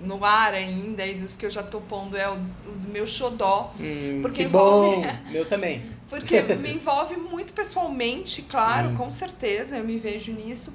no 0.00 0.24
ar 0.24 0.54
ainda 0.54 1.04
e 1.06 1.14
dos 1.16 1.36
que 1.36 1.44
eu 1.44 1.50
já 1.50 1.62
tô 1.62 1.78
pondo 1.78 2.16
é 2.16 2.26
o, 2.26 2.36
o 2.36 2.72
do 2.72 2.88
meu 2.88 3.06
xodó. 3.06 3.70
Hum, 3.78 4.20
Porque 4.22 4.36
que 4.40 4.42
envolve- 4.44 4.96
bom! 4.96 5.16
Meu 5.30 5.44
também. 5.44 5.84
Porque 6.08 6.40
me 6.56 6.72
envolve 6.72 7.16
muito 7.18 7.52
pessoalmente, 7.52 8.40
claro, 8.40 8.88
Sim. 8.88 8.96
com 8.96 9.10
certeza, 9.10 9.76
eu 9.76 9.84
me 9.84 9.98
vejo 9.98 10.32
nisso. 10.32 10.72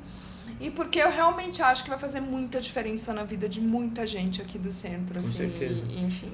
E 0.59 0.69
porque 0.69 0.99
eu 0.99 1.09
realmente 1.09 1.63
acho 1.63 1.83
que 1.83 1.89
vai 1.89 1.97
fazer 1.97 2.19
muita 2.19 2.61
diferença 2.61 3.11
na 3.15 3.23
vida 3.23 3.49
de 3.49 3.59
muita 3.59 4.05
gente 4.05 4.43
aqui 4.43 4.59
do 4.59 4.71
centro, 4.71 5.15
Com 5.15 5.19
assim, 5.27 5.33
certeza. 5.37 5.87
e- 5.89 6.03
enfim. 6.03 6.31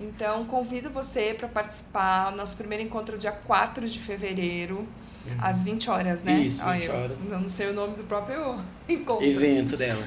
Então, 0.00 0.44
convido 0.46 0.88
você 0.90 1.34
para 1.38 1.46
participar. 1.46 2.32
Nosso 2.32 2.56
primeiro 2.56 2.82
encontro 2.82 3.16
é 3.16 3.18
dia 3.18 3.32
4 3.32 3.86
de 3.86 3.98
fevereiro, 3.98 4.88
às 5.38 5.62
20 5.64 5.90
horas, 5.90 6.22
né? 6.22 6.32
Uhum. 6.32 6.42
Isso, 6.42 6.64
20 6.64 6.84
eu, 6.84 6.94
horas. 6.94 7.30
Eu 7.30 7.40
não 7.40 7.48
sei 7.48 7.68
o 7.68 7.72
nome 7.74 7.96
do 7.96 8.04
próprio 8.04 8.58
encontro. 8.88 9.24
Evento 9.26 9.76
dela. 9.76 10.02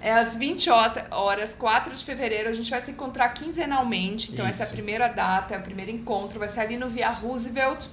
É 0.00 0.12
às 0.12 0.34
20 0.36 0.68
hora- 0.68 1.06
horas, 1.10 1.54
4 1.54 1.94
de 1.94 2.04
fevereiro. 2.04 2.48
A 2.48 2.52
gente 2.52 2.70
vai 2.70 2.80
se 2.80 2.90
encontrar 2.90 3.28
quinzenalmente. 3.30 4.32
Então, 4.32 4.44
essa 4.46 4.62
é 4.62 4.64
a 4.64 4.66
Isso. 4.66 4.74
primeira 4.74 5.08
data, 5.08 5.54
é 5.54 5.58
o 5.58 5.62
primeiro 5.62 5.90
encontro. 5.92 6.38
Vai 6.38 6.48
ser 6.48 6.60
ali 6.60 6.76
no 6.76 6.88
Via 6.88 7.10
Roosevelt. 7.10 7.86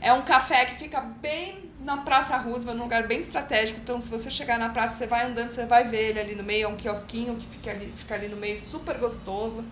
É 0.00 0.12
um 0.12 0.22
café 0.22 0.64
que 0.66 0.74
fica 0.74 1.00
bem 1.00 1.64
na 1.80 1.98
Praça 1.98 2.36
Roosevelt, 2.36 2.76
num 2.76 2.82
lugar 2.84 3.06
bem 3.06 3.18
estratégico. 3.20 3.80
Então, 3.80 4.00
se 4.00 4.10
você 4.10 4.28
chegar 4.30 4.58
na 4.58 4.68
praça, 4.68 4.96
você 4.96 5.06
vai 5.06 5.24
andando, 5.24 5.50
você 5.50 5.64
vai 5.66 5.88
ver 5.88 6.10
ele 6.10 6.20
ali 6.20 6.34
no 6.34 6.42
meio. 6.42 6.64
É 6.64 6.68
um 6.68 6.76
quiosquinho 6.76 7.36
que 7.36 7.46
fica 7.46 7.70
ali, 7.70 7.92
fica 7.96 8.14
ali 8.14 8.28
no 8.28 8.36
meio, 8.36 8.56
super 8.58 8.98
gostoso. 8.98 9.64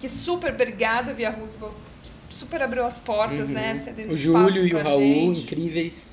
Que 0.00 0.08
super 0.08 0.52
obrigada, 0.52 1.12
Via 1.14 1.30
Roosevelt. 1.30 1.72
Super 2.28 2.62
abriu 2.62 2.84
as 2.84 2.98
portas, 2.98 3.48
Uhum. 3.48 3.54
né? 3.54 3.72
O 4.08 4.16
Júlio 4.16 4.66
e 4.66 4.74
o 4.74 4.82
Raul, 4.82 5.02
gente. 5.34 5.40
incríveis. 5.42 6.12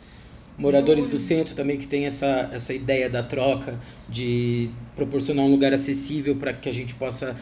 Moradores 0.58 1.06
Júlio. 1.06 1.17
do 1.17 1.22
centro 1.24 1.56
também 1.56 1.78
que 1.78 1.88
tem 1.88 2.06
essa, 2.06 2.48
essa 2.54 2.74
ideia 2.74 3.10
da 3.10 3.24
troca, 3.24 3.80
de 4.08 4.69
proporcionar 4.96 5.43
um 5.46 5.50
lugar 5.50 5.74
acessível 5.74 6.36
para 6.36 6.54
que 6.54 6.69
a 6.69 6.74
gente 6.74 6.93
possa 6.93 7.36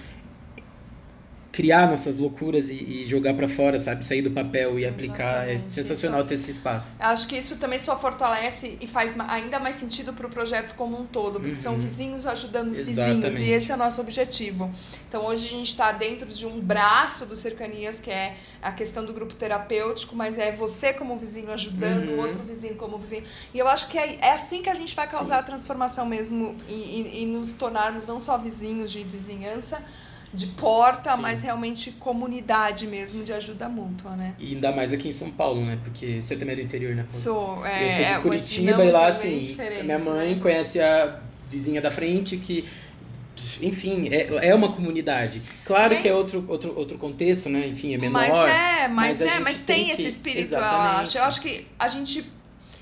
criar 1.51 1.87
nossas 1.89 2.15
loucuras 2.17 2.69
e, 2.69 2.75
e 2.75 3.05
jogar 3.05 3.33
para 3.33 3.47
fora, 3.49 3.77
sabe? 3.77 4.05
Sair 4.05 4.21
do 4.21 4.31
papel 4.31 4.79
e 4.79 4.85
aplicar. 4.85 5.47
É 5.47 5.51
Exatamente, 5.51 5.73
sensacional 5.73 6.23
ter 6.25 6.35
esse 6.35 6.49
espaço. 6.51 6.93
Acho 6.99 7.27
que 7.27 7.35
isso 7.37 7.57
também 7.57 7.77
só 7.77 7.99
fortalece 7.99 8.77
e 8.79 8.87
faz 8.87 9.15
ainda 9.27 9.59
mais 9.59 9.75
sentido 9.75 10.13
para 10.13 10.25
o 10.25 10.29
projeto 10.29 10.75
como 10.75 10.97
um 10.99 11.05
todo, 11.05 11.39
porque 11.41 11.55
são 11.57 11.73
Uhum. 11.73 11.79
vizinhos 11.81 12.25
ajudando 12.25 12.71
vizinhos, 12.73 13.35
Exatamente. 13.35 13.43
e 13.43 13.51
esse 13.51 13.71
é 13.71 13.75
o 13.75 13.77
nosso 13.77 13.99
objetivo. 13.99 14.71
Então 15.09 15.25
hoje 15.25 15.47
a 15.47 15.49
gente 15.49 15.67
está 15.67 15.91
dentro 15.91 16.27
de 16.29 16.45
um 16.45 16.59
braço 16.59 17.25
do 17.25 17.35
Cercanias, 17.35 17.99
que 17.99 18.09
é 18.09 18.35
a 18.61 18.71
questão 18.71 19.03
do 19.03 19.13
grupo 19.13 19.33
terapêutico, 19.35 20.15
mas 20.15 20.37
é 20.37 20.51
você 20.53 20.93
como 20.93 21.17
vizinho 21.17 21.51
ajudando, 21.51 22.09
o 22.09 22.11
Uhum. 22.11 22.19
outro 22.19 22.43
vizinho 22.43 22.75
como 22.75 22.97
vizinho. 22.97 23.23
E 23.53 23.59
eu 23.59 23.67
acho 23.67 23.89
que 23.89 23.97
é, 23.97 24.17
é 24.21 24.31
assim 24.33 24.61
que 24.61 24.69
a 24.69 24.73
gente 24.75 24.95
vai 24.95 25.07
causar 25.07 25.39
a 25.39 25.43
transformação 25.43 26.05
mesmo 26.05 26.55
e, 26.69 26.73
e- 26.73 27.23
e 27.23 27.25
nos 27.25 27.51
tornarmos 27.51 28.05
não 28.05 28.19
só 28.21 28.37
vizinhos 28.37 28.89
de 28.91 29.03
vizinhança, 29.03 29.81
de 30.33 30.45
porta, 30.47 31.15
Sim. 31.15 31.21
mas 31.21 31.41
realmente 31.41 31.91
comunidade 31.91 32.87
mesmo 32.87 33.23
de 33.23 33.33
ajuda 33.33 33.67
mútua, 33.67 34.11
né? 34.11 34.33
E 34.39 34.53
ainda 34.53 34.71
mais 34.71 34.93
aqui 34.93 35.09
em 35.09 35.13
São 35.13 35.29
Paulo, 35.31 35.65
né? 35.65 35.77
Porque 35.83 36.21
você 36.21 36.37
também 36.37 36.53
é 36.53 36.55
do 36.57 36.61
interior, 36.61 36.95
né? 36.95 37.05
Sou, 37.09 37.65
é, 37.65 37.83
eu 37.85 37.89
sou 37.89 37.97
de 37.97 38.03
é 38.03 38.19
Curitiba 38.19 38.85
e 38.85 38.91
lá, 38.91 39.07
assim, 39.07 39.57
minha 39.83 39.99
mãe 39.99 40.35
né? 40.35 40.41
conhece 40.41 40.79
a 40.79 41.19
vizinha 41.49 41.81
da 41.81 41.91
frente 41.91 42.37
que. 42.37 42.67
Enfim, 43.61 44.07
é, 44.11 44.49
é 44.49 44.55
uma 44.55 44.71
comunidade. 44.71 45.41
Claro 45.65 45.93
aí- 45.95 46.01
que 46.01 46.07
é 46.07 46.13
outro, 46.13 46.45
outro, 46.47 46.77
outro 46.77 46.97
contexto, 46.97 47.49
né? 47.49 47.67
Enfim, 47.67 47.93
é 47.93 47.97
menor. 47.97 48.13
Mas 48.13 48.35
é, 48.35 48.87
mas, 48.87 49.19
mas 49.19 49.21
é, 49.21 49.39
mas 49.39 49.57
tem 49.59 49.75
tem, 49.85 49.89
esse 49.91 50.03
que- 50.03 50.07
espírito, 50.07 50.53
eu 50.53 50.63
acho. 50.63 51.17
Eu 51.17 51.23
acho 51.23 51.41
que 51.41 51.67
a 51.77 51.87
gente. 51.87 52.25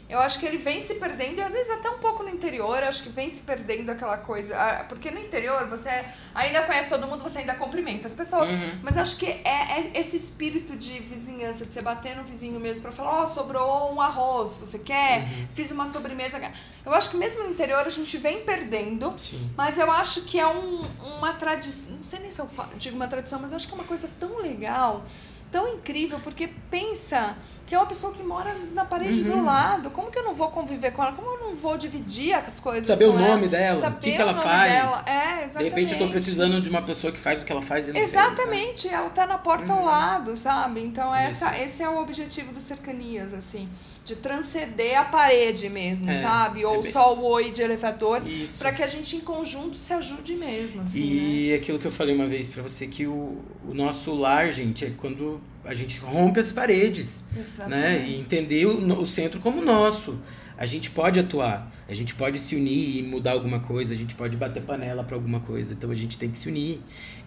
Eu 0.10 0.20
acho 0.20 0.40
que 0.40 0.46
ele 0.48 0.58
vem 0.58 0.82
se 0.82 0.96
perdendo, 0.96 1.38
e 1.38 1.42
às 1.42 1.54
vezes 1.54 1.70
até 1.70 1.88
um 1.88 2.00
pouco 2.00 2.24
no 2.24 2.30
interior, 2.30 2.82
eu 2.82 2.90
acho 2.90 3.04
que 3.04 3.10
vem 3.10 3.30
se 3.30 3.42
perdendo 3.42 3.92
aquela 3.92 4.18
coisa. 4.18 4.58
Ah, 4.58 4.84
Porque 4.90 5.12
no 5.12 5.20
interior 5.20 5.68
você 5.68 6.04
ainda 6.34 6.64
conhece 6.64 6.90
todo 6.90 7.06
mundo, 7.06 7.22
você 7.22 7.40
ainda 7.40 7.54
cumprimenta 7.54 8.08
as 8.08 8.14
pessoas. 8.16 8.50
Uhum. 8.50 8.80
Mas 8.82 8.98
acho 8.98 9.18
que 9.18 9.28
é, 9.28 9.44
é 9.46 9.92
esse 9.94 10.16
espírito 10.16 10.76
de 10.76 11.00
vizinhança, 11.00 11.64
de 11.64 11.72
você 11.72 11.82
bater 11.82 12.16
no 12.16 12.24
vizinho 12.24 12.60
mesmo 12.60 12.82
pra 12.82 12.92
falar, 12.92 13.22
ó, 13.22 13.26
sobrou 13.28 13.94
um 13.94 14.02
arroz, 14.02 14.58
você 14.58 14.80
quer? 14.80 15.22
Uhum. 15.22 15.48
Fiz 15.54 15.70
uma 15.70 15.86
sobremesa. 15.86 16.42
Eu 16.84 16.92
acho 16.94 17.12
que 17.12 17.18
mesmo 17.18 17.44
no 17.44 17.52
interior 17.52 17.86
a 17.86 17.90
gente 17.92 18.18
vem 18.18 18.44
perdendo. 18.44 19.14
Sim. 19.20 19.52
Mas 19.56 19.78
eu 19.78 19.92
acho 19.92 20.22
que 20.22 20.40
é 20.40 20.48
um, 20.48 20.86
uma 21.18 21.34
tradição. 21.34 21.92
Não 21.92 22.04
sei 22.04 22.20
nem 22.20 22.32
se 22.32 22.42
eu 22.42 22.50
digo 22.78 22.96
uma 22.96 23.08
tradição, 23.08 23.40
mas 23.40 23.54
acho 23.54 23.68
que 23.68 23.74
é 23.74 23.76
uma 23.76 23.84
coisa 23.84 24.10
tão 24.20 24.40
legal, 24.40 25.04
tão 25.52 25.68
incrível, 25.76 26.20
porque 26.24 26.48
pensa 26.70 27.36
que 27.66 27.76
é 27.76 27.78
uma 27.78 27.86
pessoa 27.88 28.14
que 28.14 28.24
mora 28.24 28.54
na 28.74 28.84
parede 28.86 29.24
do 29.24 29.34
Uhum. 29.34 29.46
lado. 29.46 29.92
Como 29.92 30.10
que 30.10 30.18
eu 30.18 30.24
não 30.24 30.34
vou 30.34 30.50
conviver 30.50 30.92
com 30.92 31.04
ela? 31.04 31.12
Como 31.14 31.28
eu 31.30 31.40
não 31.49 31.49
vou 31.60 31.78
dividir 31.78 32.34
as 32.34 32.60
coisas 32.60 32.86
Saber 32.88 33.06
o 33.06 33.10
ela? 33.18 33.28
nome 33.36 33.48
dela, 33.48 33.80
Saber 33.80 33.98
o 33.98 34.00
que, 34.00 34.12
que 34.14 34.22
ela 34.22 34.36
faz. 34.36 34.72
dela. 34.74 35.04
É, 35.06 35.38
De 35.40 35.44
exatamente. 35.46 35.70
repente 35.70 35.94
eu 35.94 36.00
tô 36.00 36.08
precisando 36.08 36.62
de 36.62 36.70
uma 36.70 36.82
pessoa 36.82 37.12
que 37.14 37.20
faz 37.20 37.42
o 37.42 37.46
que 37.46 37.52
ela 37.52 37.62
faz 37.62 37.86
e 37.88 37.92
não 37.92 37.96
sei, 37.96 38.04
Exatamente, 38.04 38.88
ela 38.88 39.10
tá 39.10 39.28
na 39.28 39.38
porta 39.38 39.74
ao 39.74 39.80
Uhum. 39.80 39.86
lado, 39.86 40.36
sabe? 40.38 40.82
Então 40.82 41.14
essa, 41.14 41.58
esse 41.60 41.84
é 41.84 41.90
o 41.90 42.00
objetivo 42.00 42.52
do 42.54 42.60
Cercanias, 42.60 43.34
assim, 43.34 43.68
de 44.06 44.16
transcender 44.16 44.98
a 45.00 45.06
parede 45.06 45.70
mesmo, 45.70 46.10
É, 46.10 46.14
sabe? 46.16 46.64
Ou 46.66 46.76
é 46.76 46.82
bem- 46.82 46.92
só 46.92 47.14
o 47.16 47.24
oi 47.24 47.52
de 47.52 47.62
elevador, 47.62 48.22
pra 48.58 48.72
que 48.72 48.82
a 48.82 48.88
gente 48.88 49.16
em 49.16 49.20
conjunto 49.20 49.76
se 49.78 49.94
ajude 49.94 50.34
mesmo, 50.36 50.82
assim, 50.82 51.00
né? 51.00 51.06
E 51.30 51.54
aquilo 51.54 51.78
que 51.78 51.86
eu 51.86 51.92
falei 51.92 52.16
uma 52.16 52.28
vez 52.28 52.50
pra 52.50 52.64
você, 52.64 52.88
que 52.88 53.06
o, 53.06 53.38
o 53.68 53.74
nosso 53.74 54.14
lar, 54.14 54.52
gente, 54.52 54.86
é 54.86 54.92
quando 54.98 55.42
a 55.66 55.76
gente 55.76 56.00
rompe 56.00 56.40
as 56.40 56.52
paredes, 56.52 57.24
né? 57.34 57.42
Exatamente. 57.42 58.12
E 58.12 58.20
entender 58.20 58.66
o, 58.66 59.02
o 59.02 59.06
centro 59.06 59.40
como 59.40 59.62
nosso. 59.62 60.18
A 60.60 60.66
gente 60.66 60.92
pode 60.92 61.18
atuar, 61.18 61.72
a 61.88 61.94
gente 61.94 62.14
pode 62.14 62.38
se 62.38 62.54
unir 62.54 62.98
e 62.98 63.02
mudar 63.02 63.32
alguma 63.32 63.62
coisa, 63.62 63.94
a 63.94 63.98
gente 63.98 64.14
pode 64.14 64.36
bater 64.36 64.62
panela 64.62 65.06
pra 65.06 65.16
alguma 65.16 65.40
coisa, 65.40 65.74
então 65.74 65.90
a 65.90 65.96
gente 65.96 66.20
tem 66.20 66.30
que 66.30 66.38
se 66.38 66.50
unir. 66.50 66.82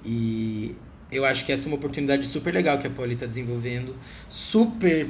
E 0.04 0.76
eu 1.10 1.24
acho 1.24 1.46
que 1.46 1.50
essa 1.50 1.66
é 1.66 1.68
uma 1.68 1.76
oportunidade 1.76 2.26
super 2.26 2.52
legal 2.52 2.76
que 2.78 2.86
a 2.86 2.90
Poli 2.90 3.16
tá 3.16 3.24
desenvolvendo, 3.24 3.96
super. 4.28 5.08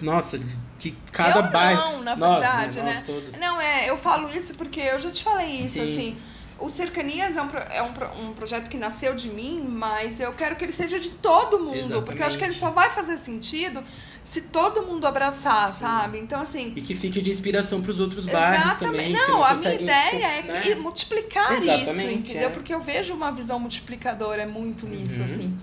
Nossa, 0.00 0.40
que 0.78 0.94
cada 1.10 1.40
eu 1.40 1.50
bairro. 1.50 1.80
não, 1.80 2.02
na 2.02 2.16
nós, 2.16 2.40
verdade, 2.40 2.78
né? 2.78 2.84
né? 2.84 2.94
Nós 2.94 3.02
todos. 3.02 3.38
Não, 3.40 3.60
é, 3.60 3.90
eu 3.90 3.96
falo 3.96 4.28
isso 4.28 4.54
porque 4.54 4.78
eu 4.78 4.98
já 5.00 5.10
te 5.10 5.24
falei 5.24 5.62
isso, 5.62 5.74
Sim. 5.74 5.82
assim. 5.82 6.16
O 6.58 6.68
Cercanias 6.68 7.36
é, 7.36 7.42
um, 7.42 7.48
é 7.70 7.82
um, 7.82 8.28
um 8.28 8.32
projeto 8.32 8.68
que 8.70 8.76
nasceu 8.76 9.14
de 9.14 9.28
mim, 9.28 9.60
mas 9.68 10.20
eu 10.20 10.32
quero 10.32 10.54
que 10.56 10.64
ele 10.64 10.72
seja 10.72 10.98
de 11.00 11.10
todo 11.10 11.58
mundo. 11.58 12.02
Porque 12.02 12.22
eu 12.22 12.26
acho 12.26 12.38
que 12.38 12.44
ele 12.44 12.52
Exatamente. 12.52 12.58
só 12.58 12.70
vai 12.70 12.90
fazer 12.90 13.18
sentido 13.18 13.82
se 14.22 14.40
todo 14.42 14.82
mundo 14.82 15.06
abraçar, 15.06 15.70
Sim. 15.70 15.80
sabe? 15.80 16.18
Então, 16.18 16.40
assim. 16.40 16.72
E 16.76 16.80
que 16.80 16.94
fique 16.94 17.20
de 17.20 17.30
inspiração 17.30 17.82
para 17.82 17.90
os 17.90 18.00
outros 18.00 18.26
bairros 18.26 18.66
Exatamente. 18.66 19.12
também. 19.12 19.28
Não, 19.28 19.44
a 19.44 19.54
minha 19.54 19.74
ideia 19.74 20.26
é 20.26 20.42
né? 20.42 20.60
que 20.60 20.74
multiplicar 20.76 21.52
isso, 21.58 21.70
Exatamente, 21.70 22.30
entendeu? 22.30 22.48
é. 22.48 22.52
Porque 22.52 22.72
eu 22.72 22.80
vejo 22.80 23.12
uma 23.12 23.30
visão 23.32 23.58
multiplicadora 23.58 24.42
é 24.42 24.46
muito 24.46 24.86
nisso, 24.86 25.18
Uhum. 25.20 25.24
assim. 25.24 25.58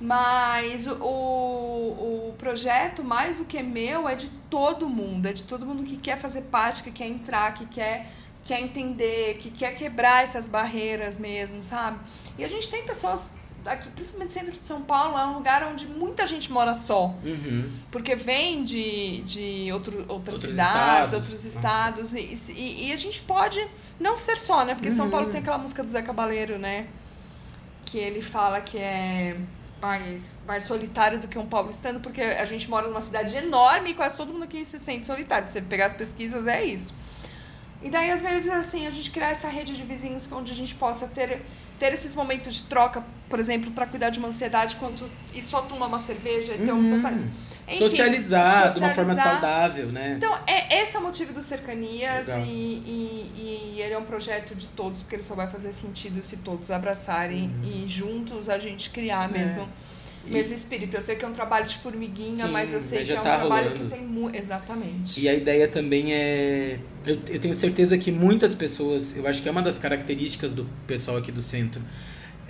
Mas 0.00 0.86
o, 0.86 0.92
o, 0.94 2.28
o 2.28 2.34
projeto, 2.38 3.02
mais 3.02 3.38
do 3.38 3.44
que 3.44 3.60
meu, 3.62 4.08
é 4.08 4.14
de 4.14 4.28
todo 4.48 4.88
mundo. 4.88 5.26
É 5.26 5.32
de 5.32 5.42
todo 5.42 5.66
mundo 5.66 5.82
que 5.82 5.96
quer 5.96 6.16
fazer 6.18 6.42
parte, 6.42 6.84
que 6.84 6.92
quer 6.92 7.08
entrar, 7.08 7.52
que 7.54 7.66
quer, 7.66 8.06
quer 8.48 8.60
entender, 8.60 9.36
que 9.38 9.50
quer 9.50 9.74
quebrar 9.74 10.22
essas 10.24 10.48
barreiras 10.48 11.18
mesmo, 11.18 11.62
sabe? 11.62 11.98
E 12.38 12.42
a 12.44 12.48
gente 12.48 12.70
tem 12.70 12.82
pessoas 12.82 13.20
aqui, 13.66 13.90
principalmente 13.90 14.28
no 14.28 14.32
centro 14.40 14.52
de 14.58 14.66
São 14.66 14.80
Paulo, 14.80 15.18
é 15.18 15.26
um 15.26 15.34
lugar 15.34 15.62
onde 15.64 15.84
muita 15.86 16.24
gente 16.26 16.50
mora 16.50 16.72
só. 16.74 17.14
Uhum. 17.22 17.70
Porque 17.90 18.14
vem 18.16 18.64
de, 18.64 19.20
de 19.22 19.70
outro, 19.70 19.98
outras 20.08 20.36
Outros 20.36 20.40
cidades, 20.40 21.12
estados. 21.12 21.14
outros 21.14 21.44
estados. 21.44 22.14
E, 22.14 22.52
e, 22.54 22.86
e 22.88 22.92
a 22.92 22.96
gente 22.96 23.20
pode 23.20 23.60
não 24.00 24.16
ser 24.16 24.38
só, 24.38 24.64
né? 24.64 24.74
Porque 24.74 24.90
São 24.90 25.04
Uhum. 25.04 25.10
Paulo 25.10 25.28
tem 25.28 25.40
aquela 25.40 25.58
música 25.58 25.82
do 25.82 25.90
Zé 25.90 26.00
Cabaleiro, 26.00 26.58
né? 26.58 26.86
Que 27.84 27.98
ele 27.98 28.22
fala 28.22 28.62
que 28.62 28.78
é 28.78 29.36
mais, 29.82 30.38
mais 30.46 30.62
solitário 30.62 31.20
do 31.20 31.28
que 31.28 31.38
um 31.38 31.46
paulistano, 31.46 32.00
porque 32.00 32.22
a 32.22 32.46
gente 32.46 32.68
mora 32.70 32.88
numa 32.88 33.02
cidade 33.02 33.36
enorme 33.36 33.90
e 33.90 33.94
quase 33.94 34.16
todo 34.16 34.32
mundo 34.32 34.44
aqui 34.44 34.64
se 34.64 34.78
sente 34.78 35.06
solitário. 35.06 35.46
Se 35.46 35.52
você 35.52 35.60
pegar 35.60 35.86
as 35.86 35.94
pesquisas, 35.94 36.46
é 36.46 36.64
isso. 36.64 36.94
E 37.82 37.90
daí, 37.90 38.10
às 38.10 38.20
vezes, 38.20 38.50
assim, 38.50 38.86
a 38.86 38.90
gente 38.90 39.10
criar 39.10 39.30
essa 39.30 39.48
rede 39.48 39.76
de 39.76 39.82
vizinhos 39.84 40.28
onde 40.32 40.50
a 40.50 40.54
gente 40.54 40.74
possa 40.74 41.06
ter, 41.06 41.42
ter 41.78 41.92
esses 41.92 42.12
momentos 42.14 42.54
de 42.56 42.62
troca, 42.64 43.04
por 43.28 43.38
exemplo, 43.38 43.70
para 43.70 43.86
cuidar 43.86 44.10
de 44.10 44.18
uma 44.18 44.28
ansiedade 44.28 44.74
quanto, 44.76 45.08
e 45.32 45.40
só 45.40 45.62
tomar 45.62 45.86
uma 45.86 45.98
cerveja 45.98 46.54
e 46.54 46.58
ter 46.58 46.72
um 46.72 46.78
Uhum. 46.78 46.84
social... 46.84 47.12
Enfim, 47.70 47.78
socializar, 47.78 48.72
de 48.72 48.78
uma 48.78 48.94
forma 48.94 49.14
socializar. 49.14 49.40
saudável, 49.42 49.86
né? 49.92 50.14
Então, 50.16 50.34
é, 50.46 50.82
esse 50.82 50.96
é 50.96 50.98
o 50.98 51.02
motivo 51.02 51.34
do 51.34 51.42
Cercanias 51.42 52.26
e, 52.28 52.40
e, 52.40 53.32
e 53.76 53.82
ele 53.82 53.92
é 53.92 53.98
um 53.98 54.04
projeto 54.04 54.54
de 54.54 54.68
todos, 54.68 55.02
porque 55.02 55.16
ele 55.16 55.22
só 55.22 55.34
vai 55.34 55.48
fazer 55.48 55.72
sentido 55.74 56.22
se 56.22 56.38
todos 56.38 56.70
abraçarem 56.70 57.52
e 57.62 57.86
juntos 57.86 58.48
a 58.48 58.58
gente 58.58 58.88
criar 58.88 59.28
Uhum. 59.28 59.36
É. 59.36 59.38
mesmo 59.40 59.68
mesmo 60.26 60.54
espírito. 60.54 60.96
Eu 60.96 61.00
sei 61.00 61.16
que 61.16 61.24
é 61.24 61.28
um 61.28 61.32
trabalho 61.32 61.66
de 61.66 61.76
formiguinha, 61.76 62.46
Sim, 62.46 62.52
mas 62.52 62.72
eu 62.74 62.80
sei 62.80 62.98
mas 63.00 63.08
que 63.08 63.14
é 63.14 63.20
um 63.20 63.22
tá 63.22 63.38
trabalho 63.38 63.70
rolando. 63.70 63.84
que 63.90 63.96
tem 63.96 64.06
muito. 64.06 64.36
Exatamente. 64.36 65.20
E 65.20 65.28
a 65.28 65.34
ideia 65.34 65.68
também 65.68 66.12
é. 66.12 66.78
Eu, 67.06 67.18
eu 67.28 67.40
tenho 67.40 67.54
certeza 67.54 67.96
que 67.96 68.10
muitas 68.12 68.54
pessoas. 68.54 69.16
Eu 69.16 69.26
acho 69.26 69.42
que 69.42 69.48
é 69.48 69.52
uma 69.52 69.62
das 69.62 69.78
características 69.78 70.52
do 70.52 70.66
pessoal 70.86 71.16
aqui 71.16 71.32
do 71.32 71.42
centro. 71.42 71.80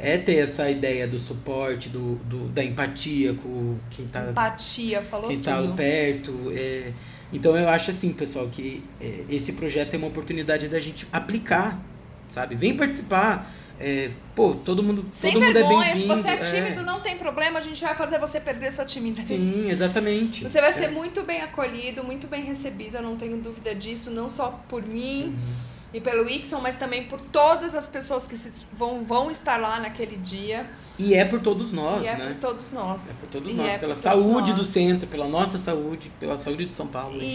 É 0.00 0.16
ter 0.16 0.36
essa 0.36 0.70
ideia 0.70 1.08
do 1.08 1.18
suporte, 1.18 1.88
do, 1.88 2.14
do- 2.24 2.48
da 2.50 2.62
empatia 2.62 3.34
com 3.34 3.76
quem 3.90 4.06
tá, 4.06 4.30
Empatia, 4.30 5.02
falou 5.02 5.28
quem 5.28 5.40
tá 5.40 5.60
tudo. 5.60 5.74
perto. 5.74 6.52
é. 6.54 6.92
Então 7.32 7.56
eu 7.58 7.68
acho 7.68 7.90
assim, 7.90 8.12
pessoal, 8.12 8.48
que 8.48 8.82
é, 9.00 9.24
esse 9.28 9.52
projeto 9.54 9.92
é 9.94 9.96
uma 9.98 10.06
oportunidade 10.06 10.68
da 10.68 10.80
gente 10.80 11.06
aplicar, 11.12 11.78
sabe? 12.28 12.54
Vem 12.54 12.76
participar. 12.76 13.52
É, 13.80 14.10
pô, 14.34 14.54
todo 14.56 14.82
mundo, 14.82 15.06
Sem 15.12 15.32
todo 15.34 15.42
mundo 15.44 15.52
vergonha, 15.54 15.90
é 15.90 15.94
se 15.94 16.06
você 16.06 16.28
é 16.28 16.36
tímido, 16.38 16.82
não 16.82 17.00
tem 17.00 17.16
problema, 17.16 17.58
a 17.58 17.62
gente 17.62 17.80
vai 17.80 17.94
fazer 17.94 18.18
você 18.18 18.40
perder 18.40 18.72
sua 18.72 18.84
timidez. 18.84 19.26
Sim, 19.26 19.70
exatamente. 19.70 20.42
Você 20.48 20.60
vai 20.60 20.72
ser 20.72 20.86
É. 20.86 20.88
muito 20.90 21.22
bem 21.22 21.42
acolhido, 21.42 22.02
muito 22.02 22.26
bem 22.26 22.42
recebido, 22.44 22.96
eu 22.96 23.02
não 23.02 23.16
tenho 23.16 23.36
dúvida 23.36 23.74
disso, 23.74 24.10
não 24.10 24.28
só 24.28 24.60
por 24.68 24.82
mim 24.84 25.26
Uhum. 25.26 25.38
E 25.92 26.00
pelo 26.00 26.28
Ixon, 26.28 26.60
mas 26.60 26.76
também 26.76 27.04
por 27.08 27.20
todas 27.20 27.74
as 27.74 27.88
pessoas 27.88 28.26
que 28.26 28.36
se- 28.36 28.66
vão, 28.72 29.02
vão 29.04 29.30
estar 29.30 29.56
lá 29.58 29.80
naquele 29.80 30.16
dia. 30.16 30.68
E 30.98 31.14
é 31.14 31.24
por 31.24 31.40
todos 31.40 31.72
nós, 31.72 32.02
e 32.02 32.06
é 32.06 32.16
né? 32.16 32.26
por 32.26 32.36
todos 32.36 32.72
nós. 32.72 33.10
É 33.10 33.14
por 33.14 33.28
todos 33.28 33.52
E 33.52 33.54
nós, 33.54 33.74
é 33.74 33.78
pela 33.78 33.94
saúde 33.94 34.52
do 34.52 34.66
centro, 34.66 35.06
pela 35.08 35.26
nossa 35.28 35.56
saúde, 35.58 36.10
pela 36.20 36.36
saúde 36.36 36.66
de 36.66 36.74
São 36.74 36.86
Paulo. 36.88 37.16
enfim. 37.16 37.26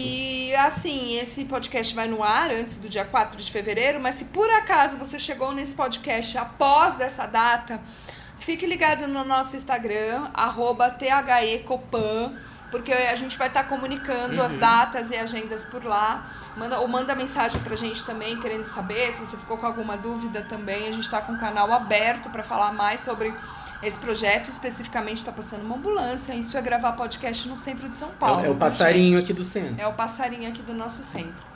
E 0.50 0.54
assim, 0.54 1.16
esse 1.18 1.44
podcast 1.46 1.94
vai 1.94 2.06
no 2.06 2.22
ar 2.22 2.50
antes 2.50 2.76
do 2.76 2.88
dia 2.88 3.04
4 3.04 3.36
de 3.36 3.50
fevereiro, 3.50 3.98
mas 3.98 4.14
se 4.16 4.26
por 4.26 4.48
acaso 4.50 4.96
você 4.98 5.18
chegou 5.18 5.52
nesse 5.52 5.74
podcast 5.74 6.38
após 6.38 6.94
dessa 6.96 7.26
data, 7.26 7.80
fique 8.38 8.66
ligado 8.66 9.08
no 9.08 9.24
nosso 9.24 9.56
Instagram, 9.56 10.28
arroba 10.34 10.90
THECopan, 10.90 12.34
porque 12.74 12.92
a 12.92 13.14
gente 13.14 13.38
vai 13.38 13.46
estar 13.46 13.62
comunicando 13.68 14.42
as 14.42 14.52
Uhum. 14.54 14.58
datas 14.58 15.08
e 15.08 15.14
agendas 15.16 15.62
por 15.62 15.84
lá. 15.84 16.26
Manda, 16.56 16.80
ou 16.80 16.88
manda 16.88 17.14
mensagem 17.14 17.60
pra 17.60 17.76
gente 17.76 18.02
também, 18.04 18.40
querendo 18.40 18.64
saber 18.64 19.12
se 19.12 19.24
você 19.24 19.36
ficou 19.36 19.56
com 19.58 19.64
alguma 19.64 19.96
dúvida 19.96 20.42
também. 20.42 20.88
A 20.88 20.90
gente 20.90 21.08
tá 21.08 21.20
com 21.20 21.34
o 21.34 21.38
canal 21.38 21.72
aberto 21.72 22.30
para 22.30 22.42
falar 22.42 22.72
mais 22.72 22.98
sobre 23.00 23.32
esse 23.80 23.96
projeto. 23.96 24.48
Especificamente 24.48 25.18
está 25.18 25.30
passando 25.30 25.62
uma 25.64 25.76
ambulância. 25.76 26.34
Isso 26.34 26.58
é 26.58 26.62
gravar 26.62 26.94
podcast 26.94 27.48
no 27.48 27.56
centro 27.56 27.88
de 27.88 27.96
São 27.96 28.08
Paulo. 28.18 28.40
É, 28.40 28.48
o 28.48 28.50
viu, 28.50 28.56
passarinho 28.56 29.18
gente? 29.18 29.24
aqui 29.24 29.32
do 29.32 29.44
centro. 29.44 29.76
É 29.80 29.86
o 29.86 29.92
passarinho 29.92 30.48
aqui 30.50 30.60
do 30.62 30.74
nosso 30.74 31.00
centro. 31.04 31.53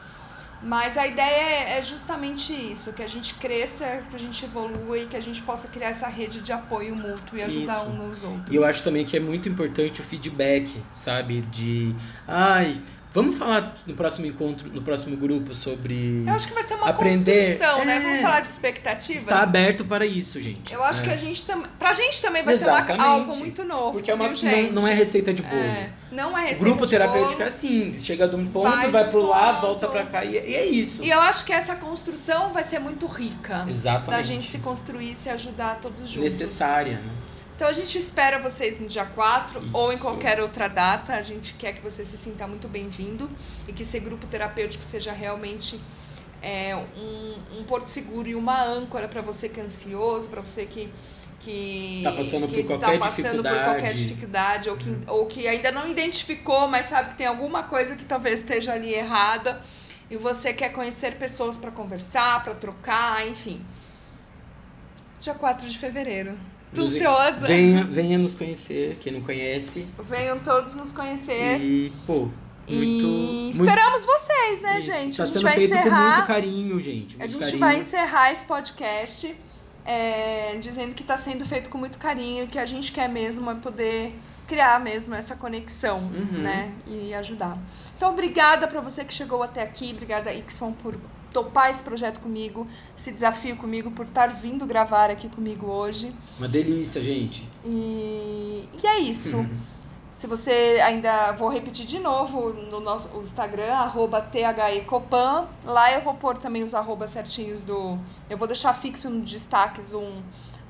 Mas 0.62 0.96
a 0.98 1.06
ideia 1.06 1.26
é- 1.74 1.78
é 1.78 1.82
justamente 1.82 2.52
isso, 2.52 2.92
que 2.92 3.02
a 3.02 3.06
gente 3.06 3.34
cresça, 3.34 4.02
que 4.10 4.16
a 4.16 4.18
gente 4.18 4.44
evolua 4.44 4.98
e 4.98 5.06
que 5.06 5.16
a 5.16 5.20
gente 5.20 5.40
possa 5.42 5.68
criar 5.68 5.88
essa 5.88 6.08
rede 6.08 6.40
de 6.40 6.52
apoio 6.52 6.96
mútuo 6.96 7.38
e 7.38 7.42
ajudar 7.42 7.82
Isso. 7.82 7.90
um 7.90 8.08
nos 8.08 8.24
outros. 8.24 8.50
E 8.50 8.56
eu 8.56 8.64
acho 8.64 8.82
também 8.82 9.04
que 9.04 9.16
é 9.16 9.20
muito 9.20 9.48
importante 9.48 10.00
o 10.00 10.04
feedback, 10.04 10.82
sabe? 10.96 11.42
De. 11.42 11.94
Ai, 12.26 12.80
vamos 13.12 13.36
falar 13.38 13.74
no 13.86 13.94
próximo 13.94 14.26
encontro, 14.26 14.68
no 14.70 14.82
próximo 14.82 15.16
grupo 15.16 15.54
sobre. 15.54 16.24
Eu 16.26 16.32
acho 16.34 16.48
que 16.48 16.54
vai 16.54 16.62
ser 16.62 16.74
uma 16.74 16.88
Aprender- 16.88 17.52
construção, 17.56 17.84
né? 17.84 17.96
é. 17.96 18.00
Vamos 18.00 18.20
falar 18.20 18.40
de 18.40 18.46
expectativas. 18.46 19.22
Está 19.22 19.42
aberto 19.42 19.84
para 19.84 20.06
isso, 20.06 20.40
gente. 20.40 20.72
Eu 20.72 20.82
acho 20.84 21.00
É. 21.00 21.04
que 21.04 21.10
a 21.10 21.16
gente 21.16 21.44
também. 21.44 21.66
Pra 21.78 21.92
gente 21.92 22.20
também 22.22 22.42
vai 22.42 22.54
ser 22.56 22.64
uma- 22.64 22.78
Exatamente. 22.78 23.04
algo 23.04 23.36
muito 23.36 23.64
novo. 23.64 23.92
Porque 23.92 24.10
é 24.10 24.14
uma, 24.14 24.28
não, 24.28 24.72
não 24.72 24.88
é 24.88 24.94
receita 24.94 25.32
de 25.32 25.42
bolo. 25.42 25.54
É, 25.60 25.90
não 26.12 26.36
é 26.36 26.42
receita 26.42 26.64
grupo 26.64 26.84
de 26.84 26.90
terapêutico 26.90 27.32
bolo. 27.34 27.44
é 27.44 27.48
assim, 27.48 27.96
chega 28.00 28.28
de 28.28 28.36
um 28.36 28.46
ponto, 28.46 28.70
Vai 28.70 28.90
vai, 28.90 29.02
pro 29.04 29.10
pro 29.20 29.28
lá, 29.28 29.54
ponto. 29.54 29.60
volta 29.66 29.88
pra 29.88 30.04
cá 30.06 30.24
e, 30.24 30.32
e 30.34 30.54
é 30.54 30.66
isso. 30.66 31.02
E 31.02 31.10
eu 31.10 31.20
acho 31.20 31.44
que 31.44 31.52
essa 31.52 31.74
construção 31.76 32.52
vai 32.52 32.62
ser 32.64 32.78
muito 32.78 33.06
rica. 33.06 33.66
Exatamente. 33.68 34.10
Da 34.10 34.22
gente 34.22 34.50
se 34.50 34.58
construir 34.58 35.12
e 35.12 35.14
se 35.14 35.28
ajudar 35.28 35.78
todos 35.80 36.08
juntos. 36.10 36.22
Necessária, 36.24 36.94
né? 36.98 37.10
Então 37.58 37.66
a 37.66 37.72
gente 37.72 37.98
espera 37.98 38.38
vocês 38.38 38.78
no 38.78 38.86
dia 38.86 39.04
4 39.04 39.70
ou 39.72 39.90
em 39.90 39.96
Isso. 39.96 40.04
qualquer 40.04 40.40
outra 40.40 40.68
data. 40.68 41.14
A 41.14 41.22
gente 41.22 41.54
quer 41.54 41.72
que 41.72 41.82
você 41.82 42.04
se 42.04 42.16
sinta 42.16 42.46
muito 42.46 42.68
bem-vindo 42.68 43.28
e 43.66 43.72
que 43.72 43.82
esse 43.82 43.98
grupo 43.98 44.28
terapêutico 44.28 44.84
seja 44.84 45.10
realmente 45.10 45.80
é, 46.40 46.76
um, 46.76 47.58
um 47.58 47.64
porto 47.64 47.88
seguro 47.88 48.28
e 48.28 48.36
uma 48.36 48.62
âncora 48.62 49.08
para 49.08 49.20
você 49.22 49.48
que 49.48 49.58
é 49.58 49.64
ansioso, 49.64 50.28
para 50.28 50.40
você 50.40 50.66
que 50.66 50.88
que 51.40 52.02
Tá 52.04 52.12
passando 52.12 52.46
que 52.46 52.62
por 52.62 52.78
qualquer 52.78 52.98
tá 53.00 53.06
passando 53.06 53.42
por 53.42 53.64
qualquer 53.64 53.92
dificuldade. 53.92 54.68
dificuldade 54.68 54.70
ou 54.70 54.76
que, 54.76 54.98
ou 55.08 55.26
que 55.26 55.48
ainda 55.48 55.72
não 55.72 55.88
identificou, 55.88 56.68
mas 56.68 56.86
sabe 56.86 57.08
que 57.08 57.16
tem 57.16 57.26
alguma 57.26 57.64
coisa 57.64 57.96
que 57.96 58.04
talvez 58.04 58.38
esteja 58.38 58.72
ali 58.72 58.94
errada 58.94 59.60
e 60.08 60.16
você 60.16 60.52
quer 60.52 60.68
conhecer 60.68 61.16
pessoas 61.16 61.58
para 61.58 61.72
conversar, 61.72 62.44
para 62.44 62.54
trocar, 62.54 63.26
enfim. 63.26 63.66
Dia 65.18 65.34
4 65.34 65.68
de 65.68 65.76
fevereiro. 65.76 66.38
Tô 66.74 66.82
ansiosa. 66.82 67.46
Venha, 67.46 67.84
venha 67.84 68.18
nos 68.18 68.34
conhecer, 68.34 68.96
quem 69.00 69.12
não 69.12 69.20
conhece. 69.22 69.86
Venham 70.08 70.38
todos 70.38 70.74
nos 70.74 70.92
conhecer. 70.92 71.60
E, 71.60 71.92
pô, 72.06 72.28
E, 72.66 72.76
muito. 72.76 73.06
muito 73.06 73.50
esperamos 73.50 74.04
vocês, 74.04 74.60
né, 74.60 74.78
isso. 74.78 74.92
gente? 74.92 75.16
Tá 75.16 75.22
a 75.22 75.26
gente 75.26 75.42
vai 75.42 75.54
feito 75.54 75.70
com 75.70 75.74
muito 75.78 75.88
encerrar. 75.88 76.26
carinho, 76.26 76.80
gente. 76.80 77.16
A 77.16 77.18
muito 77.20 77.32
gente 77.32 77.42
carinho. 77.44 77.58
vai 77.60 77.78
encerrar 77.78 78.32
esse 78.32 78.44
podcast 78.46 79.34
é, 79.84 80.58
dizendo 80.60 80.94
que 80.94 81.02
está 81.02 81.16
sendo 81.16 81.46
feito 81.46 81.70
com 81.70 81.78
muito 81.78 81.96
carinho, 81.98 82.46
que 82.46 82.58
a 82.58 82.66
gente 82.66 82.92
quer 82.92 83.08
mesmo 83.08 83.50
é 83.50 83.54
poder 83.54 84.14
criar 84.46 84.78
mesmo 84.80 85.14
essa 85.14 85.34
conexão, 85.36 85.98
Uhum. 86.00 86.42
né? 86.42 86.72
E 86.86 87.12
ajudar. 87.14 87.58
Então, 87.96 88.10
obrigada 88.12 88.66
para 88.68 88.80
você 88.82 89.04
que 89.04 89.12
chegou 89.14 89.42
até 89.42 89.62
aqui, 89.62 89.90
obrigada, 89.92 90.32
Ixon, 90.32 90.72
por 90.72 90.94
topar 91.38 91.70
esse 91.70 91.82
projeto 91.82 92.18
comigo, 92.20 92.66
esse 92.96 93.12
desafio 93.12 93.56
comigo, 93.56 93.90
por 93.90 94.06
estar 94.06 94.28
vindo 94.28 94.66
gravar 94.66 95.10
aqui 95.10 95.28
comigo 95.28 95.66
hoje. 95.66 96.12
Uma 96.38 96.48
delícia, 96.48 97.00
gente. 97.00 97.48
E, 97.64 98.68
e 98.82 98.86
é 98.86 98.98
isso. 98.98 99.36
Uhum. 99.36 99.48
Se 100.14 100.26
você 100.26 100.80
ainda 100.84 101.30
vou 101.32 101.48
repetir 101.48 101.86
de 101.86 102.00
novo 102.00 102.52
no 102.52 102.80
nosso 102.80 103.08
Instagram, 103.20 103.72
arroba 103.72 104.20
THECopan. 104.20 105.46
Lá 105.64 105.92
eu 105.92 106.00
vou 106.02 106.14
pôr 106.14 106.36
também 106.36 106.64
os 106.64 106.74
arrobas 106.74 107.10
certinhos 107.10 107.62
do. 107.62 107.96
Eu 108.28 108.36
vou 108.36 108.48
deixar 108.48 108.72
fixo 108.74 109.08
no 109.08 109.20
destaques 109.20 109.92
um, 109.92 110.20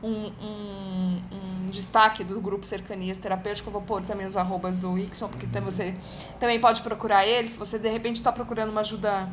um, 0.02 0.32
um, 0.42 1.20
um 1.32 1.70
destaque 1.70 2.22
do 2.22 2.38
grupo 2.42 2.66
Cercanias 2.66 3.16
Terapêutico. 3.16 3.68
Eu 3.70 3.72
vou 3.72 3.80
pôr 3.82 4.02
também 4.02 4.26
os 4.26 4.36
arrobas 4.36 4.76
do 4.76 4.98
Ixon, 4.98 5.28
porque 5.28 5.46
tam- 5.46 5.62
você 5.62 5.94
também 6.38 6.60
pode 6.60 6.82
procurar 6.82 7.26
ele. 7.26 7.48
Se 7.48 7.56
você 7.56 7.78
de 7.78 7.88
repente 7.88 8.16
está 8.16 8.30
procurando 8.30 8.68
uma 8.70 8.82
ajuda 8.82 9.30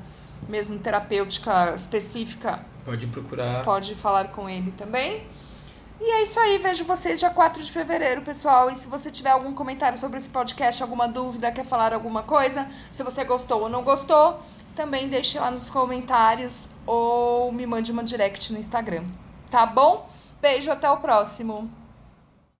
mesmo 0.47 0.77
terapêutica 0.79 1.73
específica, 1.75 2.59
Pode 2.83 3.07
procurar. 3.07 3.63
pode 3.63 3.95
falar 3.95 4.29
com 4.29 4.47
ele 4.49 4.71
também. 4.71 5.25
E 5.99 6.11
é 6.11 6.23
isso 6.23 6.37
aí, 6.39 6.57
vejo 6.57 6.83
vocês 6.83 7.19
dia 7.19 7.29
4 7.29 7.63
de 7.63 7.71
fevereiro, 7.71 8.21
pessoal. 8.21 8.69
E 8.69 8.75
se 8.75 8.87
você 8.87 9.09
tiver 9.09 9.29
algum 9.31 9.53
comentário 9.53 9.97
sobre 9.97 10.17
esse 10.17 10.29
podcast, 10.29 10.83
alguma 10.83 11.07
dúvida, 11.07 11.51
quer 11.51 11.65
falar 11.65 11.93
alguma 11.93 12.21
coisa, 12.21 12.67
se 12.91 13.01
você 13.01 13.23
gostou 13.23 13.61
ou 13.61 13.69
não 13.69 13.81
gostou, 13.81 14.39
também 14.75 15.07
deixe 15.07 15.39
lá 15.39 15.49
nos 15.49 15.69
comentários 15.69 16.67
ou 16.85 17.49
me 17.51 17.65
mande 17.65 17.93
uma 17.93 18.03
direct 18.03 18.51
no 18.51 18.59
Instagram. 18.59 19.05
Tá 19.49 19.65
bom? 19.65 20.09
Beijo, 20.41 20.69
até 20.69 20.89
o 20.91 20.97
próximo. 20.97 21.71